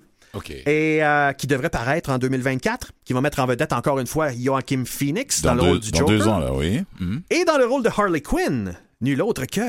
Et 0.68 1.04
euh, 1.04 1.32
qui 1.34 1.48
devrait 1.48 1.70
paraître 1.70 2.10
en 2.10 2.18
2024, 2.18 2.92
qui 3.06 3.14
va 3.14 3.22
mettre 3.22 3.40
en 3.40 3.46
vedette 3.46 3.74
encore 3.74 4.00
une 4.00 4.08
fois 4.08 4.30
Joaquin 4.32 4.84
Phoenix 4.86 5.42
dans, 5.42 5.50
Dans, 5.50 5.56
le 5.56 5.62
rôle 5.62 5.80
deux, 5.80 5.80
du 5.80 5.92
dans 5.92 6.00
Joker. 6.00 6.18
deux 6.18 6.28
ans, 6.28 6.40
là, 6.40 6.54
oui. 6.54 6.84
Mhm. 7.00 7.22
Et 7.30 7.44
dans 7.46 7.58
le 7.58 7.66
rôle 7.66 7.84
de 7.84 7.90
Harley 7.90 8.22
Quinn, 8.22 8.76
nul 9.02 9.22
autre 9.22 9.46
que 9.46 9.62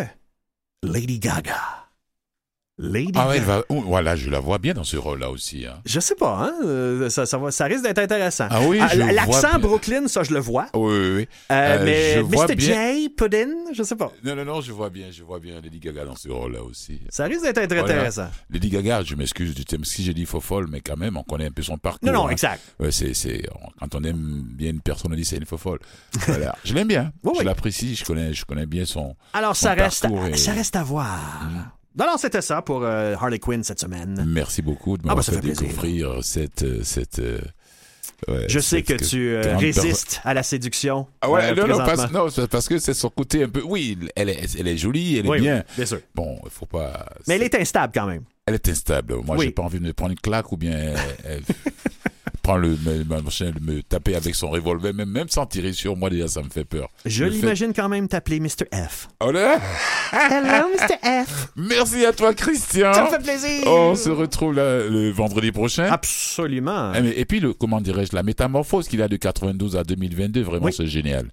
Lady 0.83 1.19
Gaga. 1.19 1.88
Lady 2.79 3.12
Ah 3.16 3.31
elle 3.35 3.43
va... 3.43 3.62
oh, 3.70 3.83
voilà, 3.87 4.14
je 4.14 4.31
la 4.31 4.39
vois 4.41 4.59
bien 4.59 4.72
dans 4.72 4.85
ce 4.85 4.97
rôle-là 4.97 5.31
aussi. 5.31 5.66
hein. 5.66 5.81
Je 5.85 5.99
sais 6.01 6.14
pas, 6.14 6.45
hein? 6.45 6.53
euh, 6.64 7.11
Ça, 7.11 7.26
ça, 7.26 7.37
va- 7.39 7.51
ça 7.51 7.64
risque 7.64 7.83
d'être 7.83 7.99
intéressant. 7.99 8.47
Ah 8.51 8.61
oui, 8.62 8.79
vois 8.79 9.12
L'accent. 9.12 9.59
Brooklyn, 9.59 10.07
ça, 10.07 10.22
je 10.22 10.33
le 10.33 10.41
vois. 10.41 10.66
Oui, 10.74 10.93
oui, 10.93 11.11
oui. 11.16 11.29
Euh, 11.51 11.79
Euh, 11.79 11.85
mais 11.85 12.22
Mr. 12.22 12.55
bien- 12.55 12.93
J, 12.95 13.09
Puddin, 13.09 13.49
je 13.72 13.83
sais 13.83 13.97
pas. 13.97 14.12
Non, 14.24 14.37
non, 14.37 14.45
non, 14.45 14.61
je 14.61 14.70
vois 14.72 14.91
bien, 14.91 15.07
je 15.11 15.22
vois 15.24 15.41
bien 15.41 15.61
Lady 15.61 15.81
Gaga 15.81 16.05
dans 16.05 16.14
ce 16.16 16.29
rôle-là 16.29 16.62
aussi. 16.62 17.01
Ça 17.09 17.24
risque 17.24 17.43
d'être 17.43 17.59
Voilà. 17.66 17.83
intéressant. 17.83 18.29
Lady 18.51 18.68
Gaga, 18.70 19.03
je 19.03 19.14
m'excuse 19.16 19.55
du 19.55 19.64
thème 19.64 19.85
si 19.85 20.05
j'ai 20.05 20.14
dit 20.14 20.24
faux 20.24 20.41
folle, 20.41 20.68
mais 20.70 20.81
quand 20.81 20.97
même, 20.97 21.16
on 21.16 21.22
connaît 21.24 21.47
un 21.47 21.51
peu 21.51 21.62
son 21.62 21.79
parcours. 21.79 22.07
Non, 22.07 22.12
non, 22.12 22.26
hein. 22.29 22.31
exact. 22.31 22.62
Ouais, 22.79 22.93
c'est, 22.93 23.12
quand 23.81 23.95
on 23.95 24.05
aime 24.05 24.45
bien 24.55 24.70
une 24.70 24.81
personne, 24.81 25.12
on 25.12 25.16
dit 25.16 25.24
c'est 25.24 25.37
une 25.37 25.47
faux 25.47 25.59
folle. 25.59 25.81
Voilà. 26.26 26.55
Je 26.64 26.74
l'aime 26.74 26.89
bien. 26.89 27.12
Oui, 27.24 27.33
je 27.35 27.39
oui. 27.41 27.45
l'apprécie, 27.45 27.95
je 27.97 28.05
connais, 28.05 28.33
je 28.35 28.45
connais 28.45 28.66
bien 28.66 28.85
son. 28.85 29.16
Alors, 29.33 29.57
ça 29.57 29.74
reste, 29.74 30.03
parcours 30.03 30.26
est- 30.26 30.37
ça 30.37 30.53
reste 30.53 30.76
à 30.76 30.83
voir. 30.85 31.18
Non, 31.97 32.07
non, 32.07 32.16
c'était 32.16 32.43
ça 32.43 32.62
pour 32.62 32.82
euh, 32.84 33.14
Harley 33.14 33.39
Quinn 33.39 33.62
cette 33.64 33.80
semaine. 33.80 34.24
Merci 34.28 34.62
beaucoup 34.62 34.97
de 34.97 35.03
Ah, 35.05 35.14
m'avoir 35.14 35.24
bah, 35.26 35.32
fait 35.32 35.41
découvrir 35.41 36.18
cette, 36.22 36.62
euh, 36.62 36.80
cette, 36.84 37.18
euh, 37.18 37.41
ouais, 38.28 38.45
Je 38.49 38.61
sais 38.61 38.84
cette- 38.86 38.99
que 38.99 39.05
tu 39.05 39.30
euh, 39.30 39.57
résistes 39.57 40.20
à 40.24 40.32
la 40.34 40.43
séduction. 40.45 41.07
Ah 41.20 41.30
ouais, 41.30 41.45
euh, 41.51 41.55
non, 41.55 41.66
non, 41.66 41.78
parce, 41.78 42.11
non, 42.12 42.28
parce 42.49 42.68
que 42.68 42.78
c'est 42.78 42.95
son 42.95 43.11
côté 43.11 43.43
un 43.43 43.49
peu. 43.49 43.62
Oui, 43.64 43.99
elle 44.14 44.28
est, 44.28 44.57
elle 44.59 44.68
est 44.68 44.76
jolie, 44.76 45.18
elle 45.18 45.26
est 45.26 45.28
Oui, 45.28 45.41
bien. 45.41 45.57
oui, 45.57 45.74
bien 45.76 45.86
sûr. 45.86 46.01
Bon, 46.14 46.39
il 46.45 46.51
faut 46.51 46.66
pas. 46.66 47.07
Mais 47.26 47.34
elle 47.36 47.43
est 47.43 47.55
instable 47.57 47.93
quand 47.95 48.07
même. 48.07 48.22
Elle 48.47 48.55
est 48.55 48.68
instable. 48.68 49.14
Moi, 49.24 49.36
Oui. 49.36 49.47
j'ai 49.47 49.53
pas 49.53 49.62
envie 49.62 49.80
de 49.80 49.84
me 49.84 49.93
prendre 49.93 50.12
une 50.12 50.20
claque 50.20 50.53
ou 50.53 50.57
bien. 50.57 50.95
prendre 52.49 52.63
le, 52.63 52.69
me, 52.71 53.73
me, 53.75 53.83
taper 53.83 54.15
avec 54.15 54.35
son 54.35 54.49
revolver, 54.49 54.95
même, 54.95 55.11
même 55.11 55.29
sans 55.29 55.45
tirer 55.45 55.75
sur 55.75 55.97
moi, 55.99 56.09
déjà, 56.09 56.29
ça 56.29 56.41
me 56.41 56.49
fait 56.49 56.65
peur. 56.65 56.89
Je 57.05 57.27
l'imagine 57.27 57.75
quand 57.75 57.91
même 57.91 58.09
t'appeler 58.09 58.41
Mr. 58.41 58.65
F. 58.73 59.09
Oh 59.21 59.31
là 59.31 59.59
Hello, 60.13 60.69
Mr. 60.75 61.27
F. 61.27 61.49
Merci 61.57 62.07
à 62.07 62.13
toi, 62.15 62.33
Christian. 62.33 62.95
Ça 62.95 63.05
me 63.05 63.11
fait 63.11 63.23
plaisir. 63.23 63.67
On 63.67 63.95
se 63.95 64.09
retrouve 64.09 64.55
le 64.55 65.11
vendredi 65.11 65.53
prochain. 65.53 65.89
Absolument. 65.91 66.95
Et, 66.95 67.27
puis, 67.27 67.41
le, 67.41 67.53
comment 67.53 67.83
dirais-je, 67.83 68.15
la 68.15 68.23
métamorphose 68.23 68.89
qu'il 68.89 69.03
a 69.03 69.09
de 69.09 69.17
92 69.17 69.77
à 69.77 69.85
2022, 69.85 70.41
vraiment, 70.41 70.71
c'est 70.73 70.87
génial. 70.87 71.27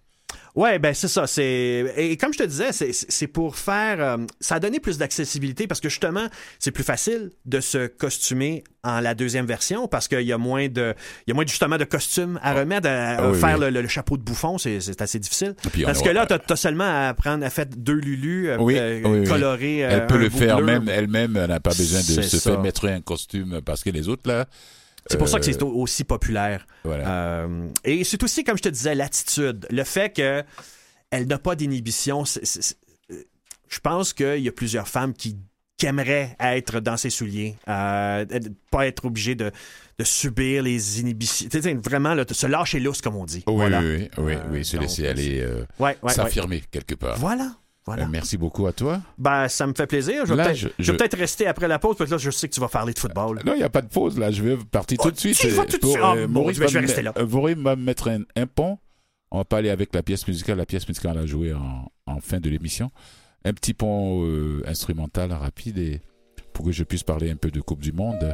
Ouais, 0.56 0.80
ben 0.80 0.94
c'est 0.94 1.10
ça. 1.10 1.28
C'est 1.28 1.94
et 1.98 2.16
comme 2.16 2.34
je 2.34 2.40
te 2.40 2.44
disais, 2.44 2.72
c'est 2.72 3.28
pour 3.28 3.58
faire. 3.58 4.02
Euh, 4.02 4.18
ça 4.40 4.56
a 4.56 4.60
donné 4.60 4.80
plus 4.80 4.98
d'accessibilité 4.98 5.68
parce 5.68 5.82
que 5.82 5.90
justement, 5.90 6.28
c'est 6.60 6.72
plus 6.72 6.84
facile 6.84 7.32
de 7.44 7.60
se 7.60 7.88
costumer 7.88 8.64
en 8.84 9.02
la 9.02 9.16
deuxième 9.16 9.46
version 9.46 9.90
parce 9.90 10.08
qu'il 10.08 10.22
y 10.22 10.32
a 10.32 10.38
moins 10.38 10.70
de, 10.70 10.94
il 11.28 11.30
y 11.30 11.32
a 11.32 11.36
moins 11.36 11.46
justement 11.46 11.78
de 11.78 11.84
costumes 11.84 12.40
à 12.42 12.54
remettre, 12.54 12.88
à, 12.88 13.18
ah 13.18 13.34
faire 13.34 13.58
Le, 13.58 13.88
chapeau 13.88 14.16
de 14.16 14.24
bouffon, 14.24 14.58
c'est 14.58 15.02
assez 15.02 15.20
difficile. 15.20 15.56
Parce 15.84 16.02
que 16.02 16.10
là, 16.10 16.26
tu 16.26 16.34
as, 16.34 16.56
seulement 16.56 17.08
à 17.08 17.14
prendre, 17.14 17.46
à 17.46 17.50
faire 17.50 17.66
deux 17.66 17.96
Lulu 17.96 18.50
euh, 18.50 18.58
euh 18.60 19.26
colorés. 19.26 19.80
Elle 19.80 20.08
peut 20.08 20.18
le 20.18 20.30
faire 20.30 20.62
même 20.62 20.88
elle-même. 20.88 21.36
Elle 21.36 21.50
n'a 21.50 21.60
pas 21.60 21.72
besoin 21.72 22.00
de 22.00 22.22
se 22.22 22.38
faire 22.38 22.62
mettre 22.62 22.88
un 22.88 23.02
costume 23.02 23.62
parce 23.66 23.84
que 23.84 23.90
les 23.90 24.08
autres 24.08 24.30
là. 24.30 24.48
C'est 25.08 25.18
pour 25.18 25.28
ça 25.28 25.40
que 25.40 25.46
c'est 25.46 25.62
euh, 25.62 25.66
aussi 25.66 26.04
populaire. 26.04 26.66
Euh, 26.86 27.68
et 27.84 28.04
c'est 28.04 28.22
aussi, 28.24 28.44
comme 28.44 28.58
je 28.58 28.64
te 28.64 28.70
disais, 28.70 28.96
l'attitude. 28.96 29.68
Le 29.70 29.84
fait 29.84 30.12
qu'elle 30.12 31.28
n'a 31.28 31.38
pas 31.38 31.56
d'inhibition. 31.56 32.24
Je 32.26 33.80
pense 33.82 34.14
qu'il 34.14 34.40
y 34.40 34.48
a 34.48 34.52
plusieurs 34.52 34.88
femmes 34.88 35.14
qui, 35.14 35.38
aimeraient 35.84 36.36
être 36.40 36.80
dans 36.80 36.98
ses 36.98 37.12
souliers, 37.12 37.58
euh, 37.68 38.26
pas 38.72 38.88
être 38.88 39.06
obligées 39.06 39.36
de, 39.36 39.52
subir 40.02 40.64
les 40.64 41.00
inhibitions. 41.00 41.48
Vraiment, 41.84 42.16
se 42.32 42.48
lâcher 42.48 42.80
lousse, 42.80 43.02
comme 43.02 43.16
on 43.16 43.26
dit. 43.26 43.44
Oui, 43.46 43.66
oui, 43.72 44.10
oui, 44.18 44.34
oui, 44.50 44.66
se 44.66 44.78
laisser 44.78 45.08
aller 45.08 45.46
s'affirmer 46.08 46.64
quelque 46.72 46.96
part. 46.96 47.20
Voilà. 47.20 47.52
Euh, 47.88 48.06
merci 48.10 48.38
beaucoup 48.38 48.66
à 48.66 48.74
toi. 48.74 49.02
Ben, 49.18 49.48
ça 49.48 49.68
me 49.68 49.74
fait 49.74 49.86
plaisir. 49.86 50.26
Je 50.26 50.34
vais 50.92 50.98
peut-être 50.98 51.18
rester 51.18 51.46
après 51.46 51.68
la 51.68 51.78
pause 51.78 51.96
parce 51.98 52.10
que 52.10 52.16
là, 52.16 52.18
je 52.18 52.32
sais 52.32 52.50
que 52.50 52.54
tu 52.54 52.60
vas 52.60 52.68
parler 52.68 52.94
de 52.94 53.00
football. 53.00 53.42
Non, 53.46 53.54
il 53.54 53.58
n'y 53.58 53.64
a 53.64 53.70
pas 53.70 53.82
de 53.82 53.88
pause. 53.88 54.18
Là, 54.18 54.32
je 54.32 54.42
vais 54.42 54.58
partir 54.58 54.98
tout 54.98 55.12
de 55.12 55.18
suite. 55.18 55.40
Tout 55.40 55.48
de 55.48 55.70
suite. 55.70 56.00
Oh, 56.02 56.28
Maurice, 56.28 56.58
je 56.58 56.64
vais 56.64 56.80
rester 56.80 57.04
là. 57.04 57.14
va 57.16 57.76
me 57.76 57.76
mettre 57.76 58.10
un, 58.10 58.48
pont. 58.48 58.80
On 59.32 59.38
va 59.40 59.46
pas 59.46 59.58
aller 59.58 59.70
avec 59.70 59.94
la 59.94 60.02
pièce 60.02 60.28
musicale. 60.28 60.58
La 60.58 60.66
pièce 60.66 60.88
musicale 60.88 61.18
a 61.18 61.26
joué 61.26 61.54
en, 61.54 61.92
en 62.08 62.20
fin 62.20 62.40
de 62.40 62.50
l'émission. 62.50 62.92
Un 63.44 63.54
petit 63.54 63.74
pont 63.74 64.26
euh, 64.26 64.64
instrumental 64.66 65.32
rapide 65.32 65.78
et 65.78 66.02
pour 66.54 66.66
que 66.66 66.72
je 66.72 66.84
puisse 66.84 67.04
parler 67.04 67.30
un 67.30 67.36
peu 67.36 67.52
de 67.52 67.62
Coupe 67.62 67.82
du 67.82 67.92
Monde. 67.92 68.34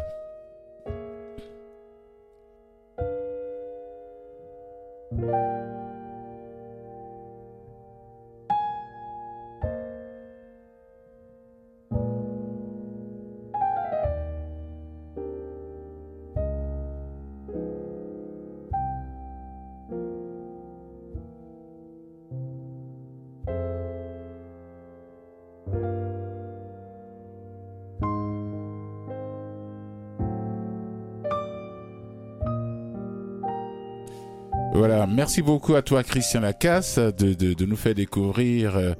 Merci 35.07 35.41
beaucoup 35.41 35.75
à 35.75 35.81
toi 35.81 36.03
Christian 36.03 36.41
Lacasse 36.41 36.97
de, 36.97 37.65
nous 37.65 37.75
faire 37.75 37.95
découvrir 37.95 38.75
euh, 38.75 38.93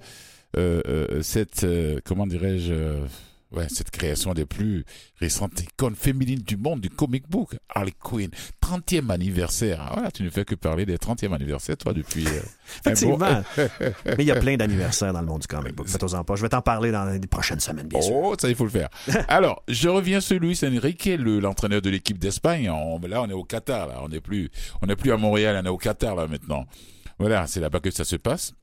euh, 0.57 0.81
euh 0.87 1.21
cette, 1.21 1.65
comment 2.05 2.27
dirais-je, 2.27 2.73
ouais, 3.51 3.67
cette 3.69 3.91
création 3.91 4.33
des 4.33 4.45
plus 4.45 4.85
récentes 5.19 5.59
icônes 5.61 5.95
féminines 5.95 6.41
du 6.41 6.57
monde 6.57 6.81
du 6.81 6.89
comic 6.89 7.29
book, 7.29 7.55
Harley 7.69 7.93
Quinn, 7.99 8.29
30e 8.63 9.09
anniversaire. 9.09 9.89
Voilà, 9.93 10.11
tu 10.11 10.23
ne 10.23 10.29
fais 10.29 10.45
que 10.45 10.55
parler 10.55 10.85
des 10.85 10.97
30e 10.97 11.33
anniversaires, 11.33 11.77
toi, 11.77 11.93
depuis... 11.93 12.25
Effectivement. 12.85 13.17
Mais 14.05 14.15
il 14.19 14.25
y 14.25 14.31
a 14.31 14.39
plein 14.39 14.55
d'anniversaires 14.55 15.13
dans 15.13 15.21
le 15.21 15.27
monde 15.27 15.41
du 15.41 15.47
comic 15.47 15.75
book, 15.75 15.87
faites-en 15.87 16.23
pas. 16.23 16.35
Je 16.35 16.41
vais 16.41 16.49
t'en 16.49 16.61
parler 16.61 16.91
dans 16.91 17.05
les 17.05 17.19
prochaines 17.27 17.59
semaines, 17.59 17.87
bien 17.87 18.01
sûr. 18.01 18.15
Oh, 18.15 18.35
ça, 18.39 18.49
il 18.49 18.55
faut 18.55 18.65
le 18.65 18.69
faire. 18.69 18.89
Alors, 19.27 19.63
je 19.67 19.89
reviens 19.89 20.21
sur 20.21 20.39
Luis 20.39 20.59
Enrique, 20.63 21.09
l'entraîneur 21.17 21.81
de 21.81 21.89
l'équipe 21.89 22.17
d'Espagne. 22.17 22.65
là, 22.65 23.21
on 23.21 23.29
est 23.29 23.33
au 23.33 23.43
Qatar, 23.43 23.87
là. 23.87 23.99
On 24.03 24.09
n'est 24.09 24.21
plus, 24.21 24.49
on 24.81 24.87
n'est 24.87 24.95
plus 24.95 25.11
à 25.11 25.17
Montréal, 25.17 25.59
on 25.61 25.65
est 25.65 25.69
au 25.69 25.77
Qatar, 25.77 26.15
là, 26.15 26.27
maintenant. 26.27 26.65
Voilà, 27.19 27.45
c'est 27.47 27.59
là-bas 27.59 27.79
que 27.79 27.91
ça 27.91 28.03
se 28.03 28.15
passe. 28.15 28.53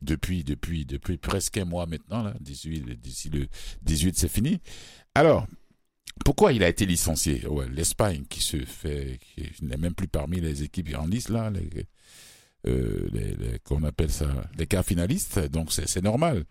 Depuis, 0.00 0.44
depuis, 0.44 0.84
depuis 0.84 1.16
presque 1.16 1.58
un 1.58 1.64
mois 1.64 1.86
maintenant, 1.86 2.22
là. 2.22 2.34
D'ici 2.40 2.70
le 2.70 3.48
18, 3.82 4.16
c'est 4.16 4.28
fini. 4.28 4.60
Alors, 5.14 5.46
pourquoi 6.24 6.52
il 6.52 6.62
a 6.62 6.68
été 6.68 6.86
licencié? 6.86 7.42
L'Espagne 7.72 8.24
qui 8.28 8.40
se 8.40 8.58
fait, 8.64 9.18
qui 9.20 9.64
n'est 9.64 9.76
même 9.76 9.94
plus 9.94 10.08
parmi 10.08 10.40
les 10.40 10.62
équipes 10.62 10.94
en 10.96 11.06
liste 11.06 11.30
là, 11.30 11.50
les, 11.50 11.86
euh, 12.66 13.58
qu'on 13.64 13.82
appelle 13.84 14.10
ça, 14.10 14.26
les 14.58 14.66
cas 14.66 14.82
finalistes, 14.82 15.38
donc 15.48 15.72
c'est 15.72 16.02
normal. 16.02 16.44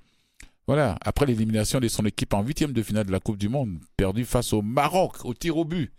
Voilà, 0.67 0.97
après 1.01 1.25
l'élimination 1.25 1.79
de 1.79 1.87
son 1.87 2.05
équipe 2.05 2.33
en 2.33 2.43
huitième 2.43 2.73
de 2.73 2.83
finale 2.83 3.05
de 3.05 3.11
la 3.11 3.21
Coupe 3.21 3.37
du 3.37 3.47
Monde, 3.47 3.79
perdue 3.95 4.25
face 4.25 4.51
au 4.51 4.61
Maroc 4.61 5.23
au 5.23 5.33
tir 5.33 5.55
au 5.57 5.63
but. 5.63 5.91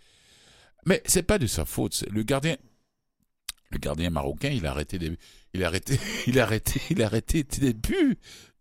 Mais 0.85 1.03
c'est 1.07 1.23
pas 1.23 1.39
de 1.39 1.47
sa 1.47 1.65
faute. 1.65 2.05
Le 2.11 2.23
gardien, 2.23 2.57
le 3.71 3.79
gardien 3.79 4.11
marocain, 4.11 4.51
il 4.51 4.67
a 4.67 4.71
arrêté 4.71 4.99
des, 4.99 5.17
il 5.55 5.65
a 5.65 5.67
arrêté, 5.67 5.99
il 6.27 6.39
a 6.39 6.45
arrêté, 6.45 6.81
il 6.91 7.03
a 7.03 7.07
arrêté 7.07 7.43
des 7.43 7.73
buts. 7.75 8.19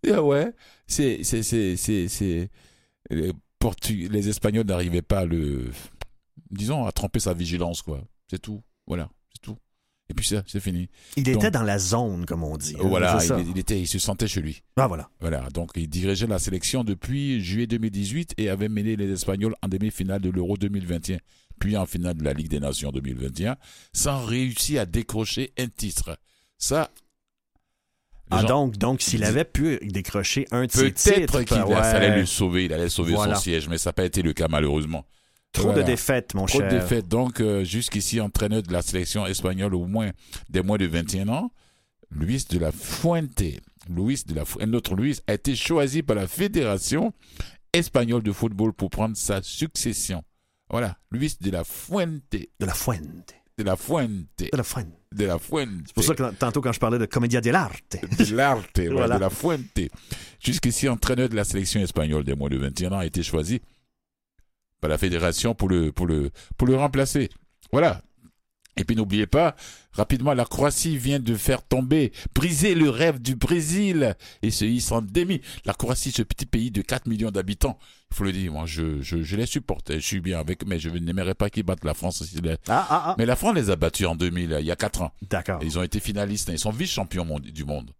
Ah 0.09 0.23
ouais, 0.23 0.53
c'est, 0.85 1.23
c'est, 1.23 1.43
c'est, 1.43 1.75
c'est, 1.77 2.49
les, 3.09 3.31
les 4.09 4.29
Espagnols 4.29 4.65
n'arrivaient 4.65 5.01
pas 5.01 5.19
à 5.19 5.25
le, 5.25 5.71
disons, 6.51 6.85
à 6.85 6.91
tremper 6.91 7.19
sa 7.19 7.33
vigilance, 7.33 7.81
quoi. 7.81 8.01
C'est 8.29 8.41
tout. 8.41 8.61
Voilà, 8.85 9.09
c'est 9.33 9.41
tout. 9.41 9.57
Et 10.09 10.13
puis 10.13 10.25
ça, 10.25 10.43
c'est 10.47 10.61
fini. 10.61 10.87
Il 11.17 11.27
était 11.27 11.51
dans 11.51 11.63
la 11.63 11.79
zone, 11.79 12.25
comme 12.25 12.43
on 12.43 12.55
dit. 12.55 12.75
Hein, 12.79 12.87
voilà, 12.87 13.19
il, 13.39 13.57
était, 13.57 13.79
il 13.79 13.87
se 13.87 13.99
sentait 13.99 14.27
chez 14.27 14.41
lui. 14.41 14.61
Ah 14.77 14.87
voilà. 14.87 15.09
Voilà, 15.19 15.49
donc 15.49 15.71
il 15.75 15.89
dirigeait 15.89 16.27
la 16.27 16.39
sélection 16.39 16.85
depuis 16.85 17.41
juillet 17.41 17.67
2018 17.67 18.35
et 18.37 18.49
avait 18.49 18.69
mené 18.69 18.95
les 18.95 19.11
Espagnols 19.11 19.55
en 19.61 19.67
demi-finale 19.67 20.21
de 20.21 20.29
l'Euro 20.29 20.55
2021, 20.55 21.17
puis 21.59 21.77
en 21.77 21.85
finale 21.85 22.15
de 22.15 22.23
la 22.23 22.33
Ligue 22.33 22.49
des 22.49 22.59
Nations 22.59 22.91
2021, 22.91 23.57
sans 23.93 24.23
réussir 24.25 24.81
à 24.81 24.85
décrocher 24.85 25.53
un 25.57 25.67
titre. 25.67 26.17
Ça, 26.57 26.91
ah, 28.29 28.43
donc, 28.43 28.77
donc 28.77 29.01
s'il 29.01 29.23
avait 29.23 29.45
pu 29.45 29.79
décrocher 29.83 30.47
un 30.51 30.67
titre. 30.67 31.03
Peut-être 31.03 31.43
qu'il 31.43 31.57
allait 31.57 32.19
le 32.19 32.25
sauver, 32.25 32.65
il 32.65 32.73
allait 32.73 32.89
sauver 32.89 33.15
son 33.15 33.35
siège, 33.35 33.69
mais 33.69 33.77
ça 33.77 33.89
n'a 33.89 33.93
pas 33.93 34.05
été 34.05 34.21
le 34.21 34.33
cas 34.33 34.47
malheureusement. 34.49 35.05
Trop 35.53 35.73
de 35.73 35.81
défaites, 35.81 36.33
mon 36.35 36.45
cher. 36.45 36.61
Trop 36.61 36.69
de 36.69 36.79
défaites. 36.79 37.07
Donc, 37.07 37.39
euh, 37.39 37.63
jusqu'ici, 37.63 38.19
entraîneur 38.19 38.61
de 38.61 38.71
la 38.71 38.81
sélection 38.81 39.25
espagnole 39.25 39.73
au 39.73 39.85
moins 39.85 40.11
des 40.49 40.61
moins 40.61 40.77
de 40.77 40.85
21 40.85 41.29
ans, 41.29 41.51
Luis 42.11 42.45
de 42.49 42.59
la 42.59 42.71
Fuente, 42.71 43.41
Luis 43.89 44.23
de 44.27 44.35
la 44.35 44.43
un 44.59 44.73
autre 44.73 44.95
Luis, 44.95 45.19
a 45.25 45.33
été 45.33 45.55
choisi 45.55 46.03
par 46.03 46.15
la 46.15 46.27
Fédération 46.27 47.13
espagnole 47.73 48.23
de 48.23 48.31
football 48.31 48.73
pour 48.73 48.89
prendre 48.89 49.15
sa 49.17 49.41
succession. 49.41 50.23
Voilà, 50.69 50.97
Luis 51.11 51.37
de 51.39 51.49
la 51.51 51.63
Fuente. 51.63 52.35
De 52.59 52.65
la 52.65 52.73
Fuente. 52.73 53.35
De 53.57 53.63
la 53.63 53.75
Fuente. 53.75 54.43
De 54.51 54.57
la 54.57 54.63
Fuente. 54.63 54.93
De 55.13 55.25
la 55.25 55.39
Fuente. 55.39 55.83
C'est 55.87 55.93
pour 55.93 56.03
ça 56.03 56.13
que 56.13 56.31
tantôt, 56.35 56.61
quand 56.61 56.73
je 56.73 56.79
parlais 56.79 56.99
de 56.99 57.05
Comédia 57.05 57.41
dell'arte. 57.41 57.97
De 58.19 58.35
l'arte, 58.35 58.79
voilà. 58.79 59.15
de 59.15 59.21
la 59.21 59.29
Fuente. 59.29 59.79
Jusqu'ici, 60.39 60.87
entraîneur 60.89 61.29
de 61.29 61.35
la 61.35 61.43
sélection 61.43 61.79
espagnole 61.79 62.23
des 62.23 62.35
moins 62.35 62.49
de 62.49 62.57
21 62.57 62.91
ans 62.91 62.99
a 62.99 63.05
été 63.05 63.23
choisi 63.23 63.61
par 64.79 64.89
la 64.89 64.97
fédération 64.97 65.55
pour 65.55 65.69
le, 65.69 65.91
pour 65.91 66.05
le, 66.05 66.29
pour 66.57 66.67
le 66.67 66.75
remplacer. 66.75 67.29
Voilà. 67.71 68.01
Et 68.79 68.83
puis 68.83 68.95
n'oubliez 68.95 69.25
pas, 69.25 69.55
rapidement, 69.91 70.35
la 70.35 70.45
Croatie 70.45 70.97
vient 70.97 71.19
de 71.19 71.33
faire 71.33 71.63
tomber, 71.63 72.11
briser 72.35 72.75
le 72.75 72.91
rêve 72.91 73.19
du 73.19 73.35
Brésil 73.35 74.15
et 74.43 74.51
se 74.51 74.65
hisse 74.65 74.91
en 74.91 75.01
demi. 75.01 75.41
La 75.65 75.73
Croatie, 75.73 76.11
ce 76.11 76.21
petit 76.21 76.45
pays 76.45 76.69
de 76.69 76.83
4 76.83 77.07
millions 77.07 77.31
d'habitants, 77.31 77.79
faut 78.13 78.23
le 78.23 78.31
dire, 78.31 78.51
moi 78.51 78.65
je, 78.65 79.01
je, 79.01 79.21
je 79.21 79.35
les 79.35 79.45
supporte, 79.45 79.93
je 79.93 79.99
suis 79.99 80.21
bien 80.21 80.39
avec, 80.39 80.65
mais 80.65 80.79
je 80.79 80.89
n'aimerais 80.89 81.35
pas 81.35 81.49
qu'ils 81.49 81.63
battent 81.63 81.83
la 81.83 81.93
France. 81.93 82.23
Ah, 82.67 82.87
ah, 82.89 83.03
ah. 83.07 83.15
Mais 83.17 83.25
la 83.25 83.35
France 83.35 83.55
les 83.55 83.69
a 83.69 83.75
battus 83.75 84.07
en 84.07 84.15
2000, 84.15 84.57
il 84.59 84.65
y 84.65 84.71
a 84.71 84.75
4 84.75 85.01
ans. 85.01 85.11
D'accord. 85.29 85.59
Ils 85.61 85.77
ont 85.77 85.83
été 85.83 85.99
finalistes, 85.99 86.49
ils 86.51 86.59
sont 86.59 86.71
vice-champions 86.71 87.39
du 87.39 87.65
monde. 87.65 87.91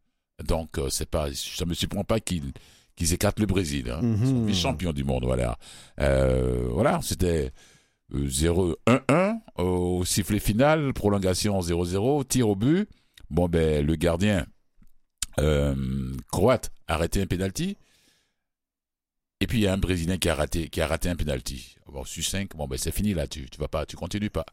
Donc, 0.44 0.78
euh, 0.78 0.90
c'est 0.90 1.10
pas, 1.10 1.28
ça 1.34 1.66
me 1.66 1.74
surprend 1.74 2.04
pas 2.04 2.20
qu'ils 2.20 2.54
qu'ils 2.96 3.14
écartent 3.14 3.40
le 3.40 3.46
Brésil. 3.46 3.90
Hein. 3.92 4.02
Ils 4.02 4.28
sont 4.28 4.46
vice-champions 4.46 4.92
du 4.92 5.04
monde, 5.04 5.24
voilà. 5.24 5.58
Euh, 6.02 6.68
voilà, 6.72 7.00
c'était 7.04 7.52
0-1-1 8.14 8.76
euh, 8.90 9.34
au 9.58 10.04
sifflet 10.04 10.40
final, 10.40 10.94
prolongation 10.94 11.60
0-0, 11.60 12.26
tir 12.26 12.50
au 12.50 12.56
but. 12.56 12.90
Bon, 13.30 13.48
ben, 13.48 13.86
le 13.86 13.96
gardien 13.96 14.46
euh, 15.40 15.76
croate 16.32 16.72
a 16.88 16.96
arrêté 16.96 17.22
un 17.22 17.28
penalty. 17.28 17.78
Et 19.40 19.48
puis 19.48 19.60
il 19.60 19.62
y 19.64 19.68
a 19.68 19.74
un 19.74 19.78
Brésilien 19.78 20.18
qui 20.18 20.30
a 20.30 20.36
raté, 20.36 20.70
qui 20.70 20.82
a 20.82 20.88
raté 20.88 21.10
un 21.10 21.16
penalty. 21.16 21.76
Bon, 21.92 22.04
su 22.04 22.24
5, 22.24 22.56
bon 22.56 22.68
ben 22.68 22.78
c'est 22.78 22.92
fini 22.92 23.14
là, 23.14 23.28
tu, 23.28 23.50
tu 23.50 23.60
vas 23.60 23.68
pas, 23.68 23.86
tu 23.86 23.96
continues 23.96 24.30
pas. 24.30 24.46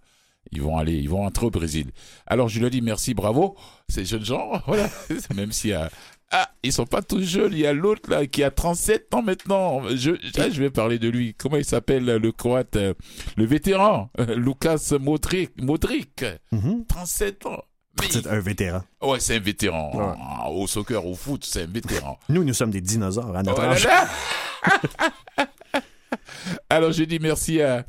Ils 0.52 0.60
vont 0.60 0.76
aller, 0.76 0.96
ils 0.96 1.08
vont 1.08 1.24
entrer 1.24 1.46
au 1.46 1.50
Brésil. 1.50 1.90
Alors 2.26 2.48
je 2.48 2.60
leur 2.60 2.70
dis 2.70 2.82
merci, 2.82 3.14
bravo, 3.14 3.56
ces 3.88 4.04
jeunes 4.04 4.24
gens. 4.24 4.62
Voilà, 4.66 4.90
même 5.34 5.52
s'il 5.52 5.70
y 5.70 5.74
a 5.74 5.90
ah, 6.36 6.50
ils 6.64 6.72
sont 6.72 6.86
pas 6.86 7.00
tous 7.00 7.22
jeunes. 7.22 7.52
Il 7.52 7.60
y 7.60 7.66
a 7.66 7.72
l'autre 7.72 8.10
là 8.10 8.26
qui 8.26 8.42
a 8.42 8.50
37 8.50 9.14
ans 9.14 9.22
maintenant. 9.22 9.82
Je, 9.90 10.12
je 10.20 10.60
vais 10.60 10.70
parler 10.70 10.98
de 10.98 11.08
lui. 11.08 11.34
Comment 11.34 11.58
il 11.58 11.64
s'appelle 11.64 12.04
le 12.04 12.32
Croate, 12.32 12.74
euh, 12.74 12.94
le 13.36 13.44
vétéran, 13.44 14.10
Lucas 14.18 14.94
Modric. 14.98 15.52
Modric, 15.62 16.24
37 16.88 17.46
ans. 17.46 17.62
C'est 18.10 18.26
un 18.26 18.40
vétéran. 18.40 18.82
Ouais, 19.00 19.20
c'est 19.20 19.36
un 19.36 19.40
vétéran. 19.40 20.16
Ah, 20.18 20.50
au 20.50 20.66
soccer, 20.66 21.06
au 21.06 21.14
foot, 21.14 21.44
c'est 21.44 21.62
un 21.62 21.66
vétéran. 21.66 22.18
Nous, 22.28 22.42
nous 22.42 22.54
sommes 22.54 22.70
des 22.70 22.80
dinosaures 22.80 23.36
à 23.36 23.42
notre 23.44 23.62
oh 23.62 23.70
âge. 23.70 23.86
Alors, 26.70 26.92
je 26.92 27.04
dis 27.04 27.18
merci 27.18 27.60
à, 27.60 27.84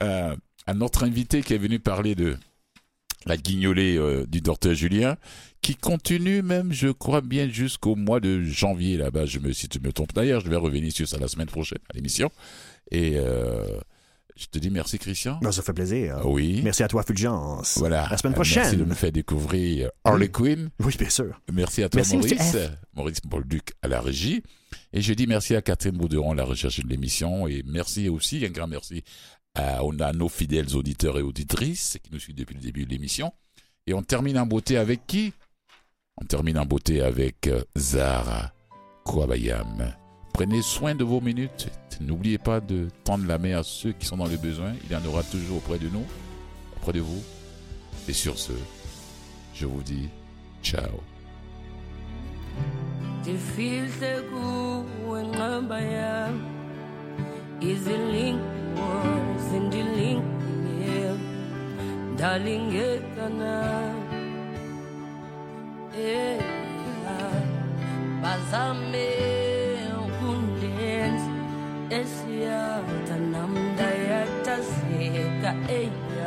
à, 0.00 0.74
notre 0.74 1.04
invité 1.04 1.42
qui 1.42 1.54
est 1.54 1.58
venu 1.58 1.78
parler 1.78 2.14
de 2.14 2.36
la 3.26 3.36
guignolée 3.36 3.96
euh, 3.96 4.26
du 4.26 4.40
docteur 4.40 4.74
Julien, 4.74 5.16
qui 5.62 5.76
continue 5.76 6.42
même, 6.42 6.72
je 6.72 6.88
crois 6.88 7.22
bien, 7.22 7.48
jusqu'au 7.48 7.96
mois 7.96 8.20
de 8.20 8.42
janvier 8.42 8.96
là-bas. 8.96 9.26
Je 9.26 9.38
me, 9.38 9.52
si 9.52 9.68
tu 9.68 9.80
me 9.80 9.92
trompes 9.92 10.12
d'ailleurs, 10.12 10.40
je 10.40 10.50
vais 10.50 10.56
revenir 10.56 10.92
sur 10.92 11.08
ça 11.08 11.18
la 11.18 11.28
semaine 11.28 11.46
prochaine 11.46 11.78
à 11.90 11.96
l'émission. 11.96 12.30
Et 12.90 13.14
euh, 13.16 13.80
je 14.36 14.46
te 14.46 14.58
dis 14.58 14.70
merci, 14.70 14.98
Christian. 14.98 15.38
ça 15.52 15.62
fait 15.62 15.72
plaisir. 15.72 16.20
Oui. 16.24 16.60
Merci 16.64 16.82
à 16.82 16.88
toi, 16.88 17.02
Fulgence. 17.02 17.78
Voilà. 17.78 18.08
La 18.10 18.16
semaine 18.18 18.34
prochaine. 18.34 18.62
Merci 18.64 18.76
de 18.76 18.84
me 18.84 18.94
faire 18.94 19.12
découvrir 19.12 19.90
Harley 20.02 20.28
Quinn. 20.28 20.70
Oui, 20.80 20.94
bien 20.98 21.08
sûr. 21.08 21.40
Merci 21.52 21.82
à 21.84 21.88
toi, 21.88 22.02
Maurice. 22.12 22.56
Maurice 22.94 23.20
Bolduc 23.24 23.72
à 23.82 23.88
la 23.88 24.00
régie. 24.00 24.42
Et 24.92 25.00
je 25.00 25.14
dis 25.14 25.26
merci 25.26 25.54
à 25.54 25.62
Catherine 25.62 25.96
Bauderon 25.96 26.32
à 26.32 26.34
la 26.34 26.44
recherche 26.44 26.80
de 26.80 26.88
l'émission. 26.88 27.46
Et 27.46 27.62
merci 27.64 28.08
aussi, 28.08 28.44
un 28.44 28.50
grand 28.50 28.66
merci 28.66 29.04
à, 29.54 29.78
à 29.78 30.12
nos 30.12 30.28
fidèles 30.28 30.74
auditeurs 30.74 31.18
et 31.18 31.22
auditrices 31.22 31.98
qui 32.02 32.10
nous 32.12 32.18
suivent 32.18 32.36
depuis 32.36 32.54
le 32.54 32.60
début 32.60 32.84
de 32.84 32.90
l'émission. 32.90 33.32
Et 33.86 33.94
on 33.94 34.02
termine 34.02 34.38
en 34.38 34.46
beauté 34.46 34.76
avec 34.78 35.06
qui? 35.06 35.32
On 36.20 36.24
termine 36.24 36.58
en 36.58 36.66
beauté 36.66 37.02
avec 37.02 37.46
euh, 37.48 37.62
Zara 37.76 38.52
Kouabayam. 39.04 39.94
Prenez 40.34 40.62
soin 40.62 40.96
de 40.96 41.04
vos 41.04 41.20
minutes. 41.20 41.68
N'oubliez 42.00 42.38
pas 42.38 42.60
de 42.60 42.88
tendre 43.04 43.24
la 43.24 43.38
main 43.38 43.56
à 43.56 43.62
ceux 43.62 43.92
qui 43.92 44.04
sont 44.04 44.16
dans 44.16 44.26
le 44.26 44.36
besoin. 44.36 44.72
Il 44.84 44.90
y 44.92 44.96
en 44.96 45.04
aura 45.06 45.22
toujours 45.22 45.58
auprès 45.58 45.78
de 45.78 45.88
nous, 45.88 46.04
auprès 46.76 46.92
de 46.92 47.00
vous. 47.00 47.22
Et 48.08 48.12
sur 48.12 48.36
ce, 48.36 48.52
je 49.54 49.64
vous 49.64 49.80
dis 49.82 50.08
ciao. 50.60 51.00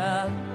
love. 0.08 0.47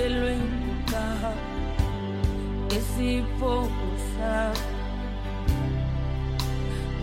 que 0.00 0.08
lo 0.08 0.28
encaja, 0.28 1.32
que 2.70 2.80
si 2.80 3.22
posa, 3.38 4.52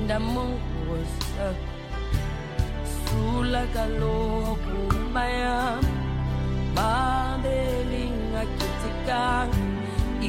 damosa, 0.08 1.48
sula 3.06 3.64
kalo 3.76 4.58
kumbaya, 4.66 5.78
badelinga 6.76 8.44
kitika, 8.58 9.48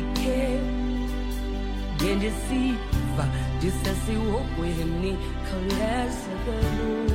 ike, 0.00 0.60
gendesiva, 1.98 3.24
jisasi 3.60 4.14
wokweni, 4.30 5.16
kalesa 5.46 6.34
kalu. 6.44 7.07